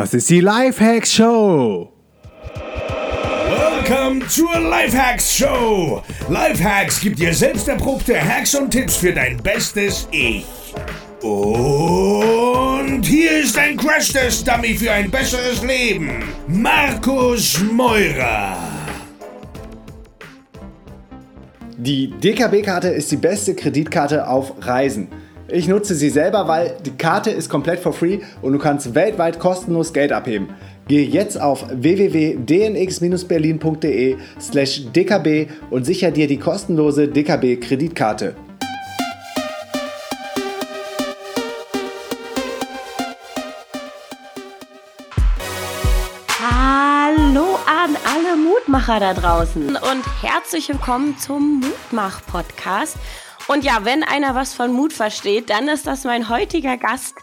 Das 0.00 0.14
ist 0.14 0.30
die 0.30 0.40
Lifehacks 0.40 1.12
Show. 1.12 1.92
Welcome 3.50 4.26
zur 4.28 4.58
Lifehacks 4.58 5.30
Show. 5.30 6.02
Lifehacks 6.30 7.02
gibt 7.02 7.18
dir 7.18 7.34
selbst 7.34 7.68
erprobte 7.68 8.18
Hacks 8.18 8.54
und 8.54 8.70
Tipps 8.70 8.96
für 8.96 9.12
dein 9.12 9.36
bestes 9.42 10.08
Ich. 10.10 10.46
Und 11.20 13.02
hier 13.04 13.42
ist 13.42 13.58
ein 13.58 13.76
Crash-Test-Dummy 13.76 14.72
für 14.74 14.90
ein 14.90 15.10
besseres 15.10 15.62
Leben. 15.62 16.24
Markus 16.48 17.60
Meurer. 17.70 18.56
Die 21.76 22.08
DKB-Karte 22.08 22.88
ist 22.88 23.12
die 23.12 23.18
beste 23.18 23.54
Kreditkarte 23.54 24.26
auf 24.26 24.54
Reisen. 24.60 25.08
Ich 25.52 25.66
nutze 25.66 25.96
sie 25.96 26.10
selber, 26.10 26.46
weil 26.46 26.76
die 26.84 26.92
Karte 26.92 27.30
ist 27.30 27.48
komplett 27.48 27.80
for 27.80 27.92
free 27.92 28.20
und 28.40 28.52
du 28.52 28.60
kannst 28.60 28.94
weltweit 28.94 29.40
kostenlos 29.40 29.92
Geld 29.92 30.12
abheben. 30.12 30.50
Gehe 30.86 31.04
jetzt 31.04 31.40
auf 31.40 31.66
www.dnx-berlin.de 31.68 34.16
slash 34.40 34.84
dkb 34.92 35.48
und 35.70 35.84
sicher 35.84 36.12
dir 36.12 36.28
die 36.28 36.38
kostenlose 36.38 37.08
DKB-Kreditkarte. 37.08 38.36
Hallo 46.38 47.58
an 47.66 47.96
alle 48.04 48.36
Mutmacher 48.36 49.00
da 49.00 49.14
draußen 49.14 49.70
und 49.70 50.22
herzlich 50.22 50.68
willkommen 50.68 51.18
zum 51.18 51.60
Mutmach-Podcast. 51.60 52.98
Und 53.50 53.64
ja, 53.64 53.84
wenn 53.84 54.04
einer 54.04 54.36
was 54.36 54.54
von 54.54 54.72
Mut 54.72 54.92
versteht, 54.92 55.50
dann 55.50 55.66
ist 55.66 55.84
das 55.84 56.04
mein 56.04 56.28
heutiger 56.28 56.76
Gast, 56.76 57.16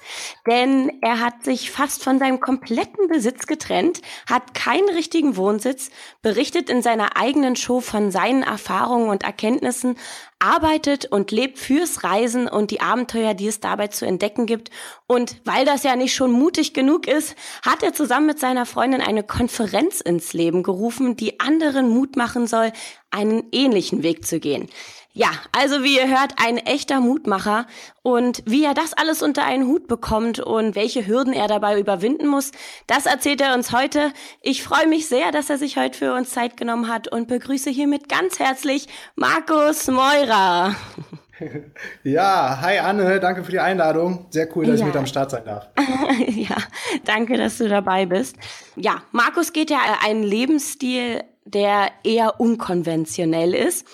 denn 0.45 0.91
er 1.01 1.21
hat 1.21 1.45
sich 1.45 1.71
fast 1.71 2.03
von 2.03 2.19
seinem 2.19 2.41
kompletten 2.41 3.07
Besitz 3.07 3.47
getrennt, 3.47 4.01
hat 4.29 4.53
keinen 4.53 4.89
richtigen 4.89 5.37
Wohnsitz, 5.37 5.89
berichtet 6.21 6.69
in 6.69 6.81
seiner 6.81 7.15
eigenen 7.15 7.55
Show 7.55 7.79
von 7.79 8.11
seinen 8.11 8.43
Erfahrungen 8.43 9.07
und 9.07 9.23
Erkenntnissen, 9.23 9.95
arbeitet 10.39 11.05
und 11.05 11.31
lebt 11.31 11.59
fürs 11.59 12.03
Reisen 12.03 12.49
und 12.49 12.71
die 12.71 12.81
Abenteuer, 12.81 13.33
die 13.33 13.47
es 13.47 13.61
dabei 13.61 13.87
zu 13.87 14.05
entdecken 14.05 14.47
gibt. 14.47 14.69
Und 15.07 15.37
weil 15.45 15.63
das 15.63 15.83
ja 15.83 15.95
nicht 15.95 16.13
schon 16.13 16.33
mutig 16.33 16.73
genug 16.73 17.07
ist, 17.07 17.37
hat 17.65 17.83
er 17.83 17.93
zusammen 17.93 18.25
mit 18.25 18.39
seiner 18.39 18.65
Freundin 18.65 18.99
eine 18.99 19.23
Konferenz 19.23 20.01
ins 20.01 20.33
Leben 20.33 20.61
gerufen, 20.61 21.15
die 21.15 21.39
anderen 21.39 21.87
Mut 21.87 22.17
machen 22.17 22.47
soll, 22.47 22.73
einen 23.11 23.45
ähnlichen 23.53 24.03
Weg 24.03 24.27
zu 24.27 24.41
gehen. 24.41 24.67
Ja, 25.17 25.31
also 25.51 25.83
wie 25.83 25.95
ihr 25.95 26.07
hört, 26.07 26.35
ein 26.37 26.57
echter 26.57 26.99
Mutmacher. 26.99 27.65
Und 28.03 28.43
wie 28.45 28.63
er 28.63 28.75
das 28.75 28.93
alles 28.93 29.23
unter 29.23 29.43
einen 29.43 29.65
Hut 29.65 29.87
bekommt 29.87 30.39
und 30.39 30.75
welche 30.75 31.07
Hürden 31.07 31.33
er 31.33 31.47
dabei 31.47 31.79
überwinden 31.79 32.27
muss, 32.27 32.51
das 32.85 33.07
erzählt 33.07 33.41
er 33.41 33.55
uns 33.55 33.71
heute. 33.71 34.13
Ich 34.43 34.61
freue 34.61 34.85
mich 34.85 35.09
sehr, 35.09 35.31
dass 35.31 35.49
er 35.49 35.57
sich 35.57 35.75
heute 35.75 35.97
für 35.97 36.13
uns 36.13 36.29
Zeit 36.29 36.55
genommen 36.55 36.87
hat 36.87 37.07
und 37.07 37.27
begrüße 37.27 37.71
hiermit 37.71 38.09
ganz 38.09 38.37
herzlich 38.37 38.87
Markus 39.15 39.87
Meurer. 39.87 40.75
Ja, 42.03 42.61
hi 42.61 42.79
Anne, 42.79 43.19
danke 43.19 43.43
für 43.43 43.51
die 43.51 43.59
Einladung. 43.59 44.25
Sehr 44.31 44.47
cool, 44.55 44.65
dass 44.65 44.79
ja. 44.79 44.87
ich 44.87 44.91
mit 44.91 44.97
am 44.97 45.05
Start 45.05 45.29
sein 45.29 45.45
darf. 45.45 45.67
ja, 46.29 46.55
danke, 47.05 47.37
dass 47.37 47.59
du 47.59 47.69
dabei 47.69 48.07
bist. 48.07 48.37
Ja, 48.75 49.03
Markus 49.11 49.53
geht 49.53 49.69
ja 49.69 49.77
einen 50.03 50.23
Lebensstil, 50.23 51.23
der 51.45 51.91
eher 52.03 52.39
unkonventionell 52.39 53.53
ist. 53.53 53.85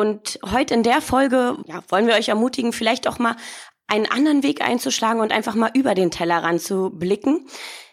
Und 0.00 0.38
heute 0.50 0.72
in 0.72 0.82
der 0.82 1.02
Folge 1.02 1.58
ja, 1.66 1.82
wollen 1.90 2.06
wir 2.06 2.14
euch 2.14 2.30
ermutigen, 2.30 2.72
vielleicht 2.72 3.06
auch 3.06 3.18
mal 3.18 3.36
einen 3.86 4.06
anderen 4.06 4.42
Weg 4.42 4.62
einzuschlagen 4.62 5.20
und 5.20 5.30
einfach 5.30 5.54
mal 5.54 5.70
über 5.74 5.94
den 5.94 6.10
Tellerrand 6.10 6.62
zu 6.62 6.88
blicken. 6.90 7.46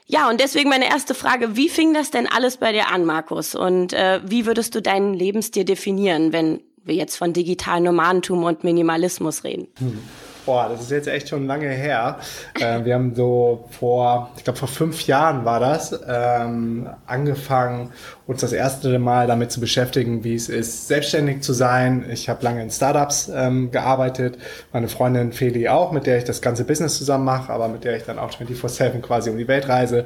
Ja, 0.06 0.30
und 0.30 0.40
deswegen 0.40 0.70
meine 0.70 0.88
erste 0.90 1.14
Frage, 1.14 1.58
wie 1.58 1.68
fing 1.68 1.94
das 1.94 2.10
denn 2.10 2.26
alles 2.26 2.56
bei 2.56 2.72
dir 2.72 2.88
an, 2.94 3.04
Markus? 3.04 3.56
Und 3.56 3.92
äh, 3.92 4.22
wie 4.24 4.46
würdest 4.46 4.74
du 4.74 4.82
deinen 4.82 5.14
Lebensstil 5.16 5.66
definieren, 5.66 6.32
wenn 6.32 6.62
wir 6.82 6.96
jetzt 6.96 7.18
von 7.18 7.34
digitalen 7.34 7.84
Nomadentum 7.84 8.46
und 8.46 8.64
Minimalismus 8.64 9.44
reden? 9.44 9.68
Hm. 9.78 10.00
Boah, 10.48 10.70
das 10.70 10.84
ist 10.84 10.92
jetzt 10.92 11.10
echt 11.10 11.28
schon 11.28 11.46
lange 11.46 11.68
her. 11.68 12.20
Äh, 12.58 12.86
wir 12.86 12.94
haben 12.94 13.14
so 13.14 13.68
vor, 13.70 14.32
ich 14.38 14.46
glaube 14.46 14.58
vor 14.58 14.70
fünf 14.70 15.06
Jahren 15.06 15.44
war 15.44 15.60
das, 15.60 15.94
ähm, 16.08 16.88
angefangen, 17.06 17.92
uns 18.28 18.40
das 18.40 18.54
erste 18.54 18.98
Mal 18.98 19.28
damit 19.28 19.52
zu 19.52 19.60
beschäftigen, 19.60 20.24
wie 20.24 20.36
es 20.36 20.48
ist, 20.48 20.88
selbstständig 20.88 21.42
zu 21.42 21.52
sein. 21.52 22.06
Ich 22.10 22.30
habe 22.30 22.46
lange 22.46 22.64
in 22.64 22.72
Startups 22.72 23.30
ähm, 23.36 23.72
gearbeitet, 23.72 24.38
meine 24.72 24.88
Freundin 24.88 25.34
Feli 25.34 25.68
auch, 25.68 25.92
mit 25.92 26.06
der 26.06 26.18
ich 26.18 26.24
das 26.24 26.42
ganze 26.42 26.64
Business 26.64 26.98
zusammen 26.98 27.26
mache, 27.26 27.52
aber 27.52 27.68
mit 27.68 27.84
der 27.84 27.98
ich 27.98 28.04
dann 28.04 28.18
auch 28.18 28.32
24-7 28.32 29.02
quasi 29.02 29.30
um 29.30 29.38
die 29.38 29.50
Welt 29.50 29.68
reise. 29.68 30.06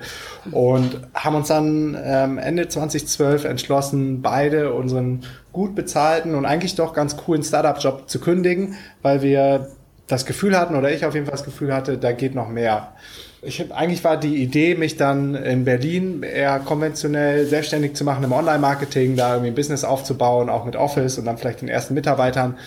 Und 0.51 1.01
haben 1.13 1.35
uns 1.35 1.49
dann 1.49 1.95
ähm, 2.03 2.39
Ende 2.39 2.67
2012 2.67 3.45
entschlossen, 3.45 4.23
beide 4.23 4.73
unseren 4.73 5.21
gut 5.51 5.75
bezahlten 5.75 6.33
und 6.33 6.45
eigentlich 6.45 6.73
doch 6.73 6.95
ganz 6.95 7.15
coolen 7.15 7.43
Startup-Job 7.43 8.09
zu 8.09 8.19
kündigen, 8.19 8.75
weil 9.03 9.21
wir 9.21 9.67
das 10.11 10.25
Gefühl 10.25 10.57
hatten, 10.57 10.75
oder 10.75 10.91
ich 10.91 11.05
auf 11.05 11.13
jeden 11.13 11.25
Fall 11.25 11.35
das 11.35 11.45
Gefühl 11.45 11.73
hatte, 11.73 11.97
da 11.97 12.11
geht 12.11 12.35
noch 12.35 12.49
mehr. 12.49 12.93
Ich, 13.41 13.73
eigentlich 13.73 14.03
war 14.03 14.17
die 14.17 14.43
Idee, 14.43 14.75
mich 14.75 14.97
dann 14.97 15.33
in 15.33 15.65
Berlin 15.65 16.21
eher 16.21 16.59
konventionell 16.59 17.45
selbstständig 17.47 17.95
zu 17.95 18.03
machen 18.03 18.23
im 18.23 18.31
Online-Marketing, 18.31 19.15
da 19.15 19.33
irgendwie 19.33 19.51
ein 19.51 19.55
Business 19.55 19.83
aufzubauen, 19.83 20.49
auch 20.49 20.65
mit 20.65 20.75
Office 20.75 21.17
und 21.17 21.25
dann 21.25 21.37
vielleicht 21.37 21.61
den 21.61 21.69
ersten 21.69 21.93
Mitarbeitern. 21.93 22.57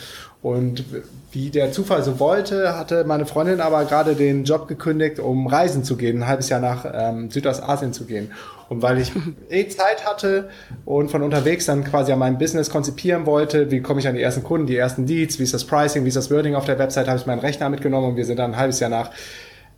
Und 0.42 0.84
wie 1.32 1.50
der 1.50 1.72
Zufall 1.72 2.02
so 2.02 2.18
wollte, 2.20 2.76
hatte 2.76 3.04
meine 3.04 3.24
Freundin 3.24 3.60
aber 3.60 3.84
gerade 3.86 4.14
den 4.14 4.44
Job 4.44 4.68
gekündigt, 4.68 5.18
um 5.18 5.46
reisen 5.46 5.84
zu 5.84 5.96
gehen, 5.96 6.18
ein 6.18 6.26
halbes 6.26 6.48
Jahr 6.48 6.60
nach 6.60 6.84
ähm, 6.92 7.30
Südostasien 7.30 7.92
zu 7.92 8.04
gehen. 8.04 8.30
Und 8.68 8.82
weil 8.82 8.98
ich 8.98 9.12
eh 9.50 9.68
Zeit 9.68 10.06
hatte 10.06 10.48
und 10.84 11.10
von 11.10 11.22
unterwegs 11.22 11.66
dann 11.66 11.84
quasi 11.84 12.12
an 12.12 12.18
meinem 12.18 12.38
Business 12.38 12.70
konzipieren 12.70 13.26
wollte, 13.26 13.70
wie 13.70 13.80
komme 13.80 14.00
ich 14.00 14.08
an 14.08 14.14
die 14.14 14.22
ersten 14.22 14.42
Kunden, 14.42 14.66
die 14.66 14.76
ersten 14.76 15.06
Leads, 15.06 15.38
wie 15.38 15.42
ist 15.42 15.54
das 15.54 15.64
Pricing, 15.64 16.04
wie 16.04 16.08
ist 16.08 16.16
das 16.16 16.30
Wording 16.30 16.54
auf 16.54 16.64
der 16.64 16.78
Website, 16.78 17.08
habe 17.08 17.18
ich 17.18 17.26
meinen 17.26 17.40
Rechner 17.40 17.68
mitgenommen 17.68 18.10
und 18.10 18.16
wir 18.16 18.24
sind 18.24 18.38
dann 18.38 18.52
ein 18.52 18.56
halbes 18.56 18.80
Jahr 18.80 18.90
nach 18.90 19.10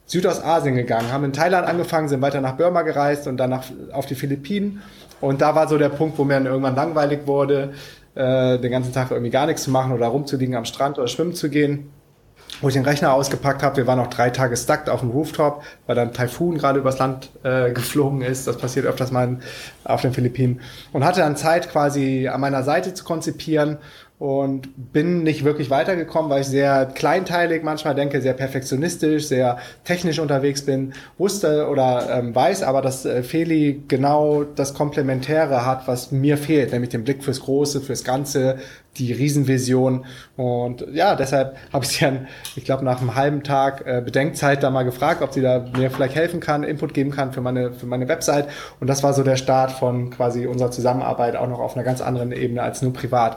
Südostasien 0.06 0.76
gegangen, 0.76 1.12
haben 1.12 1.24
in 1.24 1.32
Thailand 1.32 1.66
angefangen, 1.66 2.08
sind 2.08 2.22
weiter 2.22 2.40
nach 2.40 2.56
Burma 2.56 2.82
gereist 2.82 3.26
und 3.26 3.38
dann 3.38 3.50
nach, 3.50 3.64
auf 3.92 4.06
die 4.06 4.14
Philippinen. 4.14 4.82
Und 5.20 5.40
da 5.40 5.54
war 5.54 5.66
so 5.66 5.78
der 5.78 5.88
Punkt, 5.88 6.16
wo 6.18 6.24
mir 6.24 6.34
dann 6.34 6.46
irgendwann 6.46 6.76
langweilig 6.76 7.20
wurde, 7.26 7.72
äh, 8.14 8.58
den 8.58 8.70
ganzen 8.70 8.92
Tag 8.92 9.10
irgendwie 9.10 9.30
gar 9.30 9.46
nichts 9.46 9.64
zu 9.64 9.70
machen 9.70 9.92
oder 9.92 10.06
rumzuliegen 10.06 10.54
am 10.54 10.64
Strand 10.64 10.98
oder 10.98 11.08
schwimmen 11.08 11.34
zu 11.34 11.50
gehen 11.50 11.90
wo 12.60 12.68
ich 12.68 12.74
den 12.74 12.84
Rechner 12.84 13.12
ausgepackt 13.12 13.62
habe. 13.62 13.76
Wir 13.76 13.86
waren 13.86 13.98
noch 13.98 14.08
drei 14.08 14.30
Tage 14.30 14.56
stuck 14.56 14.88
auf 14.88 15.00
dem 15.00 15.10
Rooftop, 15.10 15.62
weil 15.86 15.94
dann 15.96 16.12
Taifun 16.12 16.56
gerade 16.58 16.78
übers 16.78 16.98
Land 16.98 17.30
äh, 17.42 17.72
geflogen 17.72 18.22
ist. 18.22 18.46
Das 18.46 18.56
passiert 18.56 18.86
öfters 18.86 19.10
mal 19.10 19.38
auf 19.84 20.02
den 20.02 20.12
Philippinen. 20.12 20.60
Und 20.92 21.04
hatte 21.04 21.20
dann 21.20 21.36
Zeit 21.36 21.70
quasi 21.70 22.28
an 22.28 22.40
meiner 22.40 22.62
Seite 22.62 22.94
zu 22.94 23.04
konzipieren 23.04 23.78
und 24.18 24.92
bin 24.92 25.22
nicht 25.22 25.44
wirklich 25.44 25.68
weitergekommen, 25.68 26.30
weil 26.30 26.40
ich 26.40 26.46
sehr 26.46 26.86
kleinteilig 26.86 27.62
manchmal 27.62 27.94
denke, 27.94 28.22
sehr 28.22 28.32
perfektionistisch, 28.32 29.26
sehr 29.26 29.58
technisch 29.84 30.18
unterwegs 30.18 30.62
bin, 30.62 30.94
wusste 31.18 31.68
oder 31.68 32.08
ähm, 32.10 32.34
weiß 32.34 32.62
aber, 32.62 32.80
dass 32.80 33.04
äh, 33.04 33.22
Feli 33.22 33.82
genau 33.88 34.44
das 34.44 34.72
Komplementäre 34.72 35.66
hat, 35.66 35.86
was 35.86 36.12
mir 36.12 36.38
fehlt, 36.38 36.72
nämlich 36.72 36.90
den 36.90 37.04
Blick 37.04 37.22
fürs 37.22 37.40
Große, 37.40 37.82
fürs 37.82 38.04
Ganze, 38.04 38.56
die 38.98 39.12
Riesenvision. 39.12 40.04
Und 40.36 40.86
ja, 40.92 41.16
deshalb 41.16 41.56
habe 41.72 41.84
ich 41.84 41.90
sie 41.90 42.04
dann, 42.04 42.28
ich 42.54 42.64
glaube, 42.64 42.84
nach 42.84 43.00
einem 43.00 43.14
halben 43.14 43.42
Tag 43.42 43.86
äh, 43.86 44.00
Bedenkzeit 44.04 44.62
da 44.62 44.70
mal 44.70 44.84
gefragt, 44.84 45.22
ob 45.22 45.32
sie 45.32 45.42
da 45.42 45.66
mir 45.76 45.90
vielleicht 45.90 46.14
helfen 46.14 46.40
kann, 46.40 46.64
Input 46.64 46.94
geben 46.94 47.10
kann 47.10 47.32
für 47.32 47.40
meine, 47.40 47.72
für 47.72 47.86
meine 47.86 48.08
Website. 48.08 48.48
Und 48.80 48.88
das 48.88 49.02
war 49.02 49.12
so 49.12 49.22
der 49.22 49.36
Start 49.36 49.72
von 49.72 50.10
quasi 50.10 50.46
unserer 50.46 50.70
Zusammenarbeit 50.70 51.36
auch 51.36 51.48
noch 51.48 51.60
auf 51.60 51.74
einer 51.74 51.84
ganz 51.84 52.00
anderen 52.00 52.32
Ebene 52.32 52.62
als 52.62 52.82
nur 52.82 52.92
privat 52.92 53.36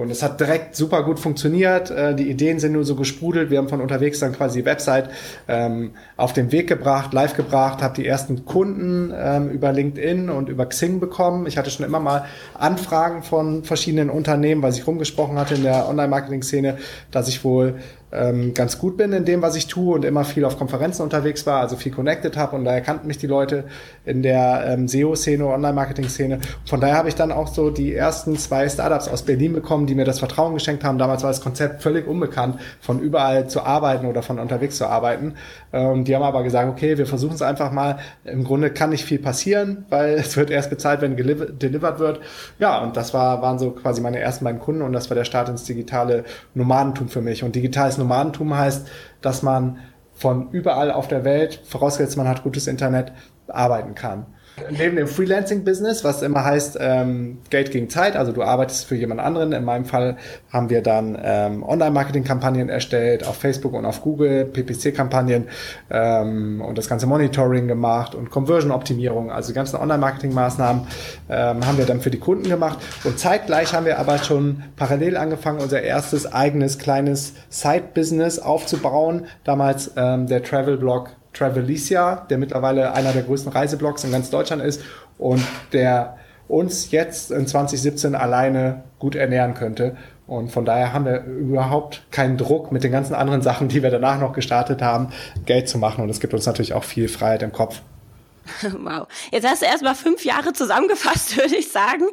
und 0.00 0.10
es 0.10 0.22
hat 0.22 0.40
direkt 0.40 0.74
super 0.74 1.02
gut 1.02 1.18
funktioniert. 1.18 1.90
Äh, 1.90 2.14
die 2.14 2.30
Ideen 2.30 2.58
sind 2.58 2.72
nur 2.72 2.84
so 2.84 2.96
gesprudelt. 2.96 3.50
Wir 3.50 3.58
haben 3.58 3.68
von 3.68 3.80
unterwegs 3.80 4.18
dann 4.18 4.32
quasi 4.32 4.60
die 4.60 4.64
Website 4.64 5.10
ähm, 5.46 5.92
auf 6.16 6.32
den 6.32 6.52
Weg 6.52 6.68
gebracht, 6.68 7.12
live 7.12 7.34
gebracht, 7.36 7.82
habe 7.82 7.94
die 7.94 8.06
ersten 8.06 8.44
Kunden 8.44 9.12
ähm, 9.14 9.50
über 9.50 9.72
LinkedIn 9.72 10.30
und 10.30 10.48
über 10.48 10.66
Xing 10.66 11.00
bekommen. 11.00 11.46
Ich 11.46 11.58
hatte 11.58 11.70
schon 11.70 11.84
immer 11.84 12.00
mal 12.00 12.24
Anfragen 12.54 13.22
von 13.22 13.64
verschiedenen 13.64 14.10
Unternehmen, 14.10 14.62
weil 14.62 14.72
ich 14.72 14.86
rumgesprochen 14.86 15.38
hatte 15.38 15.54
in 15.54 15.62
der 15.62 15.88
Online-Marketing-Szene, 15.88 16.78
dass 17.10 17.28
ich 17.28 17.44
wohl 17.44 17.76
ähm, 18.12 18.54
ganz 18.54 18.78
gut 18.78 18.96
bin 18.96 19.12
in 19.12 19.24
dem, 19.24 19.42
was 19.42 19.56
ich 19.56 19.66
tue 19.66 19.94
und 19.94 20.04
immer 20.04 20.24
viel 20.24 20.44
auf 20.44 20.58
Konferenzen 20.58 21.02
unterwegs 21.02 21.46
war, 21.46 21.60
also 21.60 21.76
viel 21.76 21.92
connected 21.92 22.36
habe 22.36 22.56
und 22.56 22.64
da 22.64 22.72
erkannten 22.72 23.06
mich 23.06 23.18
die 23.18 23.26
Leute 23.26 23.64
in 24.04 24.22
der 24.22 24.64
ähm, 24.66 24.88
SEO-Szene, 24.88 25.46
Online-Marketing-Szene. 25.46 26.40
Von 26.66 26.80
daher 26.80 26.96
habe 26.96 27.08
ich 27.08 27.14
dann 27.14 27.32
auch 27.32 27.48
so 27.48 27.70
die 27.70 27.94
ersten 27.94 28.36
zwei 28.36 28.68
Startups 28.68 29.08
aus 29.08 29.22
Berlin 29.22 29.52
bekommen, 29.52 29.86
die 29.86 29.94
mir 29.94 30.04
das 30.04 30.18
Vertrauen 30.18 30.54
geschenkt 30.54 30.84
haben. 30.84 30.98
Damals 30.98 31.22
war 31.22 31.30
das 31.30 31.40
Konzept 31.40 31.82
völlig 31.82 32.06
unbekannt, 32.06 32.58
von 32.80 33.00
überall 33.00 33.48
zu 33.48 33.62
arbeiten 33.62 34.06
oder 34.06 34.22
von 34.22 34.38
unterwegs 34.38 34.76
zu 34.76 34.86
arbeiten. 34.86 35.34
Ähm, 35.72 36.04
die 36.04 36.14
haben 36.14 36.22
aber 36.22 36.42
gesagt, 36.42 36.68
okay, 36.68 36.98
wir 36.98 37.06
versuchen 37.06 37.34
es 37.34 37.42
einfach 37.42 37.70
mal. 37.70 37.98
Im 38.24 38.44
Grunde 38.44 38.70
kann 38.70 38.90
nicht 38.90 39.04
viel 39.04 39.18
passieren, 39.18 39.84
weil 39.88 40.14
es 40.14 40.36
wird 40.36 40.50
erst 40.50 40.70
bezahlt, 40.70 41.00
wenn 41.00 41.16
delivered 41.16 41.98
wird. 41.98 42.20
Ja, 42.58 42.82
und 42.82 42.96
das 42.96 43.14
war, 43.14 43.40
waren 43.42 43.58
so 43.58 43.70
quasi 43.70 44.00
meine 44.00 44.18
ersten 44.18 44.44
beiden 44.44 44.60
Kunden 44.60 44.82
und 44.82 44.92
das 44.92 45.10
war 45.10 45.14
der 45.14 45.24
Start 45.24 45.48
ins 45.48 45.64
digitale 45.64 46.24
Nomadentum 46.54 47.08
für 47.08 47.20
mich. 47.20 47.44
Und 47.44 47.54
digitales 47.54 47.98
Nomadentum 48.00 48.56
heißt, 48.56 48.88
dass 49.20 49.42
man 49.42 49.78
von 50.12 50.50
überall 50.50 50.90
auf 50.90 51.08
der 51.08 51.24
Welt, 51.24 51.62
vorausgesetzt 51.64 52.16
man 52.16 52.28
hat 52.28 52.42
gutes 52.42 52.66
Internet, 52.66 53.12
arbeiten 53.46 53.94
kann 53.94 54.26
neben 54.70 54.96
dem 54.96 55.06
Freelancing-Business, 55.06 56.04
was 56.04 56.22
immer 56.22 56.44
heißt 56.44 56.78
ähm, 56.80 57.38
Geld 57.50 57.70
gegen 57.70 57.88
Zeit, 57.88 58.16
also 58.16 58.32
du 58.32 58.42
arbeitest 58.42 58.86
für 58.86 58.96
jemand 58.96 59.20
anderen. 59.20 59.52
In 59.52 59.64
meinem 59.64 59.84
Fall 59.84 60.16
haben 60.52 60.70
wir 60.70 60.82
dann 60.82 61.18
ähm, 61.22 61.62
Online-Marketing-Kampagnen 61.62 62.68
erstellt 62.68 63.26
auf 63.26 63.36
Facebook 63.36 63.74
und 63.74 63.84
auf 63.84 64.02
Google, 64.02 64.44
PPC-Kampagnen 64.44 65.48
ähm, 65.90 66.60
und 66.60 66.78
das 66.78 66.88
ganze 66.88 67.06
Monitoring 67.06 67.68
gemacht 67.68 68.14
und 68.14 68.30
Conversion-Optimierung, 68.30 69.30
also 69.30 69.48
die 69.48 69.54
ganzen 69.54 69.76
Online-Marketing-Maßnahmen 69.76 70.86
ähm, 71.28 71.66
haben 71.66 71.78
wir 71.78 71.86
dann 71.86 72.00
für 72.00 72.10
die 72.10 72.18
Kunden 72.18 72.48
gemacht. 72.48 72.78
Und 73.04 73.18
zeitgleich 73.18 73.72
haben 73.72 73.86
wir 73.86 73.98
aber 73.98 74.18
schon 74.18 74.62
parallel 74.76 75.16
angefangen, 75.16 75.60
unser 75.60 75.82
erstes 75.82 76.32
eigenes 76.32 76.78
kleines 76.78 77.34
Side-Business 77.48 78.38
aufzubauen. 78.38 79.26
Damals 79.44 79.92
ähm, 79.96 80.26
der 80.26 80.42
Travel-Blog 80.42 81.10
Travelicia, 81.32 82.26
der 82.28 82.38
mittlerweile 82.38 82.92
einer 82.92 83.12
der 83.12 83.22
größten 83.22 83.52
Reiseblogs 83.52 84.04
in 84.04 84.12
ganz 84.12 84.30
Deutschland 84.30 84.62
ist 84.62 84.82
und 85.18 85.42
der 85.72 86.16
uns 86.48 86.90
jetzt 86.90 87.30
in 87.30 87.46
2017 87.46 88.14
alleine 88.14 88.82
gut 88.98 89.14
ernähren 89.14 89.54
könnte. 89.54 89.96
Und 90.26 90.50
von 90.50 90.64
daher 90.64 90.92
haben 90.92 91.04
wir 91.04 91.24
überhaupt 91.24 92.02
keinen 92.10 92.36
Druck 92.36 92.72
mit 92.72 92.84
den 92.84 92.92
ganzen 92.92 93.14
anderen 93.14 93.42
Sachen, 93.42 93.68
die 93.68 93.82
wir 93.82 93.90
danach 93.90 94.20
noch 94.20 94.32
gestartet 94.32 94.82
haben, 94.82 95.08
Geld 95.46 95.68
zu 95.68 95.78
machen. 95.78 96.02
Und 96.02 96.10
es 96.10 96.20
gibt 96.20 96.34
uns 96.34 96.46
natürlich 96.46 96.72
auch 96.72 96.84
viel 96.84 97.08
Freiheit 97.08 97.42
im 97.42 97.52
Kopf. 97.52 97.80
Wow. 98.62 99.06
Jetzt 99.30 99.46
hast 99.46 99.62
du 99.62 99.66
erst 99.66 99.82
mal 99.82 99.94
fünf 99.94 100.24
Jahre 100.24 100.52
zusammengefasst, 100.52 101.36
würde 101.36 101.56
ich 101.56 101.70
sagen. 101.70 102.04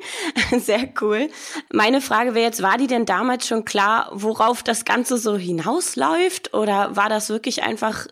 Sehr 0.59 0.89
cool. 1.01 1.29
Meine 1.71 2.01
Frage 2.01 2.35
wäre 2.35 2.45
jetzt, 2.45 2.61
war 2.61 2.77
die 2.77 2.87
denn 2.87 3.05
damals 3.05 3.47
schon 3.47 3.65
klar, 3.65 4.09
worauf 4.13 4.61
das 4.61 4.85
Ganze 4.85 5.17
so 5.17 5.37
hinausläuft? 5.37 6.53
Oder 6.53 6.95
war 6.95 7.09
das 7.09 7.29
wirklich 7.29 7.63
einfach 7.63 8.07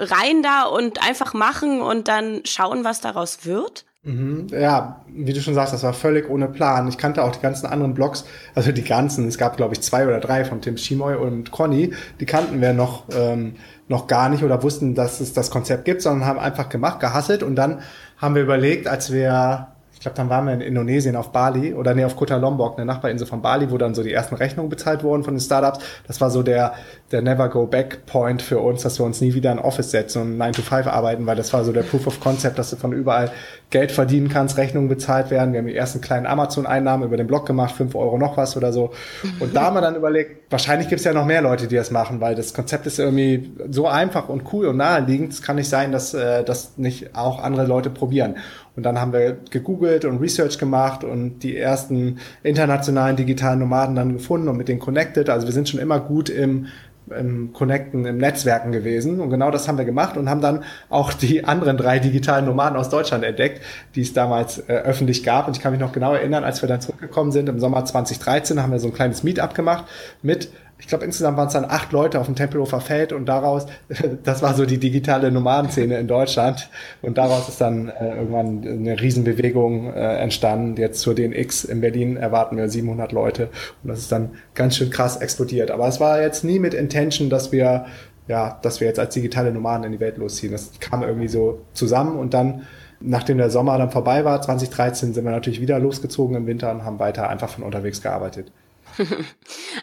rein 0.00 0.42
da 0.42 0.64
und 0.64 1.06
einfach 1.06 1.34
machen 1.34 1.80
und 1.80 2.08
dann 2.08 2.40
schauen, 2.44 2.84
was 2.84 3.00
daraus 3.00 3.44
wird? 3.44 3.84
Mhm, 4.02 4.46
ja, 4.50 5.04
wie 5.08 5.34
du 5.34 5.42
schon 5.42 5.54
sagst, 5.54 5.74
das 5.74 5.82
war 5.82 5.92
völlig 5.92 6.30
ohne 6.30 6.48
Plan. 6.48 6.88
Ich 6.88 6.96
kannte 6.96 7.22
auch 7.22 7.32
die 7.32 7.40
ganzen 7.42 7.66
anderen 7.66 7.92
Blogs, 7.92 8.24
also 8.54 8.72
die 8.72 8.82
ganzen, 8.82 9.28
es 9.28 9.36
gab 9.36 9.58
glaube 9.58 9.74
ich 9.74 9.82
zwei 9.82 10.06
oder 10.06 10.20
drei 10.20 10.46
von 10.46 10.62
Tim 10.62 10.78
Schimoy 10.78 11.16
und 11.16 11.50
Conny, 11.50 11.92
die 12.18 12.24
kannten 12.24 12.62
wir 12.62 12.72
noch, 12.72 13.04
ähm, 13.14 13.56
noch 13.88 14.06
gar 14.06 14.30
nicht 14.30 14.42
oder 14.42 14.62
wussten, 14.62 14.94
dass 14.94 15.20
es 15.20 15.34
das 15.34 15.50
Konzept 15.50 15.84
gibt, 15.84 16.00
sondern 16.00 16.26
haben 16.26 16.38
einfach 16.38 16.70
gemacht, 16.70 16.98
gehasselt 17.00 17.42
und 17.42 17.56
dann 17.56 17.82
haben 18.16 18.34
wir 18.34 18.42
überlegt, 18.42 18.86
als 18.88 19.12
wir 19.12 19.68
ich 20.00 20.04
glaube, 20.04 20.16
dann 20.16 20.30
waren 20.30 20.46
wir 20.46 20.54
in 20.54 20.62
Indonesien 20.62 21.14
auf 21.14 21.30
Bali 21.30 21.74
oder 21.74 21.94
nee, 21.94 22.06
auf 22.06 22.16
Kota 22.16 22.38
Lombok, 22.38 22.78
eine 22.78 22.86
Nachbarinsel 22.86 23.26
von 23.26 23.42
Bali, 23.42 23.70
wo 23.70 23.76
dann 23.76 23.94
so 23.94 24.02
die 24.02 24.14
ersten 24.14 24.34
Rechnungen 24.34 24.70
bezahlt 24.70 25.02
wurden 25.02 25.24
von 25.24 25.34
den 25.34 25.42
Startups. 25.42 25.80
Das 26.06 26.22
war 26.22 26.30
so 26.30 26.42
der, 26.42 26.72
der 27.12 27.22
Never 27.22 27.48
Go 27.48 27.66
Back 27.66 28.06
Point 28.06 28.40
für 28.40 28.60
uns, 28.60 28.82
dass 28.82 29.00
wir 29.00 29.04
uns 29.04 29.20
nie 29.20 29.34
wieder 29.34 29.50
in 29.50 29.58
Office 29.58 29.90
setzen 29.90 30.22
und 30.22 30.38
9 30.38 30.52
to 30.52 30.62
5 30.62 30.86
arbeiten, 30.86 31.26
weil 31.26 31.34
das 31.34 31.52
war 31.52 31.64
so 31.64 31.72
der 31.72 31.82
Proof 31.82 32.06
of 32.06 32.20
Concept, 32.20 32.56
dass 32.58 32.70
du 32.70 32.76
von 32.76 32.92
überall 32.92 33.32
Geld 33.70 33.90
verdienen 33.90 34.28
kannst, 34.28 34.56
Rechnungen 34.56 34.88
bezahlt 34.88 35.30
werden. 35.30 35.52
Wir 35.52 35.58
haben 35.58 35.66
die 35.66 35.74
ersten 35.74 36.00
kleinen 36.00 36.26
Amazon-Einnahmen 36.26 37.04
über 37.04 37.16
den 37.16 37.26
Blog 37.26 37.46
gemacht, 37.46 37.74
5 37.74 37.96
Euro 37.96 38.16
noch 38.16 38.36
was 38.36 38.56
oder 38.56 38.72
so. 38.72 38.92
Und 39.40 39.56
da 39.56 39.62
haben 39.62 39.74
wir 39.74 39.80
dann 39.80 39.96
überlegt, 39.96 40.52
wahrscheinlich 40.52 40.88
gibt 40.88 41.00
es 41.00 41.04
ja 41.04 41.12
noch 41.12 41.26
mehr 41.26 41.42
Leute, 41.42 41.66
die 41.66 41.76
das 41.76 41.90
machen, 41.90 42.20
weil 42.20 42.36
das 42.36 42.54
Konzept 42.54 42.86
ist 42.86 43.00
irgendwie 43.00 43.50
so 43.70 43.88
einfach 43.88 44.28
und 44.28 44.44
cool 44.52 44.66
und 44.66 44.76
naheliegend. 44.76 45.32
Es 45.32 45.42
kann 45.42 45.56
nicht 45.56 45.68
sein, 45.68 45.90
dass 45.90 46.14
äh, 46.14 46.44
das 46.44 46.78
nicht 46.78 47.16
auch 47.16 47.42
andere 47.42 47.66
Leute 47.66 47.90
probieren. 47.90 48.36
Und 48.76 48.84
dann 48.84 49.00
haben 49.00 49.12
wir 49.12 49.36
gegoogelt 49.50 50.04
und 50.04 50.18
Research 50.18 50.58
gemacht 50.58 51.02
und 51.02 51.40
die 51.40 51.56
ersten 51.56 52.18
internationalen 52.44 53.16
digitalen 53.16 53.58
Nomaden 53.58 53.96
dann 53.96 54.12
gefunden 54.12 54.48
und 54.48 54.56
mit 54.56 54.68
denen 54.68 54.78
connected. 54.78 55.28
Also 55.28 55.46
wir 55.46 55.52
sind 55.52 55.68
schon 55.68 55.80
immer 55.80 55.98
gut 55.98 56.30
im 56.30 56.66
im 57.08 57.52
Connecten, 57.52 58.04
im 58.04 58.18
Netzwerken 58.18 58.72
gewesen. 58.72 59.20
Und 59.20 59.30
genau 59.30 59.50
das 59.50 59.68
haben 59.68 59.78
wir 59.78 59.84
gemacht 59.84 60.16
und 60.16 60.28
haben 60.28 60.40
dann 60.40 60.64
auch 60.88 61.12
die 61.12 61.44
anderen 61.44 61.76
drei 61.76 61.98
digitalen 61.98 62.44
Nomaden 62.44 62.76
aus 62.76 62.88
Deutschland 62.88 63.24
entdeckt, 63.24 63.62
die 63.94 64.02
es 64.02 64.12
damals 64.12 64.58
äh, 64.68 64.72
öffentlich 64.72 65.24
gab. 65.24 65.48
Und 65.48 65.56
ich 65.56 65.62
kann 65.62 65.72
mich 65.72 65.80
noch 65.80 65.92
genau 65.92 66.14
erinnern, 66.14 66.44
als 66.44 66.62
wir 66.62 66.68
dann 66.68 66.80
zurückgekommen 66.80 67.32
sind 67.32 67.48
im 67.48 67.58
Sommer 67.58 67.84
2013, 67.84 68.62
haben 68.62 68.72
wir 68.72 68.78
so 68.78 68.88
ein 68.88 68.94
kleines 68.94 69.22
Meetup 69.22 69.54
gemacht 69.54 69.84
mit 70.22 70.50
ich 70.80 70.86
glaube, 70.86 71.04
insgesamt 71.04 71.36
waren 71.36 71.48
es 71.48 71.52
dann 71.52 71.66
acht 71.66 71.92
Leute 71.92 72.18
auf 72.18 72.26
dem 72.26 72.34
Tempelhofer 72.34 72.80
Feld 72.80 73.12
und 73.12 73.26
daraus, 73.26 73.66
das 74.24 74.42
war 74.42 74.54
so 74.54 74.66
die 74.66 74.78
digitale 74.78 75.30
Nomadenszene 75.30 75.98
in 75.98 76.08
Deutschland 76.08 76.70
und 77.02 77.18
daraus 77.18 77.48
ist 77.48 77.60
dann 77.60 77.88
äh, 77.88 78.16
irgendwann 78.16 78.66
eine 78.66 79.00
Riesenbewegung 79.00 79.92
äh, 79.92 80.16
entstanden. 80.16 80.76
Jetzt 80.76 81.00
zur 81.00 81.14
DNX 81.14 81.64
in 81.64 81.80
Berlin 81.80 82.16
erwarten 82.16 82.56
wir 82.56 82.68
700 82.68 83.12
Leute 83.12 83.50
und 83.82 83.88
das 83.88 84.00
ist 84.00 84.10
dann 84.10 84.30
ganz 84.54 84.76
schön 84.76 84.90
krass 84.90 85.18
explodiert. 85.18 85.70
Aber 85.70 85.86
es 85.86 86.00
war 86.00 86.20
jetzt 86.20 86.44
nie 86.44 86.58
mit 86.58 86.74
Intention, 86.74 87.30
dass 87.30 87.52
wir, 87.52 87.86
ja, 88.26 88.58
dass 88.62 88.80
wir 88.80 88.88
jetzt 88.88 88.98
als 88.98 89.14
digitale 89.14 89.52
Nomaden 89.52 89.84
in 89.84 89.92
die 89.92 90.00
Welt 90.00 90.16
losziehen. 90.16 90.52
Das 90.52 90.72
kam 90.80 91.02
irgendwie 91.02 91.28
so 91.28 91.60
zusammen 91.74 92.18
und 92.18 92.34
dann 92.34 92.62
Nachdem 93.02 93.38
der 93.38 93.48
Sommer 93.48 93.78
dann 93.78 93.90
vorbei 93.90 94.26
war, 94.26 94.42
2013, 94.42 95.14
sind 95.14 95.24
wir 95.24 95.30
natürlich 95.30 95.62
wieder 95.62 95.78
losgezogen 95.78 96.36
im 96.36 96.46
Winter 96.46 96.70
und 96.70 96.84
haben 96.84 96.98
weiter 96.98 97.30
einfach 97.30 97.48
von 97.48 97.64
unterwegs 97.64 98.02
gearbeitet. 98.02 98.52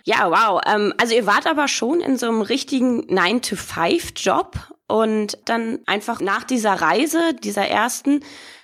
Ja, 0.04 0.30
wow. 0.30 0.62
Ähm, 0.66 0.94
also 1.00 1.14
ihr 1.14 1.26
wart 1.26 1.48
aber 1.48 1.68
schon 1.68 2.02
in 2.02 2.18
so 2.18 2.28
einem 2.28 2.42
richtigen 2.42 3.02
9-to-5-Job 3.08 4.58
und 4.88 5.38
dann 5.46 5.80
einfach 5.86 6.22
nach 6.22 6.44
dieser 6.44 6.74
Reise, 6.74 7.34
dieser 7.34 7.68
ersten, 7.68 8.22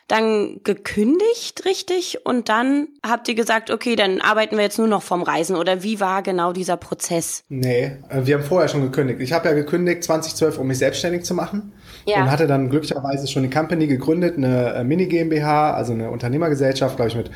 dann 0.08 0.60
gekündigt, 0.64 1.66
richtig? 1.66 2.26
Und 2.26 2.50
dann 2.50 2.88
habt 3.06 3.28
ihr 3.30 3.36
gesagt, 3.36 3.72
okay, 3.72 3.96
dann 3.96 4.22
arbeiten 4.22 4.58
wir 4.58 4.64
jetzt 4.64 4.78
nur 4.78 4.88
noch 4.88 5.02
vom 5.02 5.24
Reisen. 5.24 5.56
Oder 5.56 5.82
wie 5.82 6.00
war 6.00 6.22
genau 6.24 6.52
dieser 6.52 6.78
Prozess? 6.78 7.44
Nee, 7.50 7.98
äh, 8.10 8.26
wir 8.26 8.36
haben 8.36 8.44
vorher 8.44 8.68
schon 8.68 8.82
gekündigt. 8.82 9.22
Ich 9.22 9.32
habe 9.32 9.48
ja 9.48 9.54
gekündigt 9.54 10.04
2012, 10.04 10.58
um 10.58 10.68
mich 10.68 10.78
selbstständig 10.78 11.24
zu 11.24 11.34
machen. 11.34 11.74
Ja. 12.06 12.22
Und 12.22 12.32
hatte 12.32 12.48
dann 12.48 12.70
glücklicherweise 12.70 13.28
schon 13.28 13.44
eine 13.44 13.54
Company 13.54 13.88
gegründet, 13.88 14.38
eine 14.38 14.74
äh, 14.74 14.84
Mini 14.84 15.08
GmbH, 15.08 15.74
also 15.74 15.94
eine 15.94 16.12
Unternehmergesellschaft, 16.12 16.98
glaube 16.98 17.10
ich, 17.10 17.16
mit 17.16 17.32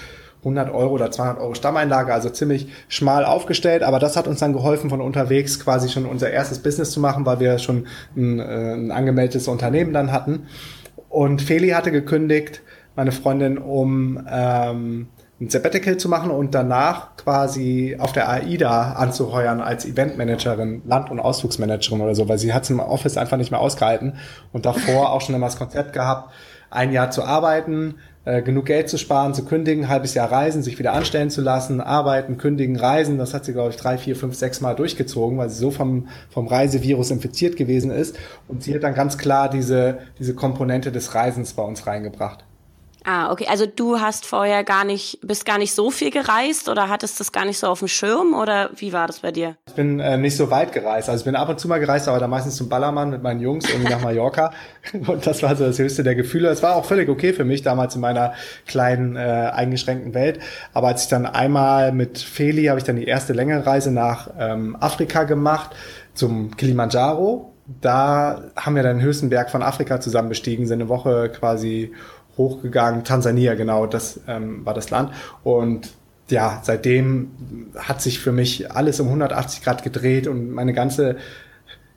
100 0.47 0.73
Euro 0.73 0.93
oder 0.93 1.11
200 1.11 1.39
Euro 1.39 1.53
Stammeinlage, 1.53 2.13
also 2.13 2.29
ziemlich 2.29 2.67
schmal 2.87 3.25
aufgestellt. 3.25 3.83
Aber 3.83 3.99
das 3.99 4.17
hat 4.17 4.27
uns 4.27 4.39
dann 4.39 4.53
geholfen, 4.53 4.89
von 4.89 5.01
unterwegs 5.01 5.59
quasi 5.59 5.89
schon 5.89 6.05
unser 6.05 6.31
erstes 6.31 6.59
Business 6.59 6.91
zu 6.91 6.99
machen, 6.99 7.25
weil 7.25 7.39
wir 7.39 7.59
schon 7.59 7.87
ein, 8.15 8.39
äh, 8.39 8.73
ein 8.73 8.91
angemeldetes 8.91 9.47
Unternehmen 9.47 9.93
dann 9.93 10.11
hatten. 10.11 10.47
Und 11.09 11.41
Feli 11.41 11.69
hatte 11.69 11.91
gekündigt, 11.91 12.61
meine 12.95 13.11
Freundin, 13.11 13.57
um 13.57 14.25
ähm, 14.29 15.07
ein 15.39 15.49
Sabbatical 15.49 15.97
zu 15.97 16.09
machen 16.09 16.31
und 16.31 16.55
danach 16.55 17.15
quasi 17.15 17.95
auf 17.99 18.11
der 18.11 18.27
AIDA 18.27 18.93
anzuheuern 18.93 19.61
als 19.61 19.85
Eventmanagerin, 19.85 20.81
Land- 20.85 21.11
und 21.11 21.19
Ausflugsmanagerin 21.19 22.01
oder 22.01 22.15
so, 22.15 22.27
weil 22.27 22.39
sie 22.39 22.53
hat 22.53 22.63
es 22.63 22.71
im 22.71 22.79
Office 22.79 23.17
einfach 23.17 23.37
nicht 23.37 23.51
mehr 23.51 23.59
ausgehalten 23.59 24.13
und 24.51 24.65
davor 24.65 25.11
auch 25.11 25.21
schon 25.21 25.35
immer 25.35 25.45
das 25.45 25.57
Konzept 25.57 25.93
gehabt, 25.93 26.33
ein 26.71 26.91
Jahr 26.91 27.11
zu 27.11 27.23
arbeiten, 27.23 27.95
äh, 28.27 28.41
genug 28.41 28.65
Geld 28.65 28.89
zu 28.89 28.97
sparen, 28.97 29.33
zu 29.33 29.45
kündigen, 29.45 29.87
halbes 29.87 30.13
Jahr 30.13 30.29
reisen, 30.29 30.61
sich 30.61 30.77
wieder 30.77 30.91
anstellen 30.91 31.29
zu 31.29 31.39
lassen, 31.39 31.79
arbeiten, 31.79 32.37
kündigen, 32.37 32.75
reisen. 32.75 33.17
Das 33.17 33.33
hat 33.33 33.45
sie, 33.45 33.53
glaube 33.53 33.69
ich, 33.69 33.77
drei, 33.77 33.97
vier, 33.97 34.17
fünf, 34.17 34.35
sechs 34.35 34.59
Mal 34.59 34.75
durchgezogen, 34.75 35.37
weil 35.37 35.49
sie 35.49 35.55
so 35.55 35.71
vom, 35.71 36.09
vom 36.29 36.47
Reisevirus 36.47 37.09
infiziert 37.09 37.55
gewesen 37.55 37.89
ist. 37.89 38.17
Und 38.49 38.63
sie 38.63 38.75
hat 38.75 38.83
dann 38.83 38.95
ganz 38.95 39.17
klar 39.17 39.49
diese, 39.49 39.99
diese 40.19 40.35
Komponente 40.35 40.91
des 40.91 41.15
Reisens 41.15 41.53
bei 41.53 41.63
uns 41.63 41.87
reingebracht. 41.87 42.43
Ah, 43.09 43.31
okay. 43.31 43.47
Also 43.49 43.65
du 43.65 44.01
hast 44.01 44.25
vorher 44.25 44.65
gar 44.65 44.83
nicht, 44.83 45.19
bist 45.21 45.45
gar 45.45 45.57
nicht 45.57 45.73
so 45.73 45.91
viel 45.91 46.11
gereist 46.11 46.67
oder 46.67 46.89
hattest 46.89 47.21
das 47.21 47.31
gar 47.31 47.45
nicht 47.45 47.57
so 47.57 47.67
auf 47.67 47.79
dem 47.79 47.87
Schirm 47.87 48.33
oder 48.33 48.69
wie 48.75 48.91
war 48.91 49.07
das 49.07 49.21
bei 49.21 49.31
dir? 49.31 49.55
Ich 49.65 49.75
bin 49.75 50.01
äh, 50.01 50.17
nicht 50.17 50.35
so 50.35 50.51
weit 50.51 50.73
gereist. 50.73 51.07
Also 51.07 51.21
ich 51.21 51.25
bin 51.25 51.37
ab 51.37 51.47
und 51.47 51.57
zu 51.57 51.69
mal 51.69 51.79
gereist, 51.79 52.09
aber 52.09 52.19
dann 52.19 52.29
meistens 52.29 52.57
zum 52.57 52.67
Ballermann 52.67 53.09
mit 53.09 53.23
meinen 53.23 53.39
Jungs 53.39 53.69
irgendwie 53.69 53.89
nach 53.89 54.01
Mallorca. 54.01 54.51
Und 55.07 55.25
das 55.25 55.41
war 55.41 55.55
so 55.55 55.65
das 55.65 55.79
höchste 55.79 56.03
der 56.03 56.15
Gefühle. 56.15 56.49
Es 56.49 56.61
war 56.61 56.75
auch 56.75 56.83
völlig 56.83 57.07
okay 57.07 57.31
für 57.31 57.45
mich 57.45 57.61
damals 57.61 57.95
in 57.95 58.01
meiner 58.01 58.33
kleinen, 58.65 59.15
äh, 59.15 59.19
eingeschränkten 59.19 60.13
Welt. 60.13 60.39
Aber 60.73 60.89
als 60.89 61.03
ich 61.03 61.09
dann 61.09 61.25
einmal 61.25 61.93
mit 61.93 62.19
Feli 62.19 62.65
habe 62.65 62.79
ich 62.79 62.83
dann 62.83 62.97
die 62.97 63.05
erste 63.05 63.31
längere 63.31 63.65
Reise 63.65 63.89
nach 63.89 64.31
ähm, 64.37 64.75
Afrika 64.81 65.23
gemacht 65.23 65.73
zum 66.13 66.57
Kilimanjaro. 66.57 67.53
Da 67.81 68.43
haben 68.55 68.75
wir 68.75 68.83
dann 68.83 68.97
den 68.97 69.05
höchsten 69.05 69.29
Berg 69.29 69.49
von 69.49 69.61
Afrika 69.61 70.01
zusammen 70.01 70.29
bestiegen, 70.29 70.67
sind 70.67 70.81
eine 70.81 70.89
Woche 70.89 71.29
quasi 71.29 71.93
hochgegangen. 72.37 73.03
Tansania, 73.03 73.55
genau, 73.55 73.85
das 73.85 74.19
ähm, 74.27 74.65
war 74.65 74.73
das 74.73 74.89
Land. 74.89 75.11
Und 75.43 75.93
ja, 76.29 76.61
seitdem 76.63 77.31
hat 77.77 78.01
sich 78.01 78.19
für 78.19 78.31
mich 78.31 78.71
alles 78.71 78.99
um 78.99 79.07
180 79.07 79.63
Grad 79.63 79.83
gedreht 79.83 80.27
und 80.27 80.51
meine 80.51 80.73
ganze 80.73 81.17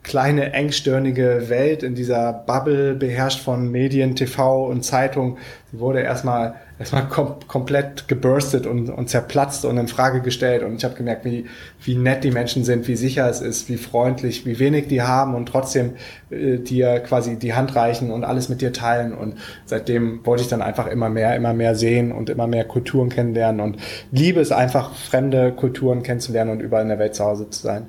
kleine, 0.03 0.53
engstirnige 0.53 1.49
Welt 1.49 1.83
in 1.83 1.95
dieser 1.95 2.33
Bubble 2.33 2.95
beherrscht 2.95 3.39
von 3.39 3.69
Medien, 3.69 4.15
TV 4.15 4.65
und 4.65 4.83
Zeitung, 4.83 5.37
sie 5.71 5.79
wurde 5.79 6.01
erstmal 6.01 6.55
erstmal 6.81 7.07
kom 7.07 7.35
komplett 7.47 8.07
geburstet 8.07 8.65
und, 8.65 8.89
und 8.89 9.09
zerplatzt 9.09 9.65
und 9.65 9.77
in 9.77 9.87
Frage 9.87 10.21
gestellt. 10.21 10.63
Und 10.63 10.75
ich 10.75 10.83
habe 10.83 10.95
gemerkt, 10.95 11.23
wie, 11.25 11.45
wie 11.83 11.95
nett 11.95 12.23
die 12.23 12.31
Menschen 12.31 12.63
sind, 12.63 12.87
wie 12.87 12.95
sicher 12.95 13.29
es 13.29 13.39
ist, 13.39 13.69
wie 13.69 13.77
freundlich, 13.77 14.45
wie 14.45 14.57
wenig 14.57 14.87
die 14.87 15.01
haben 15.01 15.35
und 15.35 15.45
trotzdem 15.45 15.93
äh, 16.31 16.57
dir 16.57 16.99
quasi 16.99 17.37
die 17.37 17.53
Hand 17.53 17.75
reichen 17.75 18.11
und 18.11 18.23
alles 18.23 18.49
mit 18.49 18.61
dir 18.61 18.73
teilen. 18.73 19.13
Und 19.13 19.35
seitdem 19.65 20.25
wollte 20.25 20.43
ich 20.43 20.49
dann 20.49 20.61
einfach 20.61 20.87
immer 20.87 21.09
mehr, 21.09 21.35
immer 21.35 21.53
mehr 21.53 21.75
sehen 21.75 22.11
und 22.11 22.29
immer 22.29 22.47
mehr 22.47 22.65
Kulturen 22.65 23.09
kennenlernen 23.09 23.61
und 23.61 23.77
liebe 24.11 24.41
es 24.41 24.51
einfach, 24.51 24.95
fremde 24.95 25.51
Kulturen 25.51 26.03
kennenzulernen 26.03 26.51
und 26.51 26.61
überall 26.61 26.83
in 26.83 26.89
der 26.89 26.99
Welt 26.99 27.15
zu 27.15 27.23
Hause 27.23 27.49
zu 27.49 27.61
sein. 27.61 27.87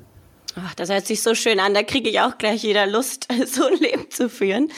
Ach, 0.55 0.75
das 0.75 0.89
hört 0.89 1.05
sich 1.05 1.21
so 1.21 1.33
schön 1.35 1.59
an. 1.59 1.73
Da 1.73 1.83
kriege 1.83 2.09
ich 2.09 2.19
auch 2.19 2.37
gleich 2.37 2.63
wieder 2.63 2.85
Lust, 2.85 3.27
so 3.45 3.67
ein 3.67 3.77
Leben 3.77 4.09
zu 4.09 4.29
führen. 4.29 4.71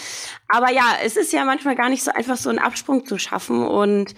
Aber 0.47 0.71
ja, 0.71 0.85
es 1.03 1.17
ist 1.17 1.33
ja 1.33 1.43
manchmal 1.45 1.75
gar 1.75 1.89
nicht 1.89 2.03
so 2.03 2.11
einfach, 2.11 2.37
so 2.37 2.49
einen 2.49 2.59
Absprung 2.59 3.05
zu 3.05 3.17
schaffen. 3.17 3.65
Und 3.65 4.15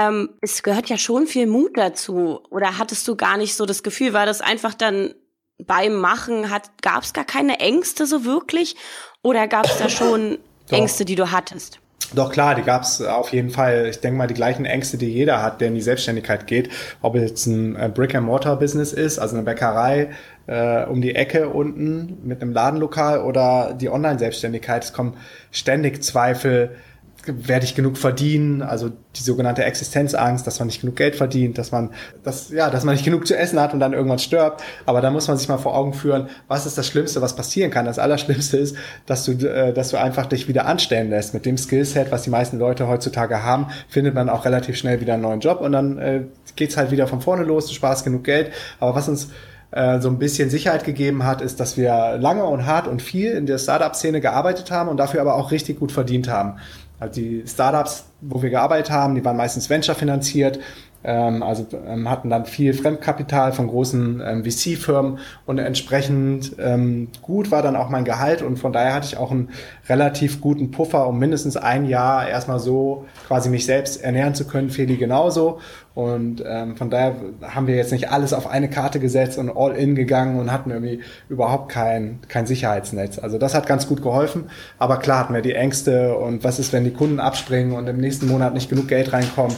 ähm, 0.00 0.30
es 0.40 0.62
gehört 0.62 0.88
ja 0.88 0.98
schon 0.98 1.26
viel 1.26 1.46
Mut 1.46 1.76
dazu. 1.76 2.40
Oder 2.50 2.78
hattest 2.78 3.06
du 3.08 3.16
gar 3.16 3.36
nicht 3.36 3.54
so 3.54 3.66
das 3.66 3.82
Gefühl, 3.82 4.12
war 4.12 4.26
das 4.26 4.40
einfach 4.40 4.74
dann 4.74 5.14
beim 5.58 5.94
Machen, 5.94 6.46
gab 6.82 7.02
es 7.02 7.12
gar 7.12 7.24
keine 7.24 7.60
Ängste 7.60 8.06
so 8.06 8.24
wirklich? 8.24 8.76
Oder 9.22 9.46
gab 9.46 9.66
es 9.66 9.78
da 9.78 9.88
schon 9.88 10.38
Ängste, 10.70 11.04
die 11.04 11.14
du 11.14 11.30
hattest? 11.30 11.80
Doch 12.14 12.30
klar, 12.30 12.54
die 12.54 12.62
gab 12.62 12.82
es 12.82 13.00
auf 13.00 13.32
jeden 13.32 13.50
Fall. 13.50 13.86
Ich 13.88 14.00
denke 14.00 14.18
mal, 14.18 14.26
die 14.26 14.34
gleichen 14.34 14.66
Ängste, 14.66 14.98
die 14.98 15.08
jeder 15.08 15.42
hat, 15.42 15.60
der 15.60 15.68
in 15.68 15.74
die 15.74 15.80
Selbstständigkeit 15.80 16.46
geht. 16.46 16.70
Ob 17.02 17.14
es 17.16 17.22
jetzt 17.22 17.46
ein 17.46 17.76
äh, 17.76 17.90
Brick-and-Mortar-Business 17.92 18.92
ist, 18.92 19.18
also 19.18 19.36
eine 19.36 19.44
Bäckerei 19.44 20.10
äh, 20.46 20.84
um 20.84 21.00
die 21.00 21.14
Ecke 21.14 21.48
unten 21.48 22.18
mit 22.24 22.42
einem 22.42 22.52
Ladenlokal 22.52 23.20
oder 23.20 23.74
die 23.74 23.88
Online-Selbstständigkeit. 23.88 24.84
Es 24.84 24.92
kommen 24.92 25.16
ständig 25.50 26.02
Zweifel 26.02 26.76
werde 27.26 27.64
ich 27.64 27.74
genug 27.74 27.96
verdienen, 27.96 28.62
also 28.62 28.90
die 29.16 29.22
sogenannte 29.22 29.64
Existenzangst, 29.64 30.46
dass 30.46 30.58
man 30.58 30.66
nicht 30.66 30.80
genug 30.80 30.96
Geld 30.96 31.16
verdient, 31.16 31.58
dass 31.58 31.72
man, 31.72 31.90
dass, 32.22 32.50
ja, 32.50 32.70
dass 32.70 32.84
man 32.84 32.94
nicht 32.94 33.04
genug 33.04 33.26
zu 33.26 33.36
essen 33.36 33.60
hat 33.60 33.72
und 33.72 33.80
dann 33.80 33.92
irgendwann 33.92 34.18
stirbt. 34.18 34.62
Aber 34.86 35.00
da 35.00 35.10
muss 35.10 35.28
man 35.28 35.38
sich 35.38 35.48
mal 35.48 35.58
vor 35.58 35.76
Augen 35.76 35.94
führen, 35.94 36.28
was 36.48 36.66
ist 36.66 36.76
das 36.76 36.86
Schlimmste, 36.86 37.22
was 37.22 37.36
passieren 37.36 37.70
kann. 37.70 37.86
Das 37.86 37.98
Allerschlimmste 37.98 38.56
ist, 38.56 38.76
dass 39.06 39.24
du, 39.24 39.32
äh, 39.32 39.72
dass 39.72 39.90
du 39.90 39.98
einfach 39.98 40.26
dich 40.26 40.48
wieder 40.48 40.66
anstellen 40.66 41.10
lässt. 41.10 41.34
Mit 41.34 41.46
dem 41.46 41.56
Skillset, 41.56 42.10
was 42.10 42.22
die 42.22 42.30
meisten 42.30 42.58
Leute 42.58 42.88
heutzutage 42.88 43.42
haben, 43.42 43.68
findet 43.88 44.14
man 44.14 44.28
auch 44.28 44.44
relativ 44.44 44.76
schnell 44.76 45.00
wieder 45.00 45.14
einen 45.14 45.22
neuen 45.22 45.40
Job 45.40 45.60
und 45.60 45.72
dann 45.72 45.98
äh, 45.98 46.22
geht's 46.56 46.76
halt 46.76 46.90
wieder 46.90 47.06
von 47.06 47.20
vorne 47.20 47.44
los, 47.44 47.66
du 47.66 47.74
sparst 47.74 48.04
genug 48.04 48.24
Geld. 48.24 48.52
Aber 48.80 48.94
was 48.94 49.08
uns 49.08 49.30
äh, 49.74 50.00
so 50.00 50.08
ein 50.08 50.18
bisschen 50.18 50.50
Sicherheit 50.50 50.84
gegeben 50.84 51.24
hat, 51.24 51.40
ist, 51.40 51.58
dass 51.58 51.76
wir 51.76 52.16
lange 52.18 52.44
und 52.44 52.64
hart 52.64 52.86
und 52.86 53.02
viel 53.02 53.32
in 53.32 53.46
der 53.46 53.58
Startup-Szene 53.58 54.20
gearbeitet 54.20 54.70
haben 54.70 54.88
und 54.88 54.98
dafür 54.98 55.20
aber 55.20 55.34
auch 55.34 55.50
richtig 55.50 55.80
gut 55.80 55.90
verdient 55.90 56.28
haben. 56.28 56.58
Also 57.00 57.20
die 57.20 57.44
Startups, 57.46 58.04
wo 58.28 58.42
wir 58.42 58.50
gearbeitet 58.50 58.90
haben, 58.90 59.14
die 59.14 59.24
waren 59.24 59.36
meistens 59.36 59.70
Venture 59.70 59.94
finanziert, 59.94 60.58
ähm, 61.04 61.42
also 61.42 61.66
ähm, 61.86 62.08
hatten 62.08 62.30
dann 62.30 62.46
viel 62.46 62.72
Fremdkapital 62.72 63.52
von 63.52 63.68
großen 63.68 64.22
ähm, 64.24 64.44
VC-Firmen 64.44 65.18
und 65.44 65.58
entsprechend 65.58 66.56
ähm, 66.58 67.08
gut 67.20 67.50
war 67.50 67.62
dann 67.62 67.76
auch 67.76 67.90
mein 67.90 68.04
Gehalt 68.04 68.40
und 68.40 68.58
von 68.58 68.72
daher 68.72 68.94
hatte 68.94 69.06
ich 69.08 69.18
auch 69.18 69.30
einen 69.30 69.50
relativ 69.88 70.40
guten 70.40 70.70
Puffer, 70.70 71.06
um 71.06 71.18
mindestens 71.18 71.58
ein 71.58 71.84
Jahr 71.84 72.26
erstmal 72.26 72.58
so 72.58 73.04
quasi 73.26 73.50
mich 73.50 73.66
selbst 73.66 74.02
ernähren 74.02 74.34
zu 74.34 74.46
können, 74.46 74.70
Feli 74.70 74.96
genauso 74.96 75.60
und 75.94 76.42
ähm, 76.44 76.76
von 76.76 76.90
daher 76.90 77.14
haben 77.42 77.68
wir 77.68 77.76
jetzt 77.76 77.92
nicht 77.92 78.10
alles 78.10 78.32
auf 78.32 78.48
eine 78.48 78.68
Karte 78.68 78.98
gesetzt 78.98 79.38
und 79.38 79.56
all 79.56 79.76
in 79.76 79.94
gegangen 79.94 80.40
und 80.40 80.50
hatten 80.50 80.70
irgendwie 80.70 81.00
überhaupt 81.28 81.70
kein, 81.70 82.18
kein 82.26 82.46
Sicherheitsnetz. 82.46 83.20
Also 83.20 83.38
das 83.38 83.54
hat 83.54 83.68
ganz 83.68 83.86
gut 83.86 84.02
geholfen. 84.02 84.50
Aber 84.78 84.98
klar 84.98 85.20
hatten 85.20 85.34
wir 85.34 85.42
die 85.42 85.54
Ängste 85.54 86.16
und 86.16 86.42
was 86.42 86.58
ist, 86.58 86.72
wenn 86.72 86.82
die 86.82 86.92
Kunden 86.92 87.20
abspringen 87.20 87.74
und 87.74 87.86
im 87.86 87.98
nächsten 87.98 88.13
Monat 88.22 88.54
nicht 88.54 88.68
genug 88.68 88.88
Geld 88.88 89.12
reinkommt. 89.12 89.56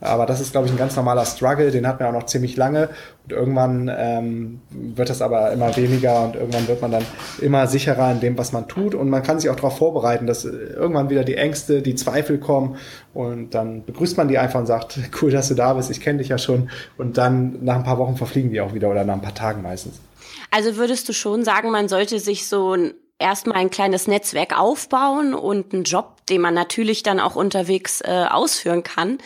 Aber 0.00 0.26
das 0.26 0.40
ist, 0.40 0.52
glaube 0.52 0.68
ich, 0.68 0.72
ein 0.72 0.78
ganz 0.78 0.94
normaler 0.94 1.24
Struggle. 1.24 1.72
Den 1.72 1.86
hatten 1.86 1.98
wir 1.98 2.08
auch 2.08 2.12
noch 2.12 2.26
ziemlich 2.26 2.56
lange. 2.56 2.88
Und 3.24 3.32
irgendwann 3.32 3.90
ähm, 3.92 4.60
wird 4.70 5.10
das 5.10 5.20
aber 5.20 5.50
immer 5.50 5.76
weniger 5.76 6.24
und 6.24 6.36
irgendwann 6.36 6.68
wird 6.68 6.80
man 6.80 6.92
dann 6.92 7.04
immer 7.40 7.66
sicherer 7.66 8.12
in 8.12 8.20
dem, 8.20 8.38
was 8.38 8.52
man 8.52 8.68
tut. 8.68 8.94
Und 8.94 9.10
man 9.10 9.24
kann 9.24 9.40
sich 9.40 9.50
auch 9.50 9.56
darauf 9.56 9.78
vorbereiten, 9.78 10.26
dass 10.26 10.44
irgendwann 10.44 11.10
wieder 11.10 11.24
die 11.24 11.34
Ängste, 11.34 11.82
die 11.82 11.96
Zweifel 11.96 12.38
kommen. 12.38 12.76
Und 13.12 13.54
dann 13.54 13.84
begrüßt 13.84 14.16
man 14.16 14.28
die 14.28 14.38
einfach 14.38 14.60
und 14.60 14.66
sagt, 14.66 14.98
cool, 15.20 15.32
dass 15.32 15.48
du 15.48 15.54
da 15.54 15.74
bist, 15.74 15.90
ich 15.90 16.00
kenne 16.00 16.18
dich 16.18 16.28
ja 16.28 16.38
schon. 16.38 16.70
Und 16.96 17.18
dann 17.18 17.64
nach 17.64 17.76
ein 17.76 17.84
paar 17.84 17.98
Wochen 17.98 18.16
verfliegen 18.16 18.50
die 18.50 18.60
auch 18.60 18.74
wieder 18.74 18.88
oder 18.90 19.04
nach 19.04 19.14
ein 19.14 19.22
paar 19.22 19.34
Tagen 19.34 19.62
meistens. 19.62 20.00
Also 20.52 20.76
würdest 20.76 21.08
du 21.08 21.12
schon 21.12 21.42
sagen, 21.42 21.70
man 21.70 21.88
sollte 21.88 22.20
sich 22.20 22.46
so 22.46 22.74
ein 22.74 22.94
erstmal 23.18 23.56
ein 23.56 23.70
kleines 23.70 24.06
Netzwerk 24.06 24.58
aufbauen 24.58 25.34
und 25.34 25.74
einen 25.74 25.84
Job, 25.84 26.17
den 26.28 26.40
man 26.40 26.54
natürlich 26.54 27.02
dann 27.02 27.20
auch 27.20 27.36
unterwegs 27.36 28.00
äh, 28.00 28.26
ausführen 28.28 28.82
kann. 28.82 29.18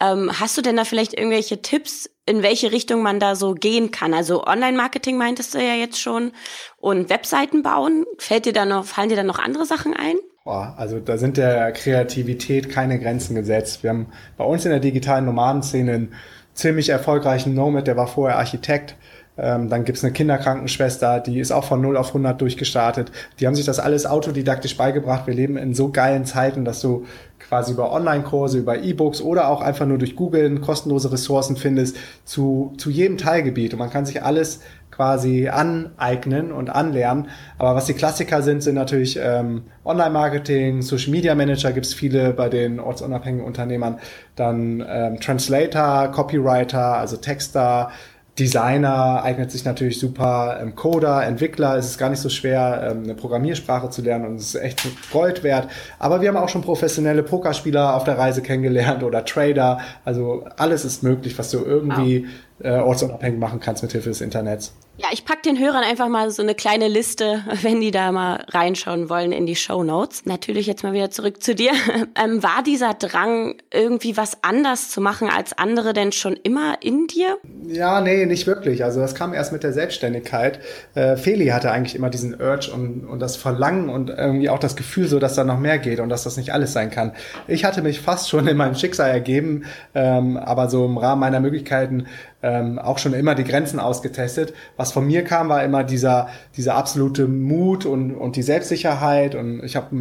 Ähm, 0.00 0.30
hast 0.38 0.56
du 0.56 0.62
denn 0.62 0.76
da 0.76 0.84
vielleicht 0.84 1.14
irgendwelche 1.14 1.60
Tipps, 1.60 2.08
in 2.24 2.42
welche 2.42 2.70
Richtung 2.70 3.02
man 3.02 3.18
da 3.18 3.34
so 3.34 3.54
gehen 3.54 3.90
kann? 3.90 4.14
Also 4.14 4.44
Online-Marketing 4.44 5.16
meintest 5.16 5.54
du 5.54 5.58
ja 5.58 5.74
jetzt 5.74 6.00
schon 6.00 6.32
und 6.76 7.10
Webseiten 7.10 7.62
bauen. 7.62 8.04
Fällt 8.18 8.46
dir 8.46 8.52
da 8.52 8.64
noch, 8.64 8.84
fallen 8.84 9.08
dir 9.08 9.16
da 9.16 9.24
noch 9.24 9.38
andere 9.38 9.66
Sachen 9.66 9.94
ein? 9.94 10.16
Boah, 10.44 10.74
also 10.78 11.00
da 11.00 11.18
sind 11.18 11.36
der 11.36 11.72
Kreativität 11.72 12.70
keine 12.70 12.98
Grenzen 12.98 13.34
gesetzt. 13.34 13.82
Wir 13.82 13.90
haben 13.90 14.12
bei 14.36 14.44
uns 14.44 14.64
in 14.64 14.70
der 14.70 14.80
digitalen 14.80 15.24
Nomadenszene 15.24 15.92
einen 15.92 16.14
ziemlich 16.54 16.88
erfolgreichen 16.88 17.54
Nomad, 17.54 17.86
der 17.86 17.96
war 17.96 18.06
vorher 18.06 18.38
Architekt. 18.38 18.96
Ähm, 19.38 19.68
dann 19.68 19.84
gibt's 19.84 20.02
eine 20.02 20.12
Kinderkrankenschwester, 20.12 21.20
die 21.20 21.38
ist 21.38 21.52
auch 21.52 21.64
von 21.64 21.80
0 21.80 21.96
auf 21.96 22.08
100 22.08 22.40
durchgestartet. 22.40 23.12
Die 23.38 23.46
haben 23.46 23.54
sich 23.54 23.66
das 23.66 23.78
alles 23.78 24.04
autodidaktisch 24.04 24.76
beigebracht. 24.76 25.26
Wir 25.26 25.34
leben 25.34 25.56
in 25.56 25.74
so 25.74 25.90
geilen 25.90 26.24
Zeiten, 26.24 26.64
dass 26.64 26.80
du 26.80 27.06
quasi 27.38 27.72
über 27.72 27.92
Online-Kurse, 27.92 28.58
über 28.58 28.78
E-Books 28.78 29.20
oder 29.20 29.48
auch 29.48 29.62
einfach 29.62 29.86
nur 29.86 29.98
durch 29.98 30.16
Googlen 30.16 30.60
kostenlose 30.60 31.12
Ressourcen 31.12 31.56
findest 31.56 31.96
zu, 32.24 32.74
zu 32.78 32.90
jedem 32.90 33.16
Teilgebiet. 33.16 33.72
Und 33.72 33.78
man 33.78 33.90
kann 33.90 34.04
sich 34.04 34.22
alles 34.22 34.60
quasi 34.90 35.48
aneignen 35.48 36.50
und 36.50 36.70
anlernen. 36.70 37.28
Aber 37.56 37.76
was 37.76 37.86
die 37.86 37.94
Klassiker 37.94 38.42
sind, 38.42 38.64
sind 38.64 38.74
natürlich 38.74 39.16
ähm, 39.22 39.62
Online-Marketing, 39.84 40.82
Social 40.82 41.12
Media 41.12 41.36
Manager 41.36 41.70
gibt 41.70 41.86
es 41.86 41.94
viele 41.94 42.32
bei 42.32 42.48
den 42.48 42.80
ortsunabhängigen 42.80 43.46
Unternehmern, 43.46 44.00
dann 44.34 44.84
ähm, 44.86 45.20
Translator, 45.20 46.08
Copywriter, 46.10 46.96
also 46.96 47.16
Texter, 47.16 47.92
Designer 48.38 49.22
eignet 49.22 49.50
sich 49.50 49.64
natürlich 49.64 49.98
super, 49.98 50.58
ähm, 50.60 50.74
Coder, 50.74 51.24
Entwickler, 51.24 51.76
es 51.76 51.86
ist 51.86 51.98
gar 51.98 52.10
nicht 52.10 52.20
so 52.20 52.28
schwer, 52.28 52.90
ähm, 52.90 53.04
eine 53.04 53.14
Programmiersprache 53.14 53.90
zu 53.90 54.02
lernen 54.02 54.26
und 54.26 54.36
es 54.36 54.54
ist 54.54 54.62
echt 54.62 54.82
Gold 55.12 55.42
wert. 55.42 55.68
Aber 55.98 56.20
wir 56.20 56.28
haben 56.28 56.36
auch 56.36 56.48
schon 56.48 56.62
professionelle 56.62 57.22
Pokerspieler 57.22 57.94
auf 57.94 58.04
der 58.04 58.18
Reise 58.18 58.42
kennengelernt 58.42 59.02
oder 59.02 59.24
Trader. 59.24 59.80
Also 60.04 60.44
alles 60.56 60.84
ist 60.84 61.02
möglich, 61.02 61.38
was 61.38 61.50
du 61.50 61.58
irgendwie 61.58 62.24
wow 62.24 62.32
äh, 62.60 62.78
ortsunabhängig 62.78 63.38
machen 63.38 63.60
kannst 63.60 63.82
mit 63.82 63.92
Hilfe 63.92 64.08
des 64.08 64.20
Internets. 64.20 64.72
Ja, 65.00 65.06
ich 65.12 65.24
pack 65.24 65.44
den 65.44 65.60
Hörern 65.60 65.84
einfach 65.84 66.08
mal 66.08 66.28
so 66.32 66.42
eine 66.42 66.56
kleine 66.56 66.88
Liste, 66.88 67.44
wenn 67.62 67.80
die 67.80 67.92
da 67.92 68.10
mal 68.10 68.44
reinschauen 68.48 69.08
wollen 69.08 69.30
in 69.30 69.46
die 69.46 69.54
Show 69.54 69.84
Notes. 69.84 70.26
Natürlich 70.26 70.66
jetzt 70.66 70.82
mal 70.82 70.92
wieder 70.92 71.10
zurück 71.10 71.42
zu 71.42 71.54
dir. 71.54 71.72
Ähm, 72.20 72.42
war 72.42 72.62
dieser 72.64 72.94
Drang, 72.94 73.56
irgendwie 73.72 74.16
was 74.16 74.42
anders 74.42 74.90
zu 74.90 75.00
machen 75.00 75.28
als 75.28 75.56
andere 75.56 75.92
denn 75.92 76.10
schon 76.10 76.34
immer 76.34 76.78
in 76.80 77.06
dir? 77.06 77.36
Ja, 77.66 78.00
nee, 78.00 78.26
nicht 78.26 78.46
wirklich. 78.46 78.82
Also 78.82 78.98
das 78.98 79.14
kam 79.14 79.34
erst 79.34 79.52
mit 79.52 79.62
der 79.62 79.72
Selbstständigkeit. 79.72 80.58
Äh, 80.94 81.16
Feli 81.16 81.48
hatte 81.48 81.70
eigentlich 81.70 81.94
immer 81.94 82.10
diesen 82.10 82.40
Urge 82.40 82.72
und, 82.72 83.04
und 83.04 83.20
das 83.20 83.36
Verlangen 83.36 83.88
und 83.88 84.10
irgendwie 84.10 84.48
auch 84.48 84.58
das 84.58 84.74
Gefühl 84.74 85.06
so, 85.06 85.20
dass 85.20 85.34
da 85.34 85.44
noch 85.44 85.60
mehr 85.60 85.78
geht 85.78 86.00
und 86.00 86.08
dass 86.08 86.24
das 86.24 86.36
nicht 86.36 86.52
alles 86.52 86.72
sein 86.72 86.90
kann. 86.90 87.12
Ich 87.46 87.64
hatte 87.64 87.82
mich 87.82 88.00
fast 88.00 88.28
schon 88.28 88.48
in 88.48 88.56
meinem 88.56 88.74
Schicksal 88.74 89.10
ergeben, 89.10 89.64
ähm, 89.94 90.36
aber 90.36 90.68
so 90.68 90.86
im 90.86 90.98
Rahmen 90.98 91.20
meiner 91.20 91.40
Möglichkeiten 91.40 92.06
ähm, 92.42 92.78
auch 92.78 92.98
schon 92.98 93.14
immer 93.14 93.34
die 93.34 93.44
Grenzen 93.44 93.80
ausgetestet. 93.80 94.54
Was 94.76 94.87
von 94.92 95.06
mir 95.06 95.24
kam, 95.24 95.48
war 95.48 95.64
immer 95.64 95.84
dieser, 95.84 96.28
dieser 96.56 96.74
absolute 96.74 97.26
Mut 97.26 97.86
und, 97.86 98.14
und 98.14 98.36
die 98.36 98.42
Selbstsicherheit. 98.42 99.34
Und 99.34 99.62
ich 99.64 99.76
habe 99.76 99.94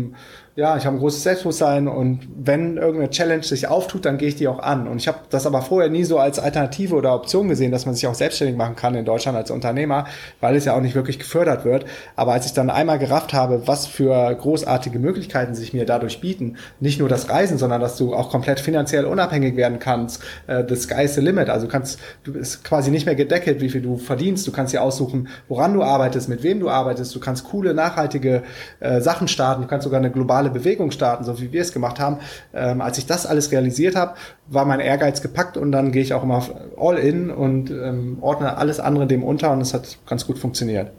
ja, 0.57 0.75
ich 0.75 0.87
habe 0.87 0.95
ein 0.95 0.99
großes 0.99 1.21
Selbstbewusstsein 1.21 1.87
und 1.87 2.27
wenn 2.35 2.77
irgendeine 2.77 3.11
Challenge 3.11 3.43
sich 3.43 3.67
auftut, 3.67 4.05
dann 4.05 4.17
gehe 4.17 4.29
ich 4.29 4.37
die 4.37 4.47
auch 4.47 4.57
an. 4.57 4.87
Und 4.87 4.97
ich 4.97 5.07
habe 5.07 5.19
das 5.29 5.45
aber 5.45 5.61
vorher 5.61 5.87
nie 5.87 6.03
so 6.03 6.17
als 6.17 6.39
Alternative 6.39 6.95
oder 6.95 7.13
Option 7.13 7.47
gesehen, 7.47 7.71
dass 7.71 7.85
man 7.85 7.93
sich 7.93 8.07
auch 8.07 8.15
selbstständig 8.15 8.57
machen 8.57 8.75
kann 8.75 8.95
in 8.95 9.05
Deutschland 9.05 9.37
als 9.37 9.51
Unternehmer, 9.51 10.07
weil 10.41 10.55
es 10.55 10.65
ja 10.65 10.75
auch 10.75 10.81
nicht 10.81 10.95
wirklich 10.95 11.19
gefördert 11.19 11.63
wird. 11.63 11.85
Aber 12.15 12.33
als 12.33 12.47
ich 12.47 12.53
dann 12.53 12.71
einmal 12.71 12.97
gerafft 12.97 13.33
habe, 13.33 13.67
was 13.67 13.85
für 13.85 14.33
großartige 14.33 14.97
Möglichkeiten 14.97 15.53
sich 15.53 15.75
mir 15.75 15.85
dadurch 15.85 16.21
bieten, 16.21 16.57
nicht 16.79 16.99
nur 16.99 17.07
das 17.07 17.29
Reisen, 17.29 17.59
sondern 17.59 17.79
dass 17.79 17.95
du 17.95 18.15
auch 18.15 18.31
komplett 18.31 18.59
finanziell 18.59 19.05
unabhängig 19.05 19.57
werden 19.57 19.77
kannst, 19.77 20.23
äh, 20.47 20.63
the 20.67 20.75
sky's 20.75 21.13
the 21.13 21.21
limit. 21.21 21.51
Also 21.51 21.67
du 21.67 21.71
kannst, 21.71 21.99
du 22.23 22.33
bist 22.33 22.63
quasi 22.63 22.89
nicht 22.89 23.05
mehr 23.05 23.13
gedeckelt, 23.13 23.61
wie 23.61 23.69
viel 23.69 23.81
du 23.83 23.97
verdienst. 23.97 24.47
Du 24.47 24.51
kannst 24.51 24.73
dir 24.73 24.81
aussuchen, 24.81 25.27
woran 25.49 25.75
du 25.75 25.83
arbeitest, 25.83 26.29
mit 26.29 26.41
wem 26.41 26.59
du 26.59 26.67
arbeitest. 26.67 27.13
Du 27.13 27.19
kannst 27.19 27.43
coole, 27.43 27.75
nachhaltige 27.75 28.41
äh, 28.79 29.01
Sachen 29.01 29.27
starten. 29.27 29.61
Du 29.61 29.67
kannst 29.67 29.83
sogar 29.83 29.99
eine 29.99 30.09
globale 30.09 30.46
globale 30.47 30.49
Bewegung 30.49 30.91
starten, 30.91 31.23
so 31.23 31.39
wie 31.39 31.51
wir 31.51 31.61
es 31.61 31.73
gemacht 31.73 31.99
haben. 31.99 32.17
Ähm, 32.53 32.81
als 32.81 32.97
ich 32.97 33.05
das 33.05 33.25
alles 33.25 33.51
realisiert 33.51 33.95
habe, 33.95 34.15
war 34.47 34.65
mein 34.65 34.79
Ehrgeiz 34.79 35.21
gepackt 35.21 35.57
und 35.57 35.71
dann 35.71 35.91
gehe 35.91 36.01
ich 36.01 36.13
auch 36.13 36.23
immer 36.23 36.43
all 36.77 36.97
in 36.97 37.29
und 37.29 37.69
ähm, 37.69 38.17
ordne 38.21 38.57
alles 38.57 38.79
andere 38.79 39.07
dem 39.07 39.23
unter 39.23 39.51
und 39.51 39.61
es 39.61 39.73
hat 39.73 39.97
ganz 40.05 40.25
gut 40.25 40.39
funktioniert. 40.39 40.91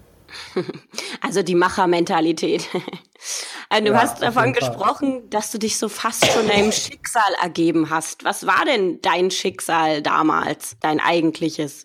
Also 1.21 1.43
die 1.43 1.55
Machermentalität. 1.55 2.69
Also 3.71 3.85
du 3.85 3.93
ja, 3.93 4.01
hast 4.01 4.23
davon 4.23 4.55
gesprochen, 4.55 5.29
dass 5.29 5.51
du 5.51 5.59
dich 5.59 5.77
so 5.77 5.91
fast 5.91 6.25
schon 6.25 6.49
deinem 6.49 6.73
Schicksal 6.73 7.35
ergeben 7.43 7.91
hast. 7.91 8.25
Was 8.25 8.47
war 8.47 8.65
denn 8.65 9.01
dein 9.03 9.31
Schicksal 9.31 10.01
damals, 10.01 10.77
dein 10.81 11.01
eigentliches? 11.01 11.85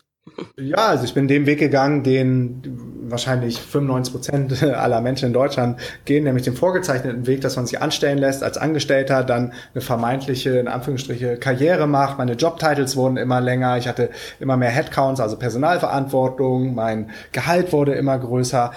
Ja, 0.58 0.78
also 0.78 1.04
ich 1.04 1.14
bin 1.14 1.28
den 1.28 1.46
Weg 1.46 1.60
gegangen, 1.60 2.04
den 2.04 2.62
wahrscheinlich 3.10 3.60
95 3.60 4.14
Prozent 4.14 4.64
aller 4.64 5.02
Menschen 5.02 5.28
in 5.28 5.34
Deutschland 5.34 5.80
gehen, 6.06 6.24
nämlich 6.24 6.44
den 6.44 6.56
vorgezeichneten 6.56 7.28
Weg, 7.28 7.42
dass 7.42 7.56
man 7.56 7.66
sich 7.66 7.82
anstellen 7.82 8.18
lässt 8.18 8.44
als 8.44 8.58
Angestellter, 8.58 9.24
dann 9.24 9.54
eine 9.74 9.82
vermeintliche, 9.82 10.58
in 10.58 10.68
Anführungsstriche, 10.68 11.38
Karriere 11.38 11.88
macht. 11.88 12.18
Meine 12.18 12.34
Jobtitles 12.34 12.96
wurden 12.96 13.18
immer 13.18 13.42
länger, 13.42 13.78
ich 13.78 13.88
hatte 13.88 14.10
immer 14.40 14.58
mehr 14.58 14.70
Headcounts, 14.70 15.20
also 15.20 15.38
Personalverantwortung, 15.38 16.76
mein 16.76 17.10
Gehalt 17.32 17.74
wurde 17.74 17.94
immer 17.94 18.18
größer. 18.18 18.72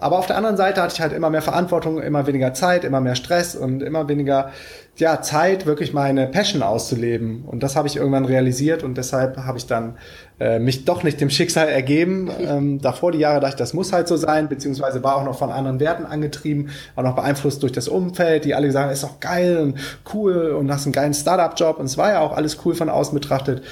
Aber 0.00 0.18
auf 0.18 0.26
der 0.26 0.36
anderen 0.36 0.56
Seite 0.56 0.80
hatte 0.82 0.94
ich 0.94 1.00
halt 1.00 1.12
immer 1.12 1.30
mehr 1.30 1.42
Verantwortung, 1.42 2.02
immer 2.02 2.26
weniger 2.26 2.54
Zeit, 2.54 2.84
immer 2.84 3.00
mehr 3.00 3.14
Stress 3.14 3.54
und 3.54 3.82
immer 3.82 4.08
weniger 4.08 4.50
ja, 4.96 5.22
Zeit, 5.22 5.66
wirklich 5.66 5.92
meine 5.92 6.26
Passion 6.26 6.62
auszuleben. 6.62 7.44
Und 7.46 7.62
das 7.62 7.76
habe 7.76 7.86
ich 7.86 7.96
irgendwann 7.96 8.24
realisiert 8.24 8.82
und 8.82 8.96
deshalb 8.96 9.36
habe 9.36 9.58
ich 9.58 9.66
dann 9.66 9.96
äh, 10.38 10.58
mich 10.58 10.84
doch 10.84 11.02
nicht 11.02 11.20
dem 11.20 11.30
Schicksal 11.30 11.68
ergeben. 11.68 12.30
Ähm, 12.40 12.80
davor 12.80 13.12
die 13.12 13.18
Jahre 13.18 13.40
dachte 13.40 13.54
ich, 13.54 13.58
das 13.58 13.74
muss 13.74 13.92
halt 13.92 14.08
so 14.08 14.16
sein, 14.16 14.48
beziehungsweise 14.48 15.02
war 15.02 15.16
auch 15.16 15.24
noch 15.24 15.38
von 15.38 15.50
anderen 15.50 15.80
Werten 15.80 16.06
angetrieben, 16.06 16.70
auch 16.96 17.02
noch 17.02 17.14
beeinflusst 17.14 17.62
durch 17.62 17.72
das 17.72 17.88
Umfeld, 17.88 18.44
die 18.44 18.54
alle 18.54 18.70
sagen, 18.72 18.90
ist 18.90 19.02
doch 19.02 19.20
geil 19.20 19.58
und 19.58 19.78
cool 20.14 20.52
und 20.52 20.70
hast 20.72 20.86
einen 20.86 20.92
geilen 20.92 21.14
Startup-Job. 21.14 21.78
Und 21.78 21.86
es 21.86 21.98
war 21.98 22.10
ja 22.10 22.20
auch 22.20 22.36
alles 22.36 22.58
cool 22.64 22.74
von 22.74 22.88
außen 22.88 23.14
betrachtet. 23.14 23.62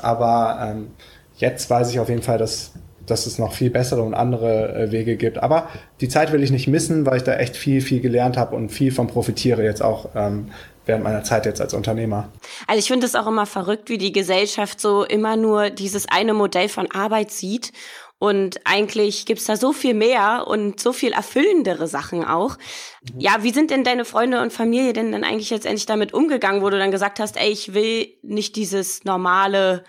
Aber 0.00 0.58
ähm, 0.62 0.88
jetzt 1.36 1.68
weiß 1.68 1.90
ich 1.90 2.00
auf 2.00 2.08
jeden 2.08 2.22
Fall, 2.22 2.38
dass 2.38 2.72
dass 3.06 3.26
es 3.26 3.38
noch 3.38 3.52
viel 3.52 3.70
bessere 3.70 4.02
und 4.02 4.14
andere 4.14 4.74
äh, 4.74 4.92
Wege 4.92 5.16
gibt. 5.16 5.42
Aber 5.42 5.68
die 6.00 6.08
Zeit 6.08 6.32
will 6.32 6.42
ich 6.42 6.50
nicht 6.50 6.68
missen, 6.68 7.06
weil 7.06 7.18
ich 7.18 7.22
da 7.24 7.36
echt 7.36 7.56
viel, 7.56 7.80
viel 7.80 8.00
gelernt 8.00 8.36
habe 8.36 8.56
und 8.56 8.70
viel 8.70 8.92
von 8.92 9.06
profitiere 9.06 9.62
jetzt 9.62 9.82
auch 9.82 10.10
ähm, 10.14 10.50
während 10.86 11.04
meiner 11.04 11.24
Zeit 11.24 11.46
jetzt 11.46 11.60
als 11.60 11.74
Unternehmer. 11.74 12.28
Also 12.66 12.78
ich 12.78 12.88
finde 12.88 13.06
es 13.06 13.14
auch 13.14 13.26
immer 13.26 13.46
verrückt, 13.46 13.88
wie 13.88 13.98
die 13.98 14.12
Gesellschaft 14.12 14.80
so 14.80 15.04
immer 15.04 15.36
nur 15.36 15.70
dieses 15.70 16.06
eine 16.08 16.34
Modell 16.34 16.68
von 16.68 16.90
Arbeit 16.90 17.30
sieht. 17.30 17.72
Und 18.18 18.60
eigentlich 18.64 19.26
gibt's 19.26 19.44
da 19.44 19.56
so 19.56 19.72
viel 19.72 19.92
mehr 19.92 20.46
und 20.46 20.80
so 20.80 20.92
viel 20.92 21.12
erfüllendere 21.12 21.88
Sachen 21.88 22.24
auch. 22.24 22.56
Mhm. 23.12 23.20
Ja, 23.20 23.42
wie 23.42 23.50
sind 23.50 23.70
denn 23.70 23.84
deine 23.84 24.04
Freunde 24.04 24.40
und 24.40 24.52
Familie 24.52 24.92
denn 24.92 25.12
dann 25.12 25.24
eigentlich 25.24 25.50
jetzt 25.50 25.66
endlich 25.66 25.86
damit 25.86 26.14
umgegangen, 26.14 26.62
wo 26.62 26.70
du 26.70 26.78
dann 26.78 26.90
gesagt 26.90 27.18
hast, 27.18 27.36
ey, 27.36 27.50
ich 27.50 27.74
will 27.74 28.08
nicht 28.22 28.56
dieses 28.56 29.04
normale 29.04 29.84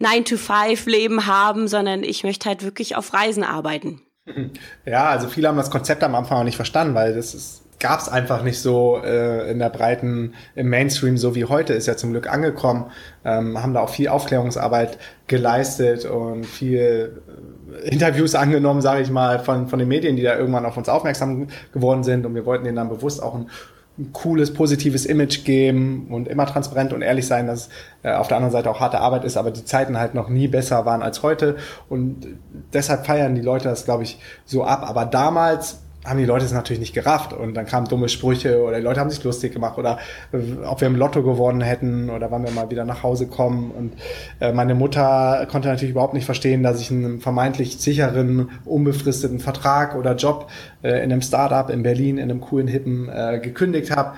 9-to-5-Leben 0.00 1.26
haben, 1.26 1.68
sondern 1.68 2.02
ich 2.02 2.24
möchte 2.24 2.48
halt 2.48 2.62
wirklich 2.62 2.96
auf 2.96 3.12
Reisen 3.12 3.44
arbeiten. 3.44 4.00
Ja, 4.86 5.08
also 5.08 5.28
viele 5.28 5.48
haben 5.48 5.56
das 5.56 5.70
Konzept 5.70 6.02
am 6.02 6.14
Anfang 6.14 6.38
auch 6.38 6.44
nicht 6.44 6.56
verstanden, 6.56 6.94
weil 6.94 7.14
das 7.14 7.34
ist 7.34 7.64
gab 7.84 8.00
es 8.00 8.08
einfach 8.08 8.42
nicht 8.42 8.60
so 8.60 9.02
äh, 9.04 9.50
in 9.50 9.58
der 9.58 9.68
breiten, 9.68 10.32
im 10.54 10.70
Mainstream, 10.70 11.18
so 11.18 11.34
wie 11.34 11.44
heute, 11.44 11.74
ist 11.74 11.86
ja 11.86 11.98
zum 11.98 12.12
Glück 12.12 12.32
angekommen, 12.32 12.86
ähm, 13.26 13.62
haben 13.62 13.74
da 13.74 13.80
auch 13.80 13.90
viel 13.90 14.08
Aufklärungsarbeit 14.08 14.96
geleistet 15.26 16.06
und 16.06 16.46
viel 16.46 17.22
äh, 17.84 17.90
Interviews 17.90 18.34
angenommen, 18.34 18.80
sage 18.80 19.02
ich 19.02 19.10
mal, 19.10 19.38
von, 19.38 19.68
von 19.68 19.78
den 19.78 19.88
Medien, 19.88 20.16
die 20.16 20.22
da 20.22 20.34
irgendwann 20.34 20.64
auf 20.64 20.78
uns 20.78 20.88
aufmerksam 20.88 21.48
geworden 21.74 22.04
sind 22.04 22.24
und 22.24 22.34
wir 22.34 22.46
wollten 22.46 22.64
denen 22.64 22.76
dann 22.76 22.88
bewusst 22.88 23.22
auch 23.22 23.34
ein 23.34 23.50
ein 23.96 24.12
cooles, 24.12 24.52
positives 24.52 25.06
Image 25.06 25.44
geben 25.44 26.08
und 26.10 26.26
immer 26.26 26.46
transparent 26.46 26.92
und 26.92 27.02
ehrlich 27.02 27.26
sein, 27.26 27.46
dass 27.46 27.68
äh, 28.02 28.12
auf 28.12 28.26
der 28.26 28.38
anderen 28.38 28.52
Seite 28.52 28.68
auch 28.70 28.80
harte 28.80 28.98
Arbeit 28.98 29.24
ist, 29.24 29.36
aber 29.36 29.52
die 29.52 29.64
Zeiten 29.64 29.98
halt 29.98 30.14
noch 30.14 30.28
nie 30.28 30.48
besser 30.48 30.84
waren 30.84 31.02
als 31.02 31.22
heute. 31.22 31.56
Und 31.88 32.26
deshalb 32.72 33.06
feiern 33.06 33.36
die 33.36 33.40
Leute 33.40 33.68
das, 33.68 33.84
glaube 33.84 34.02
ich, 34.02 34.18
so 34.44 34.64
ab. 34.64 34.82
Aber 34.82 35.04
damals 35.04 35.83
haben 36.04 36.18
die 36.18 36.24
Leute 36.24 36.44
es 36.44 36.52
natürlich 36.52 36.80
nicht 36.80 36.94
gerafft. 36.94 37.32
Und 37.32 37.54
dann 37.54 37.66
kamen 37.66 37.88
dumme 37.88 38.08
Sprüche 38.08 38.62
oder 38.62 38.78
die 38.78 38.82
Leute 38.82 39.00
haben 39.00 39.10
sich 39.10 39.22
lustig 39.24 39.52
gemacht 39.52 39.78
oder 39.78 39.98
äh, 40.32 40.38
ob 40.64 40.80
wir 40.80 40.88
im 40.88 40.96
Lotto 40.96 41.22
gewonnen 41.22 41.60
hätten 41.60 42.10
oder 42.10 42.30
wann 42.30 42.44
wir 42.44 42.50
mal 42.50 42.70
wieder 42.70 42.84
nach 42.84 43.02
Hause 43.02 43.26
kommen. 43.26 43.70
Und 43.70 43.92
äh, 44.40 44.52
meine 44.52 44.74
Mutter 44.74 45.46
konnte 45.50 45.68
natürlich 45.68 45.92
überhaupt 45.92 46.14
nicht 46.14 46.26
verstehen, 46.26 46.62
dass 46.62 46.80
ich 46.80 46.90
einen 46.90 47.20
vermeintlich 47.20 47.78
sicheren, 47.78 48.50
unbefristeten 48.64 49.40
Vertrag 49.40 49.94
oder 49.94 50.14
Job 50.14 50.50
äh, 50.82 51.02
in 51.02 51.12
einem 51.12 51.22
Startup 51.22 51.70
in 51.70 51.82
Berlin 51.82 52.18
in 52.18 52.30
einem 52.30 52.40
coolen 52.40 52.68
Hippen 52.68 53.08
äh, 53.08 53.40
gekündigt 53.42 53.90
habe 53.90 54.14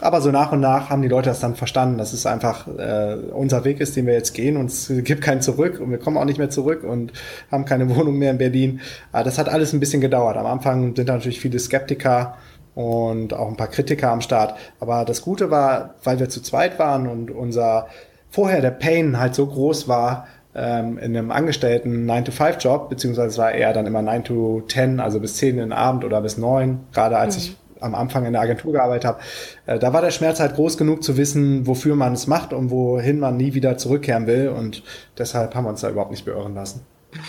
aber 0.00 0.20
so 0.20 0.30
nach 0.30 0.52
und 0.52 0.60
nach 0.60 0.90
haben 0.90 1.00
die 1.00 1.08
Leute 1.08 1.30
das 1.30 1.40
dann 1.40 1.54
verstanden, 1.54 1.96
dass 1.96 2.12
es 2.12 2.26
einfach 2.26 2.66
äh, 2.68 3.16
unser 3.32 3.64
Weg 3.64 3.80
ist, 3.80 3.96
den 3.96 4.06
wir 4.06 4.12
jetzt 4.12 4.34
gehen 4.34 4.56
und 4.56 4.66
es 4.66 4.92
gibt 5.04 5.22
keinen 5.22 5.40
zurück 5.40 5.80
und 5.80 5.90
wir 5.90 5.98
kommen 5.98 6.18
auch 6.18 6.24
nicht 6.24 6.38
mehr 6.38 6.50
zurück 6.50 6.84
und 6.84 7.12
haben 7.50 7.64
keine 7.64 7.88
Wohnung 7.96 8.18
mehr 8.18 8.30
in 8.30 8.38
Berlin. 8.38 8.80
Aber 9.12 9.24
das 9.24 9.38
hat 9.38 9.48
alles 9.48 9.72
ein 9.72 9.80
bisschen 9.80 10.00
gedauert. 10.00 10.36
Am 10.36 10.46
Anfang 10.46 10.94
sind 10.94 11.08
da 11.08 11.14
natürlich 11.14 11.40
viele 11.40 11.58
Skeptiker 11.58 12.36
und 12.74 13.32
auch 13.32 13.48
ein 13.48 13.56
paar 13.56 13.68
Kritiker 13.68 14.10
am 14.10 14.20
Start. 14.20 14.54
Aber 14.80 15.06
das 15.06 15.22
Gute 15.22 15.50
war, 15.50 15.94
weil 16.04 16.18
wir 16.18 16.28
zu 16.28 16.42
zweit 16.42 16.78
waren 16.78 17.06
und 17.06 17.30
unser 17.30 17.86
vorher 18.28 18.60
der 18.60 18.72
Pain 18.72 19.18
halt 19.18 19.34
so 19.34 19.46
groß 19.46 19.88
war, 19.88 20.26
ähm, 20.54 20.98
in 20.98 21.16
einem 21.16 21.30
Angestellten 21.30 22.10
9-to-5-Job, 22.10 22.90
beziehungsweise 22.90 23.38
war 23.38 23.52
eher 23.52 23.72
dann 23.72 23.86
immer 23.86 24.00
9-to-10, 24.00 25.00
also 25.00 25.20
bis 25.20 25.36
10 25.36 25.50
in 25.50 25.56
den 25.56 25.72
Abend 25.72 26.04
oder 26.04 26.20
bis 26.20 26.36
9, 26.36 26.80
gerade 26.92 27.16
als 27.16 27.36
mhm. 27.36 27.40
ich 27.42 27.56
am 27.80 27.94
Anfang 27.94 28.24
in 28.26 28.32
der 28.32 28.42
Agentur 28.42 28.72
gearbeitet 28.72 29.04
habe, 29.04 29.20
äh, 29.66 29.78
da 29.78 29.92
war 29.92 30.02
der 30.02 30.10
Schmerz 30.10 30.40
halt 30.40 30.54
groß 30.54 30.76
genug 30.76 31.02
zu 31.02 31.16
wissen, 31.16 31.66
wofür 31.66 31.96
man 31.96 32.12
es 32.12 32.26
macht 32.26 32.52
und 32.52 32.70
wohin 32.70 33.18
man 33.18 33.36
nie 33.36 33.54
wieder 33.54 33.78
zurückkehren 33.78 34.26
will. 34.26 34.48
Und 34.48 34.82
deshalb 35.18 35.54
haben 35.54 35.64
wir 35.64 35.70
uns 35.70 35.80
da 35.80 35.90
überhaupt 35.90 36.10
nicht 36.10 36.24
beirren 36.24 36.54
lassen. 36.54 36.86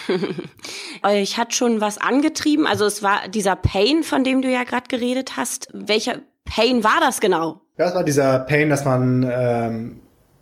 Euch 1.03 1.37
hat 1.37 1.53
schon 1.53 1.81
was 1.81 1.97
angetrieben. 1.97 2.67
Also 2.67 2.85
es 2.85 3.03
war 3.03 3.27
dieser 3.29 3.55
Pain, 3.55 4.03
von 4.03 4.23
dem 4.23 4.41
du 4.41 4.51
ja 4.51 4.63
gerade 4.63 4.87
geredet 4.89 5.37
hast. 5.37 5.69
Welcher 5.73 6.19
Pain 6.45 6.83
war 6.83 6.99
das 6.99 7.19
genau? 7.19 7.61
Ja, 7.77 7.89
es 7.89 7.95
war 7.95 8.03
dieser 8.03 8.39
Pain, 8.39 8.69
dass 8.69 8.85
man 8.85 9.29
ähm, 9.31 9.99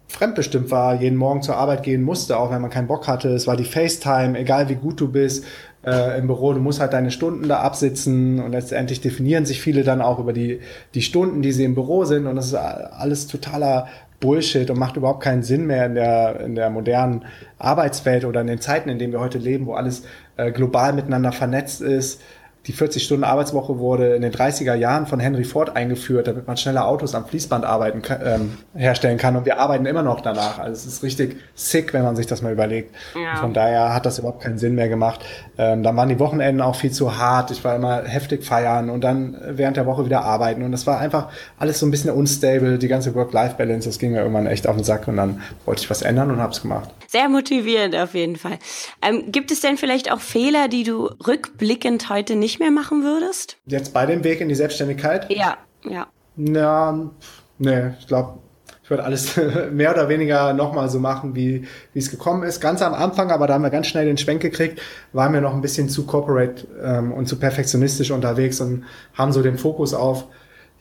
fremdbestimmt 0.07 0.71
war, 0.71 0.95
jeden 0.95 1.17
Morgen 1.17 1.41
zur 1.41 1.57
Arbeit 1.57 1.83
gehen 1.83 2.03
musste, 2.03 2.37
auch 2.37 2.51
wenn 2.51 2.61
man 2.61 2.71
keinen 2.71 2.87
Bock 2.87 3.07
hatte. 3.07 3.29
Es 3.29 3.47
war 3.47 3.57
die 3.57 3.65
FaceTime, 3.65 4.37
egal 4.37 4.69
wie 4.69 4.75
gut 4.75 4.99
du 4.99 5.11
bist 5.11 5.45
äh, 5.85 6.17
im 6.17 6.27
Büro, 6.27 6.53
du 6.53 6.59
musst 6.59 6.79
halt 6.79 6.93
deine 6.93 7.11
Stunden 7.11 7.47
da 7.47 7.59
absitzen 7.59 8.39
und 8.41 8.51
letztendlich 8.51 9.01
definieren 9.01 9.45
sich 9.45 9.61
viele 9.61 9.83
dann 9.83 10.01
auch 10.01 10.19
über 10.19 10.33
die, 10.33 10.59
die 10.93 11.01
Stunden, 11.01 11.41
die 11.41 11.51
sie 11.51 11.63
im 11.63 11.75
Büro 11.75 12.05
sind 12.05 12.27
und 12.27 12.35
das 12.35 12.47
ist 12.47 12.55
alles 12.55 13.27
totaler 13.27 13.87
Bullshit 14.19 14.69
und 14.69 14.79
macht 14.79 14.97
überhaupt 14.97 15.21
keinen 15.21 15.43
Sinn 15.43 15.67
mehr 15.67 15.85
in 15.85 15.95
der, 15.95 16.39
in 16.39 16.55
der 16.55 16.69
modernen 16.69 17.25
Arbeitswelt 17.59 18.25
oder 18.25 18.41
in 18.41 18.47
den 18.47 18.61
Zeiten, 18.61 18.89
in 18.89 18.97
denen 18.97 19.13
wir 19.13 19.19
heute 19.19 19.37
leben, 19.37 19.65
wo 19.65 19.73
alles 19.73 20.03
äh, 20.37 20.51
global 20.51 20.93
miteinander 20.93 21.31
vernetzt 21.31 21.81
ist 21.81 22.21
die 22.67 22.73
40-Stunden-Arbeitswoche 22.73 23.77
wurde 23.77 24.15
in 24.15 24.23
den 24.23 24.33
30er 24.33 24.73
Jahren 24.73 25.05
von 25.05 25.19
Henry 25.19 25.43
Ford 25.43 25.75
eingeführt, 25.75 26.27
damit 26.27 26.47
man 26.47 26.57
schneller 26.57 26.87
Autos 26.87 27.13
am 27.13 27.25
Fließband 27.25 27.63
arbeiten, 27.63 28.01
ähm, 28.23 28.57
herstellen 28.75 29.17
kann. 29.17 29.35
Und 29.35 29.45
wir 29.45 29.59
arbeiten 29.59 29.85
immer 29.85 30.01
noch 30.01 30.21
danach. 30.21 30.57
Also 30.57 30.73
es 30.73 30.85
ist 30.85 31.03
richtig 31.03 31.37
sick, 31.53 31.93
wenn 31.93 32.03
man 32.03 32.15
sich 32.15 32.25
das 32.25 32.41
mal 32.41 32.51
überlegt. 32.51 32.95
Ja. 33.13 33.35
Von 33.35 33.53
daher 33.53 33.93
hat 33.93 34.07
das 34.07 34.17
überhaupt 34.17 34.41
keinen 34.41 34.57
Sinn 34.57 34.73
mehr 34.73 34.89
gemacht. 34.89 35.23
Ähm, 35.59 35.83
dann 35.83 35.95
waren 35.95 36.09
die 36.09 36.19
Wochenenden 36.19 36.61
auch 36.61 36.75
viel 36.75 36.91
zu 36.91 37.17
hart. 37.17 37.51
Ich 37.51 37.63
war 37.63 37.75
immer 37.75 38.03
heftig 38.03 38.43
feiern 38.43 38.89
und 38.89 39.03
dann 39.03 39.37
während 39.47 39.77
der 39.77 39.85
Woche 39.85 40.05
wieder 40.05 40.23
arbeiten. 40.23 40.63
Und 40.63 40.71
das 40.71 40.87
war 40.87 40.99
einfach 40.99 41.29
alles 41.59 41.79
so 41.79 41.85
ein 41.85 41.91
bisschen 41.91 42.09
unstable, 42.09 42.79
die 42.79 42.87
ganze 42.87 43.13
Work-Life-Balance. 43.13 43.87
Das 43.87 43.99
ging 43.99 44.11
mir 44.11 44.21
irgendwann 44.21 44.47
echt 44.47 44.67
auf 44.67 44.75
den 44.75 44.83
Sack 44.83 45.07
und 45.07 45.17
dann 45.17 45.43
wollte 45.65 45.83
ich 45.83 45.89
was 45.91 46.01
ändern 46.01 46.31
und 46.31 46.39
hab's 46.39 46.63
gemacht. 46.63 46.89
Sehr 47.07 47.29
motivierend 47.29 47.95
auf 47.95 48.15
jeden 48.15 48.37
Fall. 48.37 48.57
Ähm, 49.01 49.31
gibt 49.31 49.51
es 49.51 49.61
denn 49.61 49.77
vielleicht 49.77 50.11
auch 50.11 50.19
Fehler, 50.19 50.67
die 50.67 50.83
du 50.83 51.11
rückblickend 51.27 52.09
heute 52.09 52.35
nicht 52.35 52.54
mehr 52.59 52.71
machen 52.71 53.03
würdest? 53.03 53.57
Jetzt 53.65 53.93
bei 53.93 54.05
dem 54.05 54.23
Weg 54.23 54.41
in 54.41 54.49
die 54.49 54.55
Selbstständigkeit? 54.55 55.31
Ja, 55.31 55.57
ja. 55.83 56.07
Ja, 56.37 57.09
nee, 57.57 57.91
ich 57.99 58.07
glaube, 58.07 58.39
ich 58.83 58.89
würde 58.89 59.03
alles 59.03 59.35
mehr 59.71 59.91
oder 59.91 60.09
weniger 60.09 60.53
nochmal 60.53 60.89
so 60.89 60.99
machen, 60.99 61.35
wie, 61.35 61.65
wie 61.93 61.99
es 61.99 62.11
gekommen 62.11 62.43
ist. 62.43 62.59
Ganz 62.61 62.81
am 62.81 62.93
Anfang, 62.93 63.31
aber 63.31 63.47
da 63.47 63.55
haben 63.55 63.63
wir 63.63 63.71
ganz 63.71 63.87
schnell 63.87 64.05
den 64.05 64.17
Schwenk 64.17 64.41
gekriegt, 64.41 64.79
waren 65.11 65.33
wir 65.33 65.41
noch 65.41 65.53
ein 65.53 65.61
bisschen 65.61 65.89
zu 65.89 66.05
corporate 66.05 66.67
ähm, 66.83 67.11
und 67.11 67.27
zu 67.27 67.39
perfektionistisch 67.39 68.11
unterwegs 68.11 68.61
und 68.61 68.83
haben 69.13 69.31
so 69.31 69.41
den 69.41 69.57
Fokus 69.57 69.93
auf, 69.93 70.25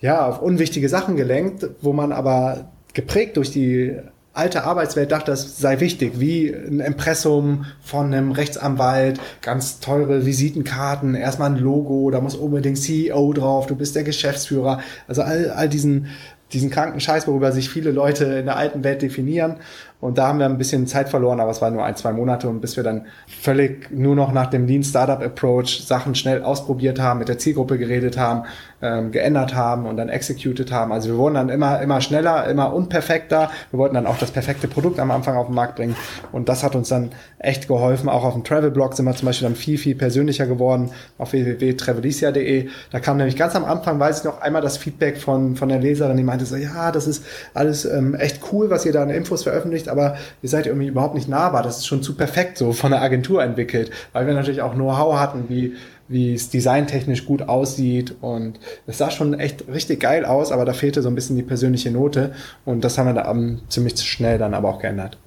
ja, 0.00 0.26
auf 0.26 0.42
unwichtige 0.42 0.88
Sachen 0.88 1.16
gelenkt, 1.16 1.66
wo 1.80 1.92
man 1.92 2.12
aber 2.12 2.70
geprägt 2.92 3.38
durch 3.38 3.50
die 3.50 3.96
alte 4.34 4.64
Arbeitswelt 4.64 5.12
dachte, 5.12 5.30
das 5.30 5.58
sei 5.58 5.80
wichtig, 5.80 6.18
wie 6.18 6.52
ein 6.52 6.80
Impressum 6.80 7.66
von 7.80 8.12
einem 8.12 8.32
Rechtsanwalt, 8.32 9.20
ganz 9.40 9.78
teure 9.78 10.26
Visitenkarten, 10.26 11.14
erstmal 11.14 11.50
ein 11.50 11.58
Logo, 11.58 12.10
da 12.10 12.20
muss 12.20 12.34
unbedingt 12.34 12.78
CEO 12.78 13.32
drauf, 13.32 13.66
du 13.66 13.76
bist 13.76 13.94
der 13.94 14.02
Geschäftsführer. 14.02 14.80
Also 15.06 15.22
all, 15.22 15.50
all 15.50 15.68
diesen, 15.68 16.08
diesen 16.52 16.70
kranken 16.70 17.00
Scheiß, 17.00 17.28
worüber 17.28 17.52
sich 17.52 17.70
viele 17.70 17.92
Leute 17.92 18.24
in 18.24 18.46
der 18.46 18.56
alten 18.56 18.82
Welt 18.82 19.02
definieren. 19.02 19.56
Und 20.00 20.18
da 20.18 20.28
haben 20.28 20.38
wir 20.38 20.46
ein 20.46 20.58
bisschen 20.58 20.86
Zeit 20.86 21.08
verloren, 21.08 21.40
aber 21.40 21.50
es 21.50 21.62
waren 21.62 21.72
nur 21.72 21.84
ein, 21.84 21.96
zwei 21.96 22.12
Monate 22.12 22.48
und 22.48 22.60
bis 22.60 22.76
wir 22.76 22.84
dann 22.84 23.06
völlig 23.26 23.90
nur 23.90 24.14
noch 24.14 24.32
nach 24.32 24.48
dem 24.48 24.66
Lean 24.66 24.82
Startup 24.82 25.22
Approach 25.22 25.86
Sachen 25.86 26.14
schnell 26.14 26.42
ausprobiert 26.42 27.00
haben, 27.00 27.20
mit 27.20 27.28
der 27.28 27.38
Zielgruppe 27.38 27.78
geredet 27.78 28.18
haben, 28.18 28.42
ähm, 28.82 29.12
geändert 29.12 29.54
haben 29.54 29.86
und 29.86 29.96
dann 29.96 30.10
executed 30.10 30.70
haben. 30.70 30.92
Also 30.92 31.08
wir 31.08 31.16
wurden 31.16 31.34
dann 31.36 31.48
immer, 31.48 31.80
immer 31.80 32.02
schneller, 32.02 32.46
immer 32.48 32.74
unperfekter. 32.74 33.50
Wir 33.70 33.78
wollten 33.78 33.94
dann 33.94 34.06
auch 34.06 34.18
das 34.18 34.30
perfekte 34.30 34.68
Produkt 34.68 35.00
am 35.00 35.10
Anfang 35.10 35.36
auf 35.36 35.46
den 35.46 35.54
Markt 35.54 35.76
bringen. 35.76 35.96
Und 36.32 36.50
das 36.50 36.62
hat 36.62 36.74
uns 36.74 36.90
dann 36.90 37.12
echt 37.38 37.66
geholfen. 37.66 38.10
Auch 38.10 38.24
auf 38.24 38.34
dem 38.34 38.44
Travel-Blog 38.44 38.94
sind 38.94 39.06
wir 39.06 39.14
zum 39.14 39.26
Beispiel 39.26 39.48
dann 39.48 39.56
viel, 39.56 39.78
viel 39.78 39.94
persönlicher 39.94 40.46
geworden 40.46 40.90
auf 41.16 41.32
www.travelicia.de. 41.32 42.68
Da 42.90 43.00
kam 43.00 43.16
nämlich 43.16 43.36
ganz 43.36 43.56
am 43.56 43.64
Anfang, 43.64 43.98
weiß 43.98 44.18
ich 44.18 44.24
noch, 44.24 44.42
einmal 44.42 44.60
das 44.60 44.76
Feedback 44.76 45.16
von, 45.16 45.56
von 45.56 45.70
der 45.70 45.78
Leserin, 45.78 46.16
die 46.16 46.24
meinte, 46.24 46.44
so, 46.44 46.56
ja, 46.56 46.92
das 46.92 47.06
ist 47.06 47.24
alles 47.54 47.86
ähm, 47.86 48.14
echt 48.14 48.40
cool, 48.52 48.68
was 48.68 48.84
ihr 48.84 48.92
da 48.92 49.02
an 49.02 49.10
Infos 49.10 49.44
veröffentlicht, 49.44 49.88
aber 49.94 50.16
ihr 50.42 50.48
seid 50.48 50.66
irgendwie 50.66 50.88
überhaupt 50.88 51.14
nicht 51.14 51.28
nahbar. 51.28 51.62
Das 51.62 51.78
ist 51.78 51.86
schon 51.86 52.02
zu 52.02 52.14
perfekt 52.14 52.58
so 52.58 52.72
von 52.72 52.90
der 52.90 53.02
Agentur 53.02 53.42
entwickelt, 53.42 53.90
weil 54.12 54.26
wir 54.26 54.34
natürlich 54.34 54.62
auch 54.62 54.74
Know-how 54.74 55.18
hatten, 55.18 55.44
wie 55.48 55.74
wie 56.08 56.34
es 56.34 56.50
designtechnisch 56.50 57.24
gut 57.24 57.42
aussieht 57.42 58.14
und 58.20 58.60
es 58.86 58.98
sah 58.98 59.10
schon 59.10 59.34
echt 59.38 59.66
richtig 59.68 60.00
geil 60.00 60.24
aus, 60.24 60.52
aber 60.52 60.64
da 60.64 60.72
fehlte 60.72 61.02
so 61.02 61.08
ein 61.08 61.14
bisschen 61.14 61.36
die 61.36 61.42
persönliche 61.42 61.90
Note 61.90 62.34
und 62.64 62.84
das 62.84 62.98
haben 62.98 63.06
wir 63.06 63.14
da 63.14 63.30
um, 63.30 63.62
ziemlich 63.68 63.98
schnell 64.02 64.38
dann 64.38 64.54
aber 64.54 64.68
auch 64.68 64.80
geändert. 64.80 65.18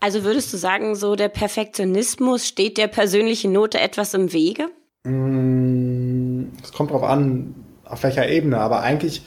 Also 0.00 0.24
würdest 0.24 0.52
du 0.52 0.58
sagen, 0.58 0.94
so 0.94 1.16
der 1.16 1.28
Perfektionismus 1.28 2.46
steht 2.46 2.76
der 2.76 2.88
persönlichen 2.88 3.52
Note 3.52 3.80
etwas 3.80 4.12
im 4.12 4.32
Wege? 4.32 4.66
Mm, 5.04 6.48
es 6.62 6.72
kommt 6.72 6.90
darauf 6.90 7.04
an, 7.04 7.54
auf 7.84 8.02
welcher 8.02 8.28
Ebene, 8.28 8.58
aber 8.58 8.80
eigentlich 8.82 9.22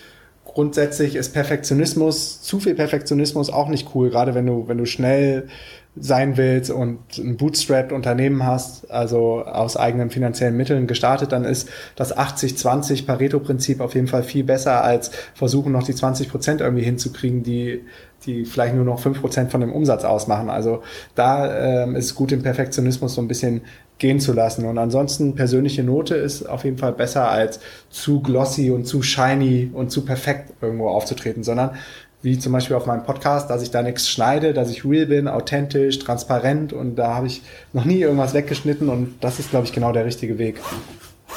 grundsätzlich 0.54 1.16
ist 1.16 1.34
Perfektionismus, 1.34 2.42
zu 2.42 2.60
viel 2.60 2.76
Perfektionismus 2.76 3.50
auch 3.50 3.70
nicht 3.70 3.94
cool, 3.96 4.10
gerade 4.10 4.36
wenn 4.36 4.46
du, 4.46 4.68
wenn 4.68 4.78
du 4.78 4.86
schnell 4.86 5.48
sein 5.96 6.38
willst 6.38 6.72
und 6.72 7.18
ein 7.18 7.36
Bootstrap-Unternehmen 7.36 8.46
hast, 8.46 8.90
also 8.90 9.44
aus 9.44 9.76
eigenen 9.76 10.10
finanziellen 10.10 10.56
Mitteln 10.56 10.88
gestartet, 10.88 11.32
dann 11.32 11.44
ist 11.44 11.70
das 11.96 12.16
80-20 12.16 13.06
Pareto-Prinzip 13.06 13.82
auf 13.82 13.96
jeden 13.96 14.08
Fall 14.08 14.24
viel 14.24 14.44
besser 14.44 14.84
als 14.84 15.12
versuchen, 15.34 15.72
noch 15.72 15.84
die 15.84 15.96
20 15.96 16.30
Prozent 16.30 16.62
irgendwie 16.62 16.84
hinzukriegen, 16.84 17.44
die, 17.44 17.84
die 18.26 18.46
vielleicht 18.46 18.76
nur 18.76 18.86
noch 18.86 19.00
5 19.00 19.20
Prozent 19.20 19.52
von 19.52 19.62
dem 19.62 19.74
Umsatz 19.74 20.04
ausmachen. 20.04 20.50
Also 20.50 20.84
da 21.16 21.84
ähm, 21.84 21.96
ist 21.96 22.16
gut, 22.16 22.32
den 22.32 22.44
Perfektionismus 22.44 23.16
so 23.16 23.22
ein 23.22 23.28
bisschen 23.28 23.62
gehen 24.00 24.20
zu 24.20 24.34
lassen. 24.34 24.66
Und 24.66 24.78
ansonsten 24.78 25.36
persönliche 25.36 25.84
Note 25.84 26.16
ist 26.16 26.44
auf 26.44 26.64
jeden 26.64 26.78
Fall 26.78 26.94
besser 26.94 27.30
als 27.30 27.60
zu 27.90 28.22
glossy 28.22 28.72
und 28.72 28.86
zu 28.86 29.04
shiny 29.04 29.70
und 29.74 29.92
zu 29.92 30.06
perfekt 30.06 30.54
irgendwo 30.62 30.90
aufzutreten, 30.90 31.44
sondern 31.44 31.78
wie 32.22 32.38
zum 32.38 32.52
Beispiel 32.52 32.76
auf 32.76 32.86
meinem 32.86 33.04
Podcast, 33.04 33.50
dass 33.50 33.62
ich 33.62 33.72
da 33.72 33.82
nichts 33.82 34.10
schneide, 34.10 34.54
dass 34.54 34.70
ich 34.70 34.84
real 34.84 35.06
bin, 35.06 35.28
authentisch, 35.28 36.00
transparent 36.00 36.74
und 36.74 36.96
da 36.96 37.16
habe 37.16 37.28
ich 37.28 37.42
noch 37.72 37.86
nie 37.86 38.00
irgendwas 38.00 38.34
weggeschnitten 38.34 38.90
und 38.90 39.16
das 39.22 39.40
ist, 39.40 39.52
glaube 39.52 39.66
ich, 39.66 39.74
genau 39.74 39.92
der 39.92 40.06
richtige 40.06 40.38
Weg. 40.38 40.60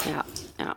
Ja, 0.05 0.25
ja. 0.59 0.75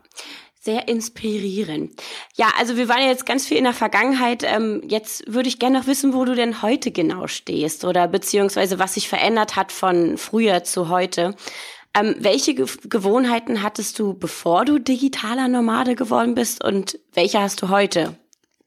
Sehr 0.60 0.88
inspirierend. 0.88 1.92
Ja, 2.34 2.48
also 2.58 2.76
wir 2.76 2.88
waren 2.88 3.00
ja 3.00 3.06
jetzt 3.06 3.24
ganz 3.24 3.46
viel 3.46 3.56
in 3.56 3.64
der 3.64 3.72
Vergangenheit. 3.72 4.42
Ähm, 4.44 4.82
jetzt 4.88 5.22
würde 5.32 5.48
ich 5.48 5.60
gerne 5.60 5.78
noch 5.78 5.86
wissen, 5.86 6.12
wo 6.12 6.24
du 6.24 6.34
denn 6.34 6.60
heute 6.60 6.90
genau 6.90 7.28
stehst 7.28 7.84
oder 7.84 8.08
beziehungsweise 8.08 8.80
was 8.80 8.94
sich 8.94 9.08
verändert 9.08 9.54
hat 9.54 9.70
von 9.70 10.16
früher 10.18 10.64
zu 10.64 10.88
heute. 10.88 11.36
Ähm, 11.98 12.16
welche 12.20 12.54
Ge 12.54 12.66
Gewohnheiten 12.88 13.62
hattest 13.62 13.98
du, 13.98 14.14
bevor 14.14 14.64
du 14.64 14.78
digitaler 14.78 15.48
Nomade 15.48 15.94
geworden 15.94 16.34
bist 16.34 16.62
und 16.62 16.98
welche 17.14 17.40
hast 17.40 17.62
du 17.62 17.68
heute? 17.68 18.14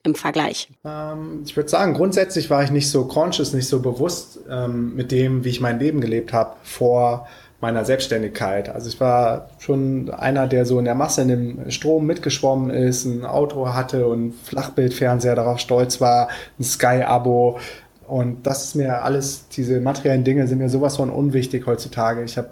im 0.04 0.16
Vergleich? 0.16 0.70
Ähm, 0.86 1.44
ich 1.46 1.56
würde 1.56 1.70
sagen, 1.70 1.94
grundsätzlich 1.94 2.50
war 2.50 2.64
ich 2.64 2.72
nicht 2.72 2.90
so 2.90 3.06
conscious, 3.06 3.54
nicht 3.54 3.68
so 3.68 3.82
bewusst 3.82 4.40
ähm, 4.50 4.96
mit 4.96 5.12
dem, 5.12 5.44
wie 5.44 5.50
ich 5.50 5.60
mein 5.60 5.78
Leben 5.78 6.00
gelebt 6.00 6.32
habe 6.32 6.56
vor 6.64 7.28
meiner 7.62 7.84
Selbstständigkeit. 7.84 8.70
Also 8.70 8.88
ich 8.88 9.00
war 9.02 9.50
schon 9.60 10.10
einer, 10.10 10.48
der 10.48 10.66
so 10.66 10.80
in 10.80 10.86
der 10.86 10.96
Masse 10.96 11.22
in 11.22 11.28
dem 11.28 11.72
Strom 11.72 12.06
mitgeschwommen 12.06 12.70
ist, 12.70 13.04
ein 13.04 13.26
Auto 13.26 13.74
hatte 13.74 14.08
und 14.08 14.34
Flachbildfernseher 14.44 15.36
darauf 15.36 15.60
stolz 15.60 16.00
war, 16.00 16.30
ein 16.58 16.64
Sky-Abo. 16.64 17.60
Und 18.08 18.48
das 18.48 18.64
ist 18.64 18.76
mir 18.76 19.04
alles, 19.04 19.50
diese 19.50 19.82
materiellen 19.82 20.24
Dinge 20.24 20.48
sind 20.48 20.60
mir 20.60 20.70
sowas 20.70 20.96
von 20.96 21.10
unwichtig 21.10 21.68
heutzutage. 21.68 22.24
Ich 22.24 22.38
habe 22.38 22.50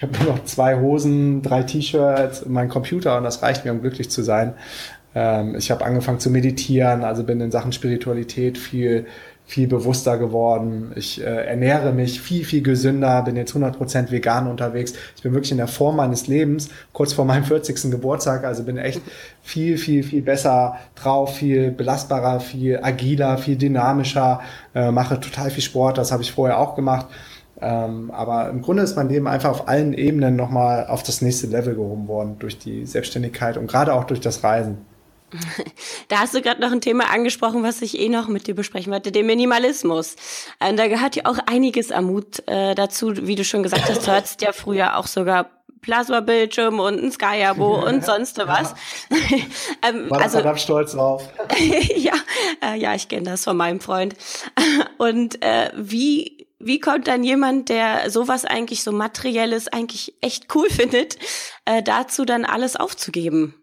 ich 0.00 0.02
hab 0.04 0.18
nur 0.18 0.32
noch 0.32 0.44
zwei 0.44 0.80
Hosen, 0.80 1.42
drei 1.42 1.62
T-Shirts, 1.62 2.46
mein 2.46 2.70
Computer 2.70 3.18
und 3.18 3.24
das 3.24 3.42
reicht 3.42 3.66
mir, 3.66 3.72
um 3.72 3.82
glücklich 3.82 4.10
zu 4.10 4.22
sein. 4.22 4.54
Ähm, 5.14 5.54
ich 5.56 5.70
habe 5.70 5.84
angefangen 5.84 6.20
zu 6.20 6.30
meditieren, 6.30 7.04
also 7.04 7.22
bin 7.22 7.38
in 7.42 7.50
Sachen 7.50 7.70
Spiritualität 7.72 8.56
viel 8.56 9.04
viel 9.44 9.66
bewusster 9.66 10.16
geworden. 10.16 10.92
Ich 10.94 11.20
äh, 11.20 11.24
ernähre 11.24 11.92
mich 11.92 12.20
viel, 12.20 12.44
viel 12.44 12.62
gesünder, 12.62 13.20
bin 13.22 13.34
jetzt 13.34 13.52
100% 13.52 14.12
vegan 14.12 14.46
unterwegs. 14.46 14.94
Ich 15.16 15.22
bin 15.22 15.34
wirklich 15.34 15.50
in 15.50 15.56
der 15.56 15.66
Form 15.66 15.96
meines 15.96 16.28
Lebens, 16.28 16.68
kurz 16.92 17.12
vor 17.12 17.24
meinem 17.24 17.42
40. 17.42 17.90
Geburtstag, 17.90 18.44
also 18.44 18.62
bin 18.62 18.78
echt 18.78 19.02
viel, 19.42 19.76
viel, 19.76 20.04
viel 20.04 20.22
besser 20.22 20.76
drauf, 20.94 21.34
viel 21.34 21.72
belastbarer, 21.72 22.38
viel 22.38 22.78
agiler, 22.80 23.38
viel 23.38 23.56
dynamischer, 23.56 24.40
äh, 24.72 24.92
mache 24.92 25.18
total 25.18 25.50
viel 25.50 25.64
Sport, 25.64 25.98
das 25.98 26.12
habe 26.12 26.22
ich 26.22 26.30
vorher 26.30 26.56
auch 26.56 26.76
gemacht. 26.76 27.06
Ähm, 27.62 28.10
aber 28.10 28.48
im 28.48 28.62
Grunde 28.62 28.82
ist 28.82 28.96
mein 28.96 29.08
Leben 29.08 29.26
einfach 29.26 29.50
auf 29.50 29.68
allen 29.68 29.92
Ebenen 29.92 30.36
nochmal 30.36 30.86
auf 30.86 31.02
das 31.02 31.20
nächste 31.20 31.46
Level 31.46 31.74
gehoben 31.74 32.08
worden 32.08 32.36
durch 32.38 32.58
die 32.58 32.86
Selbstständigkeit 32.86 33.56
und 33.56 33.66
gerade 33.66 33.94
auch 33.94 34.04
durch 34.04 34.20
das 34.20 34.42
Reisen. 34.42 34.78
Da 36.08 36.18
hast 36.18 36.34
du 36.34 36.42
gerade 36.42 36.60
noch 36.60 36.72
ein 36.72 36.80
Thema 36.80 37.04
angesprochen, 37.12 37.62
was 37.62 37.82
ich 37.82 37.98
eh 37.98 38.08
noch 38.08 38.26
mit 38.26 38.48
dir 38.48 38.54
besprechen 38.56 38.92
wollte, 38.92 39.12
den 39.12 39.26
Minimalismus. 39.26 40.16
Und 40.58 40.76
da 40.76 40.88
gehört 40.88 41.14
ja 41.14 41.22
auch 41.26 41.38
einiges 41.46 41.92
an 41.92 42.06
Mut 42.06 42.42
äh, 42.48 42.74
dazu, 42.74 43.12
wie 43.28 43.36
du 43.36 43.44
schon 43.44 43.62
gesagt 43.62 43.88
hast, 43.88 44.08
du 44.08 44.10
hattest 44.10 44.42
ja 44.42 44.50
früher 44.50 44.96
auch 44.96 45.06
sogar 45.06 45.50
Plasma-Bildschirm 45.82 46.80
und 46.80 47.02
ein 47.02 47.12
Sky-Abo 47.12 47.84
und 47.86 48.04
sonst 48.04 48.38
was. 48.38 48.74
ähm, 49.88 50.10
War 50.10 50.22
also, 50.22 50.38
verdammt 50.38 50.60
stolz 50.60 50.92
drauf. 50.92 51.28
ja, 51.94 52.14
äh, 52.64 52.76
ja, 52.76 52.94
ich 52.94 53.08
kenne 53.08 53.30
das 53.30 53.44
von 53.44 53.56
meinem 53.56 53.80
Freund. 53.80 54.16
und 54.98 55.42
äh, 55.42 55.70
wie 55.76 56.39
wie 56.60 56.78
kommt 56.78 57.08
dann 57.08 57.24
jemand, 57.24 57.68
der 57.68 58.10
sowas 58.10 58.44
eigentlich 58.44 58.82
so 58.82 58.92
materielles 58.92 59.68
eigentlich 59.68 60.14
echt 60.20 60.54
cool 60.54 60.68
findet, 60.70 61.18
äh, 61.64 61.82
dazu 61.82 62.24
dann 62.24 62.44
alles 62.44 62.76
aufzugeben? 62.76 63.54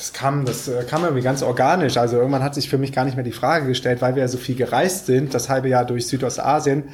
das 0.00 0.12
kam, 0.12 0.44
das 0.44 0.68
äh, 0.68 0.84
kam 0.84 1.02
irgendwie 1.02 1.22
ganz 1.22 1.42
organisch. 1.42 1.96
Also 1.96 2.16
irgendwann 2.16 2.42
hat 2.42 2.54
sich 2.54 2.70
für 2.70 2.78
mich 2.78 2.92
gar 2.92 3.04
nicht 3.04 3.16
mehr 3.16 3.24
die 3.24 3.32
Frage 3.32 3.66
gestellt, 3.66 4.00
weil 4.00 4.14
wir 4.14 4.22
ja 4.22 4.28
so 4.28 4.38
viel 4.38 4.54
gereist 4.54 5.06
sind, 5.06 5.34
das 5.34 5.48
halbe 5.48 5.68
Jahr 5.68 5.84
durch 5.84 6.06
Südostasien, 6.06 6.84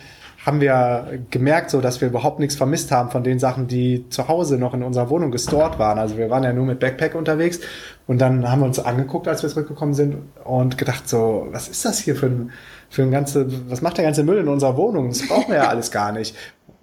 haben 0.45 0.61
wir 0.61 1.19
gemerkt, 1.31 1.71
so 1.71 1.81
dass 1.81 2.01
wir 2.01 2.09
überhaupt 2.09 2.39
nichts 2.39 2.55
vermisst 2.57 2.93
haben 2.93 3.11
von 3.11 3.25
den 3.25 3.39
Sachen, 3.39 3.67
die 3.67 4.09
zu 4.11 4.29
Hause 4.29 4.59
noch 4.59 4.75
in 4.75 4.83
unserer 4.83 5.11
Wohnung 5.11 5.31
gestort 5.31 5.79
waren. 5.79 5.99
Also 5.99 6.17
wir 6.19 6.31
waren 6.31 6.45
ja 6.45 6.53
nur 6.53 6.65
mit 6.65 6.79
Backpack 6.81 7.15
unterwegs 7.15 7.61
und 8.07 8.21
dann 8.21 8.49
haben 8.49 8.61
wir 8.61 8.67
uns 8.67 8.79
angeguckt, 8.79 9.29
als 9.29 9.43
wir 9.43 9.51
zurückgekommen 9.51 9.95
sind 9.95 10.17
und 10.45 10.79
gedacht 10.79 11.09
so, 11.09 11.49
was 11.51 11.69
ist 11.69 11.85
das 11.85 11.99
hier 11.99 12.17
für 12.17 12.27
ein, 12.27 12.53
für 12.97 13.03
ein 13.03 13.11
ganze, 13.11 13.47
was 13.71 13.83
macht 13.83 13.99
der 13.99 14.07
ganze 14.07 14.25
Müll 14.25 14.39
in 14.39 14.49
unserer 14.49 14.75
Wohnung? 14.79 15.11
Das 15.11 15.29
brauchen 15.29 15.49
wir 15.49 15.57
ja 15.57 15.69
alles 15.69 15.91
gar 15.91 16.13
nicht 16.13 16.35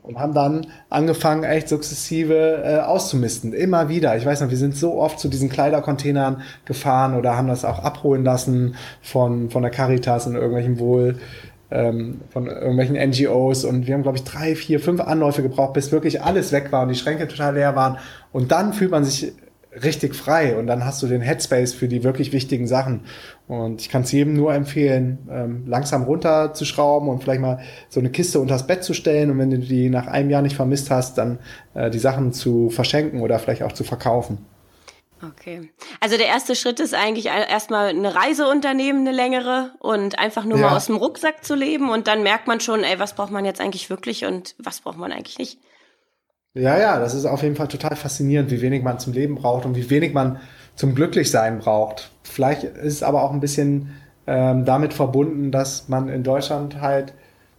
und 0.04 0.19
haben 0.19 0.34
dann 0.34 0.67
angefangen, 0.89 1.43
echt 1.43 1.69
sukzessive 1.69 2.62
äh, 2.63 2.80
auszumisten. 2.82 3.52
Immer 3.52 3.89
wieder. 3.89 4.15
Ich 4.15 4.26
weiß 4.26 4.41
noch, 4.41 4.52
wir 4.52 4.58
sind 4.58 4.76
so 4.76 4.95
oft 5.02 5.19
zu 5.19 5.28
diesen 5.28 5.49
Kleidercontainern 5.49 6.41
gefahren 6.65 7.15
oder 7.15 7.36
haben 7.36 7.47
das 7.47 7.65
auch 7.65 7.80
abholen 7.80 8.23
lassen 8.23 8.76
von, 9.02 9.49
von 9.49 9.63
der 9.63 9.71
Caritas 9.71 10.28
und 10.28 10.36
irgendwelchen 10.36 10.78
Wohl, 10.78 11.17
ähm, 11.71 12.21
von 12.30 12.45
irgendwelchen 12.45 12.95
NGOs. 12.95 13.65
Und 13.65 13.88
wir 13.88 13.95
haben, 13.95 14.04
glaube 14.04 14.17
ich, 14.19 14.23
drei, 14.23 14.56
vier, 14.56 14.80
fünf 14.80 15.02
Anläufe 15.02 15.41
gebraucht, 15.41 15.73
bis 15.73 15.91
wirklich 15.91 16.21
alles 16.21 16.52
weg 16.52 16.71
war 16.71 16.84
und 16.84 16.89
die 16.89 16.95
Schränke 16.95 17.28
total 17.28 17.56
leer 17.56 17.76
waren. 17.76 17.97
Und 18.32 18.52
dann 18.52 18.73
fühlt 18.73 18.91
man 18.91 19.04
sich 19.06 19.34
richtig 19.81 20.15
frei 20.15 20.57
und 20.57 20.67
dann 20.67 20.86
hast 20.86 21.01
du 21.01 21.07
den 21.07 21.21
Headspace 21.21 21.73
für 21.73 21.88
die 21.88 22.03
wirklich 22.03 22.31
wichtigen 22.31 22.67
Sachen. 22.67 23.01
Und 23.47 23.81
ich 23.81 23.89
kann 23.89 24.03
es 24.03 24.12
jedem 24.12 24.33
nur 24.33 24.53
empfehlen, 24.53 25.17
ähm, 25.29 25.63
langsam 25.67 26.03
runterzuschrauben 26.03 27.09
und 27.09 27.23
vielleicht 27.23 27.41
mal 27.41 27.59
so 27.89 27.99
eine 27.99 28.09
Kiste 28.09 28.39
unters 28.39 28.67
Bett 28.67 28.83
zu 28.83 28.93
stellen 28.93 29.31
und 29.31 29.39
wenn 29.39 29.49
du 29.49 29.57
die 29.57 29.89
nach 29.89 30.07
einem 30.07 30.29
Jahr 30.29 30.41
nicht 30.41 30.55
vermisst 30.55 30.91
hast, 30.91 31.17
dann 31.17 31.39
äh, 31.73 31.89
die 31.89 31.99
Sachen 31.99 32.33
zu 32.33 32.69
verschenken 32.69 33.21
oder 33.21 33.39
vielleicht 33.39 33.63
auch 33.63 33.73
zu 33.73 33.83
verkaufen. 33.83 34.45
Okay. 35.25 35.71
Also 36.01 36.17
der 36.17 36.27
erste 36.27 36.55
Schritt 36.55 36.79
ist 36.79 36.93
eigentlich 36.93 37.27
erstmal 37.27 37.89
eine 37.89 38.13
Reise 38.13 38.47
unternehmen, 38.47 39.07
eine 39.07 39.15
längere 39.15 39.71
und 39.79 40.19
einfach 40.19 40.43
nur 40.43 40.59
ja. 40.59 40.67
mal 40.67 40.75
aus 40.75 40.88
dem 40.88 40.97
Rucksack 40.97 41.45
zu 41.45 41.55
leben 41.55 41.89
und 41.89 42.07
dann 42.07 42.23
merkt 42.23 42.47
man 42.47 42.59
schon, 42.59 42.83
ey, 42.83 42.99
was 42.99 43.13
braucht 43.15 43.31
man 43.31 43.45
jetzt 43.45 43.62
eigentlich 43.62 43.89
wirklich 43.89 44.25
und 44.25 44.55
was 44.57 44.81
braucht 44.81 44.97
man 44.97 45.12
eigentlich 45.12 45.38
nicht. 45.38 45.59
Ja, 46.55 46.77
ja, 46.77 46.99
das 46.99 47.15
ist 47.15 47.25
auf 47.25 47.41
jeden 47.41 47.55
Fall 47.55 47.67
total 47.67 47.95
faszinierend, 47.95 48.51
wie 48.51 48.61
wenig 48.61 48.83
man 48.83 48.99
zum 48.99 49.13
Leben 49.13 49.35
braucht 49.35 49.65
und 49.65 49.75
wie 49.75 49.89
wenig 49.89 50.13
man 50.13 50.39
zum 50.75 50.93
Glücklichsein 50.93 51.57
braucht. 51.59 52.11
Vielleicht 52.23 52.63
ist 52.63 52.93
es 52.93 53.03
aber 53.03 53.23
auch 53.23 53.31
ein 53.31 53.39
bisschen 53.39 53.93
ähm, 54.27 54.63
damit 54.63 54.93
verbunden, 54.93 55.51
dass 55.51 55.89
man 55.89 56.09
in 56.09 56.21
Deutschland 56.23 56.79
halt 56.79 57.13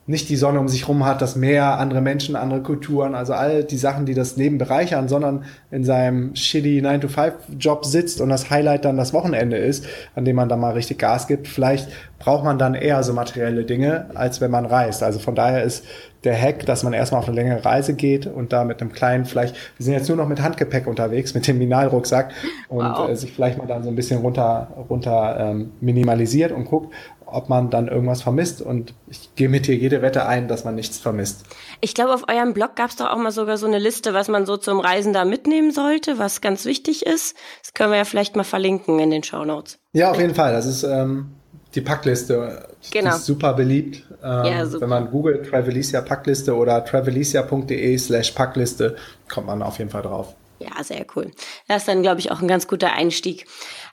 nicht 0.07 0.29
die 0.29 0.37
Sonne 0.37 0.61
um 0.61 0.69
sich 0.69 0.87
rum 0.87 1.05
hat, 1.07 1.23
das 1.23 1.35
Meer, 1.35 1.79
andere 1.79 2.03
Menschen, 2.03 2.37
andere 2.37 2.63
Kulturen, 2.63 3.15
also 3.15 3.33
all 3.33 3.65
die 3.65 3.79
Sachen, 3.79 4.05
die 4.05 4.15
das 4.15 4.37
Leben 4.37 4.59
bereichern, 4.59 5.09
sondern 5.09 5.45
in 5.71 5.83
seinem 5.83 6.37
shitty 6.37 6.81
9-to-5-Job 6.83 7.87
sitzt 7.87 8.21
und 8.21 8.29
das 8.29 8.51
Highlight 8.51 8.85
dann 8.85 8.99
das 8.99 9.15
Wochenende 9.15 9.57
ist, 9.57 9.87
an 10.15 10.25
dem 10.27 10.37
man 10.37 10.49
dann 10.49 10.61
mal 10.61 10.75
richtig 10.75 10.99
Gas 10.99 11.27
gibt. 11.27 11.49
Vielleicht 11.49 11.89
braucht 12.19 12.45
man 12.45 12.59
dann 12.59 12.75
eher 12.75 13.03
so 13.03 13.15
materielle 13.15 13.65
Dinge, 13.65 14.11
als 14.15 14.43
wenn 14.43 14.51
man 14.51 14.67
reist. 14.67 15.03
Also 15.03 15.19
von 15.19 15.35
daher 15.35 15.63
ist 15.63 15.85
der 16.25 16.41
Hack, 16.41 16.67
dass 16.67 16.83
man 16.83 16.93
erstmal 16.93 17.21
auf 17.21 17.29
eine 17.29 17.37
längere 17.37 17.65
Reise 17.65 17.95
geht 17.95 18.27
und 18.27 18.53
da 18.53 18.65
mit 18.65 18.81
einem 18.81 18.93
kleinen, 18.93 19.25
vielleicht, 19.27 19.55
wir 19.77 19.85
sind 19.85 19.95
jetzt 19.95 20.09
nur 20.09 20.17
noch 20.17 20.29
mit 20.29 20.41
Handgepäck 20.41 20.87
unterwegs, 20.87 21.35
mit 21.35 21.47
dem 21.47 21.59
Minalrucksack 21.59 22.33
und 22.69 22.85
wow. 22.85 23.09
äh, 23.09 23.15
sich 23.15 23.33
vielleicht 23.33 23.59
mal 23.59 23.67
dann 23.67 23.83
so 23.83 23.91
ein 23.91 23.97
bisschen 23.97 24.21
runter, 24.21 24.69
runter 24.89 25.37
ähm, 25.39 25.73
minimalisiert 25.81 26.53
und 26.53 26.65
guckt, 26.65 26.95
ob 27.27 27.49
man 27.49 27.71
dann 27.71 27.89
irgendwas 27.89 28.23
vermisst. 28.23 28.63
Und 28.63 28.95
ich 29.09 29.35
gehe 29.35 29.49
mit 29.49 29.67
dir 29.67 29.75
jede 29.75 30.03
Wette 30.03 30.27
ein, 30.27 30.49
dass 30.49 30.65
man 30.65 30.75
nichts 30.75 30.99
vermisst. 30.99 31.45
Ich 31.81 31.95
glaube, 31.95 32.15
auf 32.15 32.29
eurem 32.29 32.55
Blog 32.55 32.77
gab 32.77 32.91
es 32.91 32.97
doch 32.97 33.11
auch 33.11 33.19
mal 33.19 33.33
sogar 33.33 33.59
so 33.59 33.67
eine 33.67 33.79
Liste, 33.79 34.15
was 34.15 34.29
man 34.29 34.47
so 34.47 34.57
zum 34.57 34.81
Reisen 34.81 35.13
da 35.13 35.25
mitnehmen 35.25 35.73
sollte, 35.73 36.19
was 36.19 36.41
ganz 36.41 36.65
wichtig 36.65 37.05
ist. 37.05 37.37
Das 37.63 37.75
können 37.75 37.91
wir 37.91 37.99
ja 37.99 38.05
vielleicht 38.05 38.37
mal 38.37 38.45
verlinken 38.45 38.99
in 38.99 39.11
den 39.11 39.23
Show 39.23 39.45
Notes. 39.45 39.79
Ja, 39.93 40.11
auf 40.11 40.19
jeden 40.19 40.35
Fall. 40.35 40.53
Das 40.53 40.67
ist 40.67 40.85
ähm, 40.85 41.35
Die 41.75 41.81
Packliste, 41.81 42.69
genau. 42.91 43.11
die 43.11 43.17
ist 43.17 43.27
super 43.27 43.53
beliebt. 43.55 44.05
Ähm, 44.23 44.45
ja, 44.45 44.67
super. 44.67 44.83
Wenn 44.83 44.89
man 44.91 45.11
googelt 45.11 45.49
Travelicia 45.49 46.01
Packliste 46.01 46.55
oder 46.55 46.85
travelicia.de 46.85 47.99
slash 47.99 48.31
Packliste, 48.33 48.97
kommt 49.29 49.49
man 49.49 49.63
auf 49.63 49.79
jeden 49.79 49.91
Fall 49.91 50.03
drauf. 50.03 50.35
Ja, 50.61 50.83
sehr 50.83 51.05
cool. 51.17 51.31
Das 51.67 51.83
ist 51.83 51.89
dann, 51.89 52.03
glaube 52.03 52.21
ich, 52.21 52.31
auch 52.31 52.41
ein 52.41 52.49
ganz 52.49 52.69
guter 52.69 52.93
Einstieg. 52.93 53.47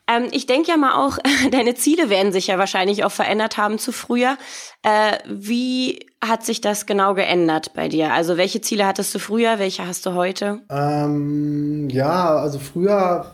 Ähm, 0.08 0.28
ich 0.32 0.46
denke 0.46 0.70
ja 0.70 0.78
mal 0.78 0.96
auch, 0.96 1.18
deine 1.52 1.76
Ziele 1.76 2.10
werden 2.10 2.32
sich 2.32 2.48
ja 2.48 2.58
wahrscheinlich 2.58 3.04
auch 3.04 3.12
verändert 3.12 3.58
haben 3.58 3.80
zu 3.80 3.92
früher. 3.92 4.38
Äh, 4.84 5.18
wie 5.28 6.08
hat 6.24 6.46
sich 6.46 6.62
das 6.62 6.86
genau 6.86 7.14
geändert 7.14 7.74
bei 7.74 7.88
dir? 7.88 8.14
Also 8.14 8.38
welche 8.38 8.62
Ziele 8.62 8.86
hattest 8.86 9.14
du 9.16 9.20
früher, 9.20 9.60
welche 9.60 9.88
hast 9.88 10.06
du 10.06 10.14
heute? 10.14 10.62
Ähm, 10.70 11.90
ja, 11.90 12.36
also 12.36 12.60
früher 12.60 13.32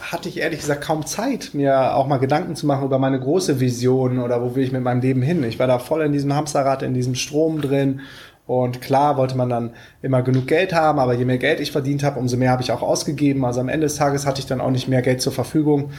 hatte 0.00 0.28
ich 0.28 0.38
ehrlich 0.38 0.60
gesagt 0.60 0.84
kaum 0.84 1.06
Zeit, 1.06 1.50
mir 1.52 1.94
auch 1.94 2.06
mal 2.06 2.18
Gedanken 2.18 2.56
zu 2.56 2.66
machen 2.66 2.84
über 2.84 2.98
meine 2.98 3.20
große 3.20 3.60
Vision 3.60 4.18
oder 4.18 4.42
wo 4.42 4.54
will 4.54 4.64
ich 4.64 4.72
mit 4.72 4.82
meinem 4.82 5.00
Leben 5.00 5.22
hin. 5.22 5.42
Ich 5.44 5.58
war 5.58 5.66
da 5.66 5.78
voll 5.78 6.02
in 6.02 6.12
diesem 6.12 6.34
Hamsterrad, 6.34 6.82
in 6.82 6.94
diesem 6.94 7.14
Strom 7.14 7.60
drin 7.60 8.00
und 8.46 8.82
klar 8.82 9.16
wollte 9.16 9.36
man 9.36 9.48
dann 9.48 9.70
immer 10.02 10.22
genug 10.22 10.46
Geld 10.46 10.74
haben, 10.74 10.98
aber 10.98 11.14
je 11.14 11.24
mehr 11.24 11.38
Geld 11.38 11.60
ich 11.60 11.72
verdient 11.72 12.02
habe, 12.02 12.20
umso 12.20 12.36
mehr 12.36 12.50
habe 12.50 12.62
ich 12.62 12.72
auch 12.72 12.82
ausgegeben. 12.82 13.44
Also 13.44 13.60
am 13.60 13.68
Ende 13.68 13.86
des 13.86 13.96
Tages 13.96 14.26
hatte 14.26 14.40
ich 14.40 14.46
dann 14.46 14.60
auch 14.60 14.70
nicht 14.70 14.86
mehr 14.86 15.00
Geld 15.00 15.22
zur 15.22 15.32
Verfügung. 15.32 15.90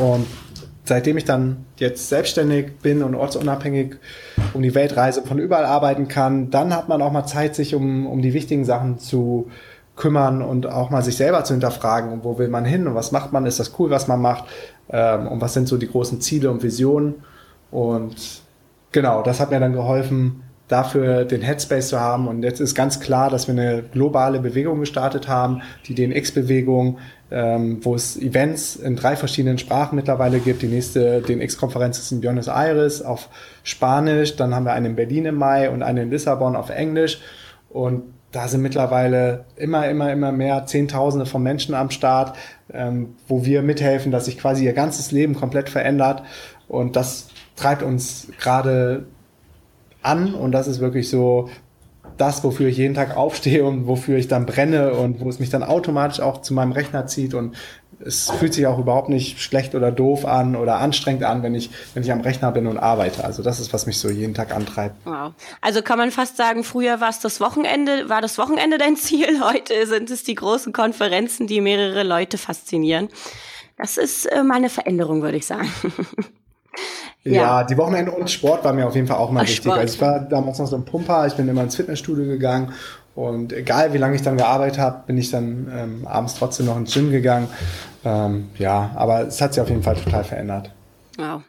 Und 0.00 0.26
seitdem 0.84 1.18
ich 1.18 1.24
dann 1.24 1.66
jetzt 1.76 2.08
selbstständig 2.08 2.78
bin 2.80 3.02
und 3.02 3.14
ortsunabhängig 3.14 3.96
um 4.54 4.62
die 4.62 4.74
Welt 4.74 4.96
reise, 4.96 5.22
von 5.22 5.38
überall 5.38 5.66
arbeiten 5.66 6.08
kann, 6.08 6.50
dann 6.50 6.74
hat 6.74 6.88
man 6.88 7.02
auch 7.02 7.12
mal 7.12 7.26
Zeit, 7.26 7.54
sich 7.54 7.74
um, 7.74 8.06
um 8.06 8.22
die 8.22 8.32
wichtigen 8.32 8.64
Sachen 8.64 8.98
zu 8.98 9.50
kümmern 9.94 10.40
und 10.40 10.66
auch 10.66 10.88
mal 10.88 11.02
sich 11.02 11.18
selber 11.18 11.44
zu 11.44 11.52
hinterfragen, 11.52 12.24
wo 12.24 12.38
will 12.38 12.48
man 12.48 12.64
hin 12.64 12.86
und 12.86 12.94
was 12.94 13.12
macht 13.12 13.32
man, 13.32 13.44
ist 13.44 13.60
das 13.60 13.78
cool, 13.78 13.90
was 13.90 14.08
man 14.08 14.22
macht 14.22 14.44
ähm, 14.88 15.26
und 15.26 15.42
was 15.42 15.52
sind 15.52 15.68
so 15.68 15.76
die 15.76 15.88
großen 15.88 16.22
Ziele 16.22 16.50
und 16.50 16.62
Visionen. 16.62 17.16
Und 17.70 18.42
genau, 18.92 19.22
das 19.22 19.38
hat 19.38 19.50
mir 19.50 19.60
dann 19.60 19.74
geholfen, 19.74 20.42
dafür 20.72 21.24
den 21.24 21.42
Headspace 21.42 21.88
zu 21.88 22.00
haben. 22.00 22.26
Und 22.26 22.42
jetzt 22.42 22.60
ist 22.60 22.74
ganz 22.74 22.98
klar, 22.98 23.28
dass 23.28 23.46
wir 23.46 23.52
eine 23.52 23.82
globale 23.82 24.40
Bewegung 24.40 24.80
gestartet 24.80 25.28
haben, 25.28 25.62
die 25.86 25.94
DNX-Bewegung, 25.94 26.98
ähm, 27.30 27.78
wo 27.82 27.94
es 27.94 28.16
Events 28.16 28.76
in 28.76 28.96
drei 28.96 29.16
verschiedenen 29.16 29.58
Sprachen 29.58 29.96
mittlerweile 29.96 30.38
gibt. 30.38 30.62
Die 30.62 30.68
nächste 30.68 31.20
DNX-Konferenz 31.20 31.98
ist 31.98 32.10
in 32.10 32.22
Buenos 32.22 32.48
Aires 32.48 33.02
auf 33.02 33.28
Spanisch, 33.62 34.36
dann 34.36 34.54
haben 34.54 34.64
wir 34.64 34.72
eine 34.72 34.88
in 34.88 34.96
Berlin 34.96 35.26
im 35.26 35.36
Mai 35.36 35.68
und 35.68 35.82
eine 35.82 36.02
in 36.02 36.10
Lissabon 36.10 36.56
auf 36.56 36.70
Englisch. 36.70 37.20
Und 37.68 38.04
da 38.32 38.48
sind 38.48 38.62
mittlerweile 38.62 39.44
immer, 39.56 39.88
immer, 39.90 40.10
immer 40.10 40.32
mehr 40.32 40.64
Zehntausende 40.64 41.26
von 41.26 41.42
Menschen 41.42 41.74
am 41.74 41.90
Start, 41.90 42.36
ähm, 42.72 43.14
wo 43.28 43.44
wir 43.44 43.60
mithelfen, 43.60 44.10
dass 44.10 44.24
sich 44.24 44.38
quasi 44.38 44.64
ihr 44.64 44.72
ganzes 44.72 45.12
Leben 45.12 45.34
komplett 45.34 45.68
verändert. 45.68 46.22
Und 46.66 46.96
das 46.96 47.28
treibt 47.56 47.82
uns 47.82 48.28
gerade 48.40 49.04
an 50.02 50.34
und 50.34 50.52
das 50.52 50.68
ist 50.68 50.80
wirklich 50.80 51.08
so 51.08 51.48
das, 52.16 52.44
wofür 52.44 52.68
ich 52.68 52.76
jeden 52.76 52.94
Tag 52.94 53.16
aufstehe 53.16 53.64
und 53.64 53.86
wofür 53.86 54.18
ich 54.18 54.28
dann 54.28 54.46
brenne 54.46 54.94
und 54.94 55.20
wo 55.20 55.28
es 55.28 55.38
mich 55.38 55.50
dann 55.50 55.62
automatisch 55.62 56.20
auch 56.20 56.42
zu 56.42 56.54
meinem 56.54 56.72
Rechner 56.72 57.06
zieht 57.06 57.34
und 57.34 57.56
es 58.04 58.30
fühlt 58.30 58.52
sich 58.54 58.66
auch 58.66 58.78
überhaupt 58.78 59.08
nicht 59.08 59.40
schlecht 59.40 59.74
oder 59.74 59.92
doof 59.92 60.24
an 60.24 60.56
oder 60.56 60.78
anstrengend 60.78 61.24
an, 61.24 61.42
wenn 61.42 61.54
ich, 61.54 61.70
wenn 61.94 62.02
ich 62.02 62.10
am 62.10 62.20
Rechner 62.20 62.50
bin 62.50 62.66
und 62.66 62.78
arbeite. 62.78 63.24
Also 63.24 63.42
das 63.42 63.60
ist, 63.60 63.72
was 63.72 63.86
mich 63.86 63.98
so 63.98 64.10
jeden 64.10 64.34
Tag 64.34 64.54
antreibt. 64.54 64.96
Wow. 65.04 65.32
Also 65.60 65.82
kann 65.82 65.98
man 65.98 66.10
fast 66.10 66.36
sagen, 66.36 66.64
früher 66.64 67.00
war 67.00 67.10
es 67.10 67.20
das 67.20 67.40
Wochenende, 67.40 68.08
war 68.08 68.20
das 68.20 68.38
Wochenende 68.38 68.78
dein 68.78 68.96
Ziel, 68.96 69.40
heute 69.42 69.86
sind 69.86 70.10
es 70.10 70.24
die 70.24 70.34
großen 70.34 70.72
Konferenzen, 70.72 71.46
die 71.46 71.60
mehrere 71.60 72.02
Leute 72.02 72.38
faszinieren. 72.38 73.08
Das 73.76 73.96
ist 73.96 74.26
äh, 74.26 74.42
mal 74.42 74.56
eine 74.56 74.68
Veränderung, 74.68 75.22
würde 75.22 75.38
ich 75.38 75.46
sagen. 75.46 75.72
Ja. 77.24 77.32
ja, 77.32 77.64
die 77.64 77.76
Wochenende 77.76 78.10
und 78.10 78.30
Sport 78.30 78.64
war 78.64 78.72
mir 78.72 78.86
auf 78.86 78.96
jeden 78.96 79.06
Fall 79.06 79.18
auch 79.18 79.30
mal 79.30 79.40
Ach, 79.40 79.44
wichtig. 79.44 79.64
Sport. 79.64 79.78
Also 79.78 79.94
ich 79.94 80.00
war 80.00 80.20
damals 80.20 80.58
noch 80.58 80.66
so 80.66 80.76
ein 80.76 80.84
Pumper, 80.84 81.26
ich 81.26 81.34
bin 81.34 81.48
immer 81.48 81.62
ins 81.62 81.76
Fitnessstudio 81.76 82.24
gegangen 82.24 82.72
und 83.14 83.52
egal 83.52 83.92
wie 83.92 83.98
lange 83.98 84.16
ich 84.16 84.22
dann 84.22 84.36
gearbeitet 84.36 84.78
habe, 84.78 85.04
bin 85.06 85.18
ich 85.18 85.30
dann 85.30 85.70
ähm, 85.74 86.06
abends 86.06 86.34
trotzdem 86.34 86.66
noch 86.66 86.76
ins 86.76 86.92
Gym 86.94 87.10
gegangen. 87.10 87.48
Ähm, 88.04 88.48
ja, 88.58 88.90
aber 88.96 89.26
es 89.26 89.40
hat 89.40 89.54
sich 89.54 89.60
auf 89.60 89.68
jeden 89.68 89.82
Fall 89.82 89.96
total 89.96 90.24
verändert. 90.24 90.72
Wow. 91.18 91.42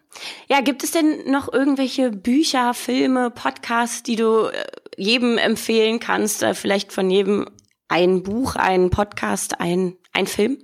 Ja, 0.48 0.62
gibt 0.62 0.84
es 0.84 0.92
denn 0.92 1.32
noch 1.32 1.52
irgendwelche 1.52 2.12
Bücher, 2.12 2.74
Filme, 2.74 3.32
Podcasts, 3.32 4.04
die 4.04 4.18
du 4.18 4.48
äh, 4.48 4.66
jedem 4.98 5.38
empfehlen 5.38 6.00
kannst? 6.00 6.44
Äh, 6.44 6.54
vielleicht 6.54 6.92
von 6.92 7.10
jedem 7.10 7.48
ein 7.88 8.24
Buch, 8.24 8.56
ein 8.56 8.90
Podcast, 8.90 9.60
ein, 9.62 9.96
ein 10.12 10.28
Film, 10.28 10.58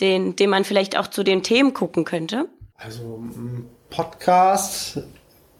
den, 0.00 0.34
den 0.34 0.50
man 0.50 0.64
vielleicht 0.64 0.98
auch 0.98 1.06
zu 1.06 1.22
den 1.22 1.42
Themen 1.42 1.74
gucken 1.74 2.04
könnte? 2.04 2.48
Also 2.76 3.22
Podcast 3.94 4.98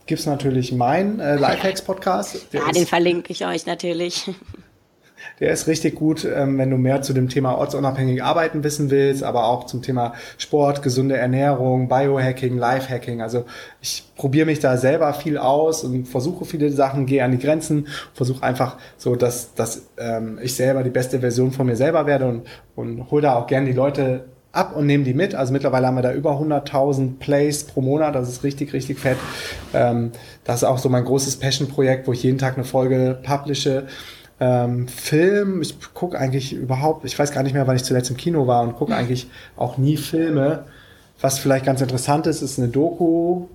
gibt 0.06 0.18
es 0.18 0.26
natürlich 0.26 0.72
meinen 0.72 1.20
äh, 1.20 1.36
Lifehacks-Podcast. 1.36 2.48
Ja, 2.50 2.68
den 2.72 2.84
verlinke 2.84 3.32
ich 3.32 3.46
euch 3.46 3.64
natürlich. 3.64 4.28
Der 5.40 5.52
ist 5.52 5.68
richtig 5.68 5.94
gut, 5.94 6.24
ähm, 6.24 6.58
wenn 6.58 6.68
du 6.68 6.76
mehr 6.76 7.00
zu 7.00 7.12
dem 7.12 7.28
Thema 7.28 7.56
ortsunabhängig 7.56 8.24
arbeiten 8.24 8.64
wissen 8.64 8.90
willst, 8.90 9.22
aber 9.22 9.46
auch 9.46 9.66
zum 9.66 9.82
Thema 9.82 10.14
Sport, 10.36 10.82
gesunde 10.82 11.16
Ernährung, 11.16 11.88
Biohacking, 11.88 12.58
Lifehacking. 12.58 13.22
Also 13.22 13.44
ich 13.80 14.02
probiere 14.16 14.46
mich 14.46 14.58
da 14.58 14.76
selber 14.76 15.14
viel 15.14 15.38
aus 15.38 15.84
und 15.84 16.06
versuche 16.06 16.44
viele 16.44 16.70
Sachen, 16.72 17.06
gehe 17.06 17.22
an 17.22 17.30
die 17.30 17.38
Grenzen, 17.38 17.86
versuche 18.14 18.42
einfach 18.42 18.78
so, 18.96 19.14
dass, 19.14 19.54
dass 19.54 19.86
ähm, 19.96 20.40
ich 20.42 20.56
selber 20.56 20.82
die 20.82 20.90
beste 20.90 21.20
Version 21.20 21.52
von 21.52 21.66
mir 21.66 21.76
selber 21.76 22.06
werde 22.06 22.26
und, 22.26 22.46
und 22.74 23.10
hole 23.12 23.22
da 23.22 23.36
auch 23.36 23.46
gerne 23.46 23.66
die 23.66 23.76
Leute 23.76 24.24
ab 24.54 24.76
und 24.76 24.86
nehmen 24.86 25.04
die 25.04 25.14
mit. 25.14 25.34
Also 25.34 25.52
mittlerweile 25.52 25.86
haben 25.86 25.96
wir 25.96 26.02
da 26.02 26.12
über 26.12 26.32
100.000 26.32 27.18
Plays 27.18 27.64
pro 27.64 27.80
Monat. 27.80 28.14
Das 28.14 28.28
ist 28.28 28.44
richtig, 28.44 28.72
richtig 28.72 28.98
fett. 28.98 29.18
Ähm, 29.72 30.12
das 30.44 30.56
ist 30.56 30.64
auch 30.64 30.78
so 30.78 30.88
mein 30.88 31.04
großes 31.04 31.36
Passion-Projekt, 31.36 32.06
wo 32.06 32.12
ich 32.12 32.22
jeden 32.22 32.38
Tag 32.38 32.54
eine 32.54 32.64
Folge 32.64 33.18
publische. 33.22 33.86
Ähm, 34.40 34.88
Film, 34.88 35.62
ich 35.62 35.76
gucke 35.94 36.18
eigentlich 36.18 36.52
überhaupt, 36.52 37.04
ich 37.04 37.18
weiß 37.18 37.32
gar 37.32 37.42
nicht 37.42 37.52
mehr, 37.52 37.66
wann 37.66 37.76
ich 37.76 37.84
zuletzt 37.84 38.10
im 38.10 38.16
Kino 38.16 38.46
war 38.46 38.62
und 38.62 38.76
gucke 38.76 38.94
eigentlich 38.94 39.28
auch 39.56 39.78
nie 39.78 39.96
Filme. 39.96 40.64
Was 41.20 41.38
vielleicht 41.38 41.64
ganz 41.64 41.80
interessant 41.80 42.26
ist, 42.26 42.42
ist 42.42 42.58
eine 42.58 42.68
Doku 42.68 43.46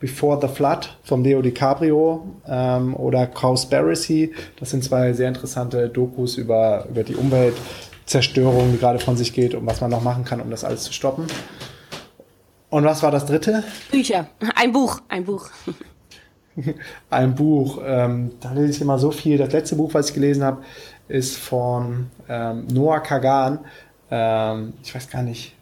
Before 0.00 0.38
the 0.40 0.46
Flood 0.46 0.96
vom 1.02 1.24
Leo 1.24 1.42
DiCaprio 1.42 2.24
ähm, 2.46 2.94
oder 2.94 3.26
Cowspiracy. 3.26 4.32
Das 4.60 4.70
sind 4.70 4.84
zwei 4.84 5.12
sehr 5.12 5.26
interessante 5.26 5.88
Dokus 5.88 6.36
über, 6.36 6.86
über 6.88 7.02
die 7.02 7.16
Umwelt 7.16 7.54
Zerstörung, 8.08 8.72
die 8.72 8.78
gerade 8.78 8.98
von 8.98 9.16
sich 9.16 9.34
geht 9.34 9.54
und 9.54 9.66
was 9.66 9.80
man 9.80 9.90
noch 9.90 10.02
machen 10.02 10.24
kann, 10.24 10.40
um 10.40 10.50
das 10.50 10.64
alles 10.64 10.84
zu 10.84 10.92
stoppen. 10.92 11.26
Und 12.70 12.84
was 12.84 13.02
war 13.02 13.10
das 13.10 13.26
dritte? 13.26 13.64
Bücher. 13.90 14.28
Ein 14.54 14.72
Buch. 14.72 15.00
Ein 15.08 15.24
Buch. 15.24 15.50
ein 17.10 17.34
Buch. 17.34 17.80
Ähm, 17.84 18.32
da 18.40 18.52
lese 18.52 18.70
ich 18.70 18.80
immer 18.80 18.98
so 18.98 19.10
viel. 19.10 19.36
Das 19.36 19.52
letzte 19.52 19.76
Buch, 19.76 19.92
was 19.92 20.08
ich 20.08 20.14
gelesen 20.14 20.42
habe, 20.42 20.62
ist 21.08 21.36
von 21.36 22.06
ähm, 22.28 22.66
Noah 22.72 23.00
Kagan. 23.00 23.60
Ähm, 24.10 24.72
ich 24.82 24.94
weiß 24.94 25.10
gar 25.10 25.22
nicht, 25.22 25.54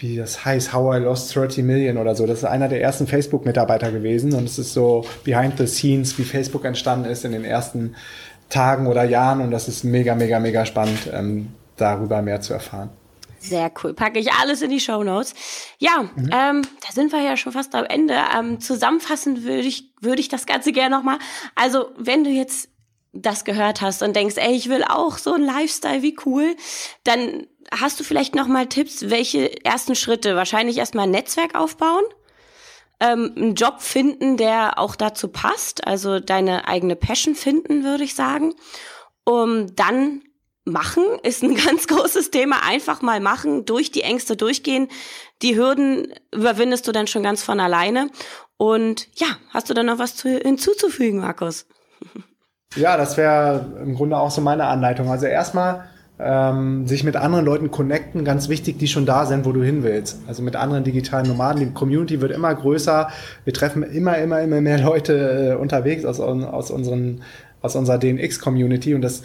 wie 0.00 0.16
das 0.16 0.44
heißt. 0.44 0.72
How 0.72 0.96
I 0.96 0.98
Lost 0.98 1.34
30 1.34 1.64
Million 1.64 1.96
oder 1.96 2.16
so. 2.16 2.26
Das 2.26 2.38
ist 2.38 2.44
einer 2.44 2.68
der 2.68 2.82
ersten 2.82 3.06
Facebook-Mitarbeiter 3.06 3.92
gewesen. 3.92 4.34
Und 4.34 4.44
es 4.44 4.58
ist 4.58 4.74
so 4.74 5.04
behind 5.22 5.58
the 5.58 5.66
scenes, 5.68 6.18
wie 6.18 6.24
Facebook 6.24 6.64
entstanden 6.64 7.08
ist 7.08 7.24
in 7.24 7.32
den 7.32 7.44
ersten 7.44 7.94
Tagen 8.48 8.88
oder 8.88 9.04
Jahren. 9.04 9.42
Und 9.42 9.52
das 9.52 9.68
ist 9.68 9.84
mega, 9.84 10.16
mega, 10.16 10.40
mega 10.40 10.66
spannend. 10.66 11.10
Ähm, 11.12 11.48
darüber 11.80 12.22
mehr 12.22 12.40
zu 12.40 12.52
erfahren. 12.52 12.90
Sehr 13.40 13.70
cool. 13.82 13.94
Packe 13.94 14.18
ich 14.18 14.32
alles 14.32 14.62
in 14.62 14.70
die 14.70 14.80
Show 14.80 15.02
Notes. 15.04 15.34
Ja, 15.78 16.02
mhm. 16.14 16.30
ähm, 16.32 16.62
da 16.86 16.92
sind 16.92 17.12
wir 17.12 17.22
ja 17.22 17.36
schon 17.36 17.52
fast 17.52 17.74
am 17.74 17.84
Ende. 17.84 18.16
Ähm, 18.36 18.60
zusammenfassend 18.60 19.44
würde 19.44 19.62
ich, 19.62 19.92
würde 20.00 20.20
ich 20.20 20.28
das 20.28 20.46
Ganze 20.46 20.72
gerne 20.72 20.96
nochmal. 20.96 21.18
Also, 21.54 21.90
wenn 21.96 22.24
du 22.24 22.30
jetzt 22.30 22.68
das 23.12 23.44
gehört 23.44 23.80
hast 23.80 24.02
und 24.02 24.14
denkst, 24.14 24.36
ey, 24.36 24.54
ich 24.54 24.68
will 24.68 24.84
auch 24.84 25.18
so 25.18 25.34
ein 25.34 25.42
Lifestyle, 25.42 26.02
wie 26.02 26.16
cool, 26.26 26.56
dann 27.04 27.46
hast 27.70 27.98
du 28.00 28.04
vielleicht 28.04 28.34
nochmal 28.34 28.66
Tipps, 28.66 29.08
welche 29.08 29.64
ersten 29.64 29.94
Schritte? 29.94 30.36
Wahrscheinlich 30.36 30.78
erstmal 30.78 31.04
ein 31.04 31.12
Netzwerk 31.12 31.54
aufbauen, 31.54 32.04
ähm, 33.00 33.32
einen 33.36 33.54
Job 33.54 33.80
finden, 33.80 34.36
der 34.36 34.78
auch 34.78 34.96
dazu 34.96 35.28
passt, 35.28 35.86
also 35.86 36.20
deine 36.20 36.68
eigene 36.68 36.96
Passion 36.96 37.34
finden, 37.34 37.84
würde 37.84 38.04
ich 38.04 38.14
sagen. 38.14 38.54
Um 39.24 39.74
dann 39.74 40.22
machen 40.70 41.02
ist 41.22 41.42
ein 41.42 41.54
ganz 41.66 41.86
großes 41.86 42.30
Thema. 42.30 42.56
Einfach 42.66 43.02
mal 43.02 43.20
machen, 43.20 43.64
durch 43.64 43.90
die 43.90 44.02
Ängste 44.02 44.36
durchgehen. 44.36 44.88
Die 45.42 45.56
Hürden 45.56 46.12
überwindest 46.34 46.86
du 46.86 46.92
dann 46.92 47.06
schon 47.06 47.22
ganz 47.22 47.42
von 47.42 47.60
alleine. 47.60 48.10
Und 48.56 49.08
ja, 49.14 49.28
hast 49.50 49.70
du 49.70 49.74
da 49.74 49.82
noch 49.82 49.98
was 49.98 50.16
zu, 50.16 50.28
hinzuzufügen, 50.28 51.20
Markus? 51.20 51.66
Ja, 52.76 52.98
das 52.98 53.16
wäre 53.16 53.78
im 53.82 53.94
Grunde 53.94 54.18
auch 54.18 54.30
so 54.30 54.42
meine 54.42 54.66
Anleitung. 54.66 55.08
Also 55.08 55.24
erstmal 55.24 55.88
ähm, 56.18 56.86
sich 56.86 57.02
mit 57.02 57.16
anderen 57.16 57.46
Leuten 57.46 57.70
connecten, 57.70 58.26
ganz 58.26 58.50
wichtig, 58.50 58.78
die 58.78 58.88
schon 58.88 59.06
da 59.06 59.24
sind, 59.24 59.46
wo 59.46 59.52
du 59.52 59.62
hin 59.62 59.82
willst. 59.82 60.18
Also 60.26 60.42
mit 60.42 60.54
anderen 60.54 60.84
digitalen 60.84 61.26
Nomaden. 61.26 61.60
Die 61.60 61.72
Community 61.72 62.20
wird 62.20 62.30
immer 62.30 62.54
größer. 62.54 63.08
Wir 63.44 63.54
treffen 63.54 63.82
immer, 63.82 64.18
immer, 64.18 64.42
immer 64.42 64.60
mehr 64.60 64.78
Leute 64.78 65.54
äh, 65.54 65.54
unterwegs 65.54 66.04
aus, 66.04 66.20
aus 66.20 66.70
unseren 66.70 67.22
aus 67.60 67.76
unserer 67.76 67.98
DNX-Community 67.98 68.94
und 68.94 69.02
das 69.02 69.22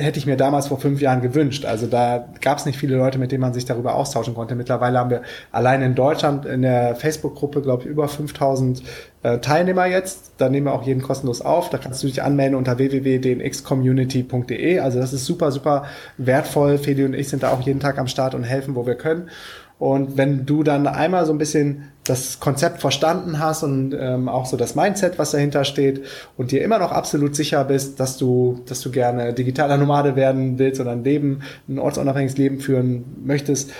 hätte 0.00 0.18
ich 0.18 0.26
mir 0.26 0.36
damals 0.36 0.68
vor 0.68 0.78
fünf 0.78 1.00
Jahren 1.00 1.22
gewünscht. 1.22 1.64
Also 1.64 1.86
da 1.86 2.28
gab 2.40 2.58
es 2.58 2.66
nicht 2.66 2.78
viele 2.78 2.96
Leute, 2.96 3.18
mit 3.18 3.32
denen 3.32 3.40
man 3.40 3.54
sich 3.54 3.64
darüber 3.64 3.94
austauschen 3.94 4.34
konnte. 4.34 4.54
Mittlerweile 4.54 4.98
haben 4.98 5.10
wir 5.10 5.22
allein 5.52 5.82
in 5.82 5.94
Deutschland 5.94 6.46
in 6.46 6.62
der 6.62 6.96
Facebook-Gruppe, 6.96 7.62
glaube 7.62 7.84
ich, 7.84 7.88
über 7.88 8.08
5000 8.08 8.82
äh, 9.22 9.38
Teilnehmer 9.38 9.86
jetzt. 9.86 10.32
Da 10.38 10.48
nehmen 10.48 10.66
wir 10.66 10.72
auch 10.72 10.82
jeden 10.82 11.02
kostenlos 11.02 11.40
auf. 11.40 11.70
Da 11.70 11.78
kannst 11.78 12.02
du 12.02 12.06
dich 12.06 12.22
anmelden 12.22 12.56
unter 12.56 12.78
www.dnxcommunity.de. 12.78 14.80
Also 14.80 14.98
das 14.98 15.12
ist 15.12 15.26
super, 15.26 15.52
super 15.52 15.84
wertvoll. 16.16 16.78
Feli 16.78 17.04
und 17.04 17.14
ich 17.14 17.28
sind 17.28 17.42
da 17.42 17.52
auch 17.52 17.60
jeden 17.60 17.80
Tag 17.80 17.98
am 17.98 18.06
Start 18.06 18.34
und 18.34 18.44
helfen, 18.44 18.74
wo 18.74 18.86
wir 18.86 18.94
können. 18.94 19.28
Und 19.80 20.18
wenn 20.18 20.44
du 20.44 20.62
dann 20.62 20.86
einmal 20.86 21.24
so 21.24 21.32
ein 21.32 21.38
bisschen 21.38 21.84
das 22.04 22.38
Konzept 22.38 22.82
verstanden 22.82 23.38
hast 23.38 23.62
und 23.62 23.96
ähm, 23.98 24.28
auch 24.28 24.44
so 24.44 24.58
das 24.58 24.74
Mindset, 24.74 25.18
was 25.18 25.30
dahinter 25.30 25.64
steht 25.64 26.02
und 26.36 26.52
dir 26.52 26.62
immer 26.62 26.78
noch 26.78 26.92
absolut 26.92 27.34
sicher 27.34 27.64
bist, 27.64 27.98
dass 27.98 28.18
du, 28.18 28.60
dass 28.66 28.82
du 28.82 28.90
gerne 28.90 29.32
digitaler 29.32 29.78
Nomade 29.78 30.16
werden 30.16 30.58
willst 30.58 30.82
oder 30.82 30.90
ein 30.90 31.02
Leben, 31.02 31.40
ein 31.66 31.78
ortsunabhängiges 31.78 32.36
Leben 32.36 32.60
führen 32.60 33.04
möchtest, 33.24 33.72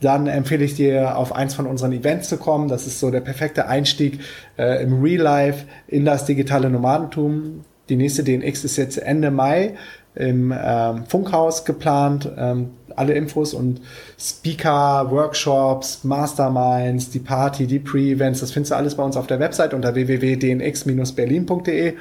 dann 0.00 0.28
empfehle 0.28 0.64
ich 0.64 0.76
dir, 0.76 1.16
auf 1.16 1.34
eins 1.34 1.54
von 1.54 1.66
unseren 1.66 1.90
Events 1.90 2.28
zu 2.28 2.36
kommen. 2.36 2.68
Das 2.68 2.86
ist 2.86 3.00
so 3.00 3.10
der 3.10 3.20
perfekte 3.20 3.66
Einstieg 3.66 4.20
äh, 4.58 4.80
im 4.80 5.02
Real 5.02 5.22
Life 5.22 5.66
in 5.88 6.04
das 6.04 6.24
digitale 6.24 6.70
Nomadentum. 6.70 7.64
Die 7.88 7.96
nächste 7.96 8.22
DNX 8.22 8.62
ist 8.62 8.76
jetzt 8.76 8.98
Ende 8.98 9.32
Mai 9.32 9.74
im 10.18 10.54
ähm, 10.56 11.04
Funkhaus 11.06 11.64
geplant. 11.64 12.30
Ähm, 12.36 12.70
alle 12.96 13.14
Infos 13.14 13.54
und 13.54 13.80
Speaker, 14.18 15.08
Workshops, 15.10 16.02
Masterminds, 16.02 17.10
die 17.10 17.20
Party, 17.20 17.68
die 17.68 17.78
Pre-Events, 17.78 18.40
das 18.40 18.50
findest 18.50 18.72
du 18.72 18.76
alles 18.76 18.96
bei 18.96 19.04
uns 19.04 19.16
auf 19.16 19.28
der 19.28 19.38
Website 19.38 19.72
unter 19.72 19.94
www.dnx-berlin.de. 19.94 21.94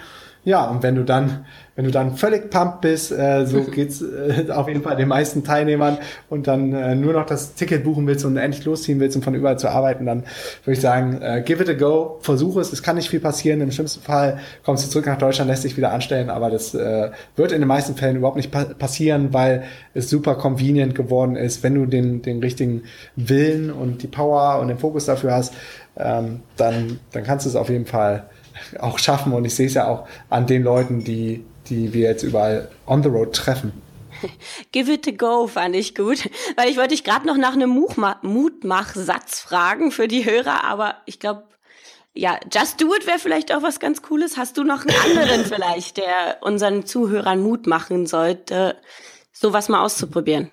Ja, 0.48 0.64
und 0.70 0.82
wenn 0.82 0.96
du 0.96 1.04
dann 1.04 1.44
wenn 1.78 1.86
du 1.86 1.92
dann 1.92 2.16
völlig 2.16 2.50
pumped 2.50 2.82
bist, 2.82 3.12
äh, 3.12 3.46
so 3.46 3.62
geht's 3.72 4.02
äh, 4.02 4.50
auf 4.50 4.68
jeden 4.68 4.82
Fall 4.82 4.96
den 4.96 5.08
meisten 5.08 5.44
Teilnehmern 5.44 6.00
und 6.28 6.48
dann 6.48 6.74
äh, 6.74 6.96
nur 6.96 7.14
noch 7.14 7.26
das 7.26 7.54
Ticket 7.54 7.84
buchen 7.84 8.08
willst 8.08 8.26
und 8.26 8.36
endlich 8.36 8.66
losziehen 8.66 9.00
willst, 9.00 9.16
um 9.16 9.22
von 9.22 9.36
überall 9.36 9.60
zu 9.60 9.70
arbeiten, 9.70 10.06
dann 10.08 10.24
würde 10.64 10.74
ich 10.74 10.82
sagen, 10.82 11.22
äh, 11.22 11.44
give 11.46 11.62
it 11.62 11.70
a 11.70 11.74
go, 11.74 12.18
versuche 12.22 12.62
es, 12.62 12.74
es 12.74 12.82
kann 12.82 12.96
nicht 12.96 13.10
viel 13.10 13.20
passieren, 13.20 13.62
im 13.62 13.72
schlimmsten 13.72 14.02
Fall 14.02 14.40
kommst 14.66 14.86
du 14.86 14.90
zurück 14.90 15.06
nach 15.06 15.20
Deutschland, 15.20 15.52
lässt 15.52 15.66
dich 15.66 15.78
wieder 15.78 15.92
anstellen, 15.92 16.32
aber 16.32 16.50
das 16.50 16.74
äh, 16.74 17.12
wird 17.36 17.52
in 17.52 17.60
den 17.60 17.68
meisten 17.68 17.96
Fällen 17.96 18.16
überhaupt 18.16 18.38
nicht 18.38 18.52
pa 18.52 18.64
passieren, 18.64 19.34
weil 19.34 19.64
es 19.94 20.10
super 20.10 20.34
convenient 20.34 20.96
geworden 20.96 21.36
ist, 21.36 21.62
wenn 21.62 21.76
du 21.76 21.86
den, 21.86 22.24
den 22.24 22.40
richtigen 22.40 22.84
Willen 23.16 23.70
und 23.72 24.02
die 24.02 24.08
Power 24.08 24.60
und 24.60 24.70
den 24.70 24.80
Fokus 24.80 25.06
dafür 25.06 25.34
hast, 25.34 25.54
ähm, 25.96 26.42
dann, 26.56 27.00
dann 27.12 27.24
kannst 27.24 27.46
du 27.46 27.50
es 27.50 27.56
auf 27.56 27.70
jeden 27.70 27.86
Fall 27.86 28.26
auch 28.80 29.00
schaffen 29.00 29.34
und 29.34 29.46
ich 29.46 29.56
sehe 29.56 29.68
es 29.68 29.74
ja 29.74 29.88
auch 29.88 30.08
an 30.30 30.48
den 30.48 30.64
Leuten, 30.64 31.04
die 31.04 31.46
die 31.70 31.94
wir 31.94 32.10
jetzt 32.10 32.24
überall 32.24 32.70
on 32.86 33.04
the 33.04 33.10
road 33.10 33.34
treffen. 33.34 33.74
Give 34.72 34.92
it 34.92 35.08
a 35.08 35.12
go 35.12 35.48
fand 35.48 35.76
ich 35.76 35.94
gut, 35.94 36.30
weil 36.56 36.70
ich 36.70 36.78
wollte 36.78 36.90
dich 36.90 37.04
gerade 37.04 37.28
noch 37.28 37.38
nach 37.38 37.54
einem 37.54 37.70
Mutmachsatz 37.70 39.40
fragen 39.40 39.92
für 39.92 40.08
die 40.08 40.26
Hörer, 40.26 40.64
aber 40.64 40.96
ich 41.06 41.20
glaube, 41.20 41.44
ja, 42.14 42.40
Just 42.52 42.82
Do 42.82 42.96
It 42.96 43.06
wäre 43.06 43.20
vielleicht 43.20 43.54
auch 43.54 43.62
was 43.62 43.80
ganz 43.80 44.02
Cooles. 44.02 44.38
Hast 44.38 44.58
du 44.58 44.64
noch 44.64 44.84
einen 44.84 45.20
anderen 45.20 45.46
vielleicht, 45.54 45.98
der 45.98 46.38
unseren 46.42 46.84
Zuhörern 46.84 47.40
Mut 47.40 47.68
machen 47.68 48.08
sollte, 48.08 48.76
sowas 49.32 49.70
mal 49.70 49.84
auszuprobieren? 49.84 50.50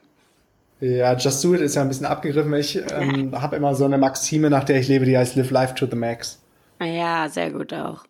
Ja, 0.80 1.14
Just 1.14 1.42
Do 1.42 1.54
It 1.54 1.62
ist 1.62 1.76
ja 1.76 1.80
ein 1.80 1.88
bisschen 1.88 2.04
abgegriffen. 2.04 2.52
Ich 2.52 2.76
ähm, 2.76 3.32
habe 3.40 3.56
immer 3.56 3.74
so 3.74 3.86
eine 3.86 3.96
Maxime, 3.96 4.50
nach 4.50 4.64
der 4.64 4.78
ich 4.78 4.88
lebe, 4.88 5.06
die 5.06 5.16
heißt 5.16 5.36
Live 5.36 5.50
Life 5.50 5.74
to 5.74 5.86
the 5.86 5.96
Max. 5.96 6.43
Ja, 6.84 7.28
sehr 7.28 7.50
gut 7.50 7.72
auch. 7.72 8.04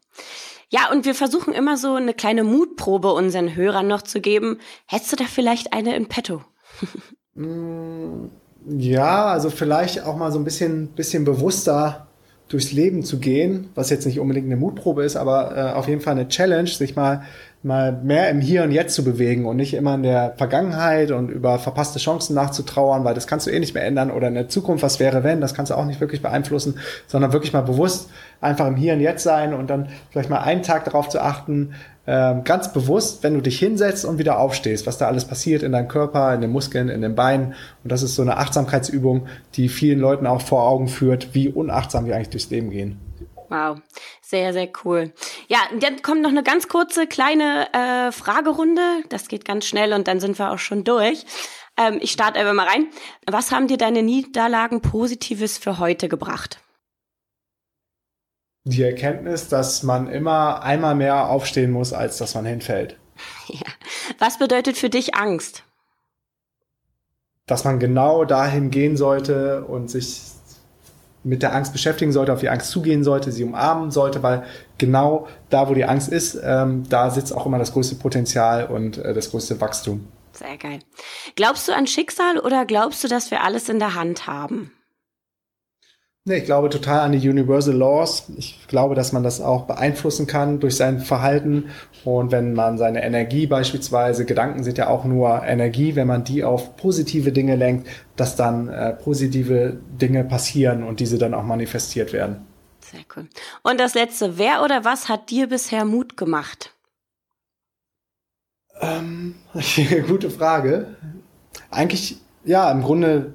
Ja, 0.70 0.90
und 0.90 1.04
wir 1.04 1.14
versuchen 1.14 1.54
immer 1.54 1.76
so 1.76 1.94
eine 1.94 2.14
kleine 2.14 2.42
Mutprobe 2.42 3.12
unseren 3.12 3.54
Hörern 3.54 3.86
noch 3.86 4.02
zu 4.02 4.20
geben. 4.20 4.58
Hättest 4.86 5.12
du 5.12 5.16
da 5.16 5.24
vielleicht 5.24 5.72
eine 5.72 5.94
in 5.94 6.06
petto? 6.06 6.42
Mm, 7.36 8.26
ja, 8.68 9.26
also 9.26 9.50
vielleicht 9.50 10.04
auch 10.04 10.16
mal 10.16 10.30
so 10.30 10.38
ein 10.38 10.44
bisschen, 10.44 10.88
bisschen 10.88 11.24
bewusster 11.24 12.06
durchs 12.48 12.72
Leben 12.72 13.02
zu 13.02 13.18
gehen, 13.18 13.70
was 13.74 13.90
jetzt 13.90 14.06
nicht 14.06 14.20
unbedingt 14.20 14.46
eine 14.46 14.56
Mutprobe 14.56 15.02
ist, 15.02 15.16
aber 15.16 15.56
äh, 15.56 15.72
auf 15.72 15.88
jeden 15.88 16.00
Fall 16.00 16.12
eine 16.12 16.28
Challenge, 16.28 16.68
sich 16.68 16.94
mal 16.94 17.24
mal 17.64 17.92
mehr 17.92 18.28
im 18.28 18.40
Hier 18.40 18.62
und 18.62 18.72
Jetzt 18.72 18.94
zu 18.94 19.04
bewegen 19.04 19.46
und 19.46 19.56
nicht 19.56 19.72
immer 19.72 19.94
in 19.94 20.02
der 20.02 20.34
Vergangenheit 20.36 21.10
und 21.10 21.30
über 21.30 21.58
verpasste 21.58 21.98
Chancen 21.98 22.34
nachzutrauern, 22.34 23.04
weil 23.04 23.14
das 23.14 23.26
kannst 23.26 23.46
du 23.46 23.50
eh 23.50 23.58
nicht 23.58 23.74
mehr 23.74 23.84
ändern 23.84 24.10
oder 24.10 24.28
in 24.28 24.34
der 24.34 24.48
Zukunft, 24.48 24.82
was 24.82 25.00
wäre 25.00 25.24
wenn, 25.24 25.40
das 25.40 25.54
kannst 25.54 25.70
du 25.70 25.76
auch 25.76 25.86
nicht 25.86 26.00
wirklich 26.00 26.20
beeinflussen, 26.20 26.78
sondern 27.06 27.32
wirklich 27.32 27.54
mal 27.54 27.62
bewusst 27.62 28.10
einfach 28.42 28.66
im 28.66 28.76
Hier 28.76 28.92
und 28.92 29.00
Jetzt 29.00 29.22
sein 29.22 29.54
und 29.54 29.70
dann 29.70 29.88
vielleicht 30.10 30.28
mal 30.28 30.40
einen 30.40 30.62
Tag 30.62 30.84
darauf 30.84 31.08
zu 31.08 31.20
achten, 31.20 31.74
ähm, 32.06 32.44
ganz 32.44 32.70
bewusst, 32.70 33.22
wenn 33.22 33.32
du 33.32 33.40
dich 33.40 33.58
hinsetzt 33.58 34.04
und 34.04 34.18
wieder 34.18 34.38
aufstehst, 34.38 34.86
was 34.86 34.98
da 34.98 35.06
alles 35.06 35.24
passiert 35.24 35.62
in 35.62 35.72
deinem 35.72 35.88
Körper, 35.88 36.34
in 36.34 36.42
den 36.42 36.50
Muskeln, 36.50 36.90
in 36.90 37.00
den 37.00 37.14
Beinen. 37.14 37.54
Und 37.82 37.90
das 37.90 38.02
ist 38.02 38.14
so 38.14 38.20
eine 38.20 38.36
Achtsamkeitsübung, 38.36 39.26
die 39.54 39.70
vielen 39.70 40.00
Leuten 40.00 40.26
auch 40.26 40.42
vor 40.42 40.68
Augen 40.68 40.88
führt, 40.88 41.34
wie 41.34 41.48
unachtsam 41.48 42.04
wir 42.04 42.14
eigentlich 42.14 42.28
durchs 42.28 42.50
Leben 42.50 42.68
gehen. 42.68 42.98
Wow, 43.54 43.78
sehr, 44.20 44.52
sehr 44.52 44.68
cool. 44.84 45.12
Ja, 45.46 45.58
dann 45.78 46.02
kommt 46.02 46.22
noch 46.22 46.30
eine 46.30 46.42
ganz 46.42 46.66
kurze 46.66 47.06
kleine 47.06 47.72
äh, 47.72 48.10
Fragerunde. 48.10 49.04
Das 49.10 49.28
geht 49.28 49.44
ganz 49.44 49.64
schnell 49.64 49.92
und 49.92 50.08
dann 50.08 50.18
sind 50.18 50.40
wir 50.40 50.50
auch 50.50 50.58
schon 50.58 50.82
durch. 50.82 51.24
Ähm, 51.76 51.98
ich 52.00 52.10
starte 52.10 52.40
einfach 52.40 52.52
mal 52.52 52.66
rein. 52.66 52.88
Was 53.30 53.52
haben 53.52 53.68
dir 53.68 53.76
deine 53.76 54.02
Niederlagen 54.02 54.80
Positives 54.80 55.56
für 55.56 55.78
heute 55.78 56.08
gebracht? 56.08 56.58
Die 58.64 58.82
Erkenntnis, 58.82 59.48
dass 59.48 59.84
man 59.84 60.08
immer 60.08 60.62
einmal 60.62 60.96
mehr 60.96 61.28
aufstehen 61.28 61.70
muss, 61.70 61.92
als 61.92 62.18
dass 62.18 62.34
man 62.34 62.46
hinfällt. 62.46 62.98
Ja. 63.46 63.66
Was 64.18 64.38
bedeutet 64.38 64.76
für 64.76 64.90
dich 64.90 65.14
Angst? 65.14 65.62
Dass 67.46 67.62
man 67.64 67.78
genau 67.78 68.24
dahin 68.24 68.70
gehen 68.70 68.96
sollte 68.96 69.64
und 69.66 69.90
sich 69.90 70.33
mit 71.24 71.42
der 71.42 71.54
Angst 71.54 71.72
beschäftigen 71.72 72.12
sollte, 72.12 72.32
auf 72.32 72.40
die 72.40 72.48
Angst 72.48 72.70
zugehen 72.70 73.02
sollte, 73.02 73.32
sie 73.32 73.44
umarmen 73.44 73.90
sollte, 73.90 74.22
weil 74.22 74.44
genau 74.78 75.26
da, 75.50 75.68
wo 75.68 75.74
die 75.74 75.84
Angst 75.84 76.10
ist, 76.10 76.38
ähm, 76.42 76.84
da 76.88 77.10
sitzt 77.10 77.34
auch 77.34 77.46
immer 77.46 77.58
das 77.58 77.72
größte 77.72 77.96
Potenzial 77.96 78.66
und 78.66 78.98
äh, 78.98 79.14
das 79.14 79.30
größte 79.30 79.60
Wachstum. 79.60 80.06
Sehr 80.32 80.56
geil. 80.56 80.80
Glaubst 81.36 81.68
du 81.68 81.72
an 81.72 81.86
Schicksal 81.86 82.38
oder 82.38 82.64
glaubst 82.64 83.02
du, 83.04 83.08
dass 83.08 83.30
wir 83.30 83.42
alles 83.42 83.68
in 83.68 83.78
der 83.78 83.94
Hand 83.94 84.26
haben? 84.26 84.72
Nee, 86.26 86.38
ich 86.38 86.44
glaube 86.44 86.70
total 86.70 87.00
an 87.00 87.12
die 87.12 87.28
Universal 87.28 87.74
Laws. 87.74 88.30
Ich 88.38 88.66
glaube, 88.66 88.94
dass 88.94 89.12
man 89.12 89.22
das 89.22 89.42
auch 89.42 89.66
beeinflussen 89.66 90.26
kann 90.26 90.58
durch 90.58 90.74
sein 90.74 91.00
Verhalten. 91.00 91.68
Und 92.02 92.32
wenn 92.32 92.54
man 92.54 92.78
seine 92.78 93.04
Energie 93.04 93.46
beispielsweise, 93.46 94.24
Gedanken 94.24 94.64
sind 94.64 94.78
ja 94.78 94.88
auch 94.88 95.04
nur 95.04 95.42
Energie, 95.44 95.96
wenn 95.96 96.06
man 96.06 96.24
die 96.24 96.42
auf 96.42 96.76
positive 96.76 97.30
Dinge 97.30 97.56
lenkt, 97.56 97.88
dass 98.16 98.36
dann 98.36 98.68
äh, 98.68 98.94
positive 98.94 99.76
Dinge 100.00 100.24
passieren 100.24 100.82
und 100.82 101.00
diese 101.00 101.18
dann 101.18 101.34
auch 101.34 101.42
manifestiert 101.42 102.14
werden. 102.14 102.46
Sehr 102.80 103.04
cool. 103.14 103.28
Und 103.62 103.78
das 103.78 103.92
letzte, 103.92 104.38
wer 104.38 104.62
oder 104.62 104.82
was 104.82 105.10
hat 105.10 105.28
dir 105.28 105.46
bisher 105.48 105.84
Mut 105.84 106.16
gemacht? 106.16 106.74
Ähm, 108.80 109.34
gute 110.08 110.30
Frage. 110.30 110.96
Eigentlich, 111.70 112.16
ja, 112.46 112.70
im 112.70 112.82
Grunde 112.82 113.34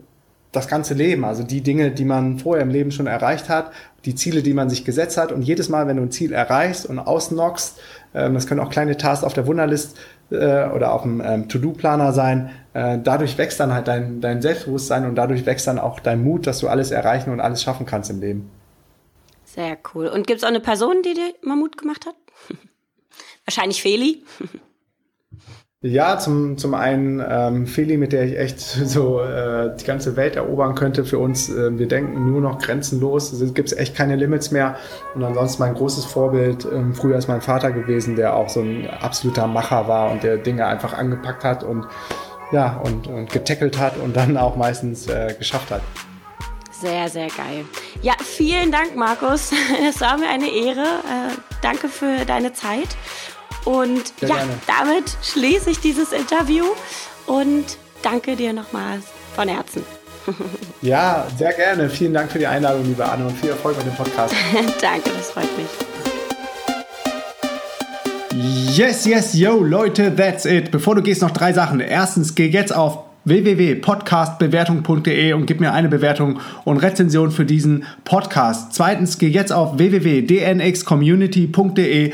das 0.52 0.68
ganze 0.68 0.96
Leben, 0.96 1.26
also 1.26 1.44
die 1.44 1.62
Dinge, 1.62 1.92
die 1.92 2.06
man 2.06 2.40
vorher 2.40 2.64
im 2.64 2.72
Leben 2.72 2.92
schon 2.92 3.08
erreicht 3.08 3.50
hat, 3.50 3.72
die 4.06 4.16
Ziele, 4.16 4.42
die 4.42 4.54
man 4.54 4.70
sich 4.70 4.84
gesetzt 4.84 5.18
hat. 5.18 5.32
Und 5.32 5.44
jedes 5.44 5.70
Mal, 5.70 5.88
wenn 5.88 5.98
du 5.98 6.04
ein 6.04 6.12
Ziel 6.12 6.34
erreichst 6.34 6.86
und 6.88 6.98
ausnockst, 6.98 7.80
ähm, 8.16 8.34
das 8.34 8.48
können 8.48 8.60
auch 8.60 8.72
kleine 8.72 8.98
Tasks 8.98 9.24
auf 9.24 9.34
der 9.34 9.46
Wunderlist 9.46 9.98
äh, 10.32 10.68
oder 10.70 10.94
auf 10.94 11.04
dem 11.04 11.22
ähm, 11.22 11.50
To-Do-Planer 11.50 12.14
sein, 12.14 12.50
äh, 12.74 12.98
dadurch 13.04 13.38
wächst 13.38 13.60
dann 13.60 13.74
halt 13.74 13.88
dein, 13.88 14.22
dein 14.22 14.42
Selbstbewusstsein 14.42 15.06
und 15.06 15.16
dadurch 15.16 15.46
wächst 15.46 15.68
dann 15.68 15.78
auch 15.78 16.00
dein 16.00 16.24
Mut, 16.24 16.48
dass 16.48 16.60
du 16.60 16.68
alles 16.68 16.92
erreichen 16.92 17.32
und 17.32 17.40
alles 17.40 17.62
schaffen 17.62 17.86
kannst 17.86 18.10
im 18.10 18.20
Leben. 18.20 18.50
Sehr 19.46 19.78
cool. 19.94 20.08
Und 20.08 20.26
gibt 20.26 20.40
es 20.40 20.44
auch 20.44 20.50
eine 20.50 20.60
Person, 20.60 21.02
die 21.04 21.14
dir 21.14 21.34
mal 21.44 21.56
Mut 21.56 21.78
gemacht 21.78 22.06
hat? 22.06 22.16
Wahrscheinlich 23.46 23.82
Feli. 23.82 24.24
Ja, 25.82 26.18
zum, 26.20 26.58
zum 26.58 26.74
einen 26.74 27.24
ähm, 27.26 27.66
Feli, 27.66 27.96
mit 27.96 28.12
der 28.12 28.26
ich 28.26 28.38
echt 28.38 28.60
so 28.60 29.22
äh, 29.22 29.74
die 29.78 29.86
ganze 29.86 30.18
Welt 30.18 30.36
erobern 30.36 30.76
könnte 30.76 31.06
für 31.06 31.20
uns. 31.20 31.48
Äh, 31.48 31.80
wir 31.80 31.88
denken 31.88 32.30
nur 32.30 32.42
noch 32.42 32.60
grenzenlos. 32.60 33.32
Es 33.32 33.54
gibt 33.54 33.72
echt 33.72 33.96
keine 33.96 34.18
Limits 34.18 34.52
mehr. 34.52 34.76
Und 35.16 35.24
ansonsten 35.24 35.64
mein 35.64 35.76
großes 35.76 36.04
Vorbild 36.04 36.66
ähm, 36.66 36.94
früher 36.94 37.18
ist 37.18 37.30
mein 37.30 37.40
Vater 37.40 37.72
gewesen, 37.72 38.18
der 38.18 38.36
auch 38.36 38.50
so 38.50 38.60
ein 38.60 38.90
absoluter 38.90 39.48
Macher 39.48 39.88
war 39.88 40.12
und 40.12 40.22
der 40.22 40.36
Dinge 40.36 40.66
einfach 40.66 40.92
angepackt 40.92 41.46
hat 41.46 41.64
und 41.64 41.86
ja 42.52 42.76
und, 42.84 43.08
und 43.08 43.32
getackelt 43.32 43.80
hat 43.80 43.96
und 43.96 44.18
dann 44.18 44.36
auch 44.36 44.58
meistens 44.58 45.08
äh, 45.08 45.34
geschafft 45.40 45.72
hat. 45.72 45.82
Sehr, 46.72 47.08
sehr 47.08 47.28
geil. 47.28 47.64
Ja, 48.02 48.16
vielen 48.22 48.72
Dank, 48.74 48.98
Markus. 48.98 49.52
Es 49.90 50.02
war 50.02 50.18
mir 50.18 50.28
eine 50.28 50.50
Ehre. 50.50 50.82
Äh, 50.82 51.38
danke 51.62 51.88
für 51.88 52.26
deine 52.26 52.52
Zeit. 52.52 52.90
Und 53.66 54.14
Sehr 54.20 54.30
ja, 54.30 54.36
gerne. 54.36 54.52
damit 54.68 55.18
schließe 55.22 55.72
ich 55.72 55.80
dieses 55.80 56.12
Interview 56.12 56.66
und 57.28 57.66
danke 58.02 58.36
dir 58.36 58.54
nochmals 58.54 59.06
von 59.36 59.48
Herzen. 59.48 59.84
Ja, 60.82 61.28
sehr 61.38 61.52
gerne. 61.54 61.90
Vielen 61.90 62.14
Dank 62.14 62.32
für 62.32 62.40
die 62.40 62.48
Einladung, 62.48 62.86
liebe 62.86 63.04
Anne, 63.04 63.28
und 63.28 63.38
viel 63.38 63.50
Erfolg 63.50 63.76
mit 63.78 63.86
dem 63.86 63.96
Podcast. 63.96 64.34
danke, 64.82 65.10
das 65.10 65.32
freut 65.32 65.50
mich. 65.58 65.68
Yes, 68.78 69.06
yes, 69.06 69.34
yo, 69.34 69.62
Leute, 69.62 70.16
that's 70.16 70.46
it. 70.46 70.72
Bevor 70.72 70.96
du 70.96 71.02
gehst, 71.02 71.22
noch 71.22 71.32
drei 71.32 71.52
Sachen. 71.52 71.82
Erstens, 71.82 72.36
geh 72.36 72.48
jetzt 72.48 72.74
auf 72.74 73.00
www.podcastbewertung.de 73.26 75.34
und 75.34 75.46
gib 75.46 75.60
mir 75.60 75.74
eine 75.74 75.90
Bewertung 75.90 76.40
und 76.64 76.78
Rezension 76.78 77.32
für 77.32 77.44
diesen 77.44 77.84
Podcast. 78.06 78.74
Zweitens, 78.74 79.18
geh 79.18 79.28
jetzt 79.28 79.52
auf 79.52 79.78
www.dnxcommunity.de 79.78 82.14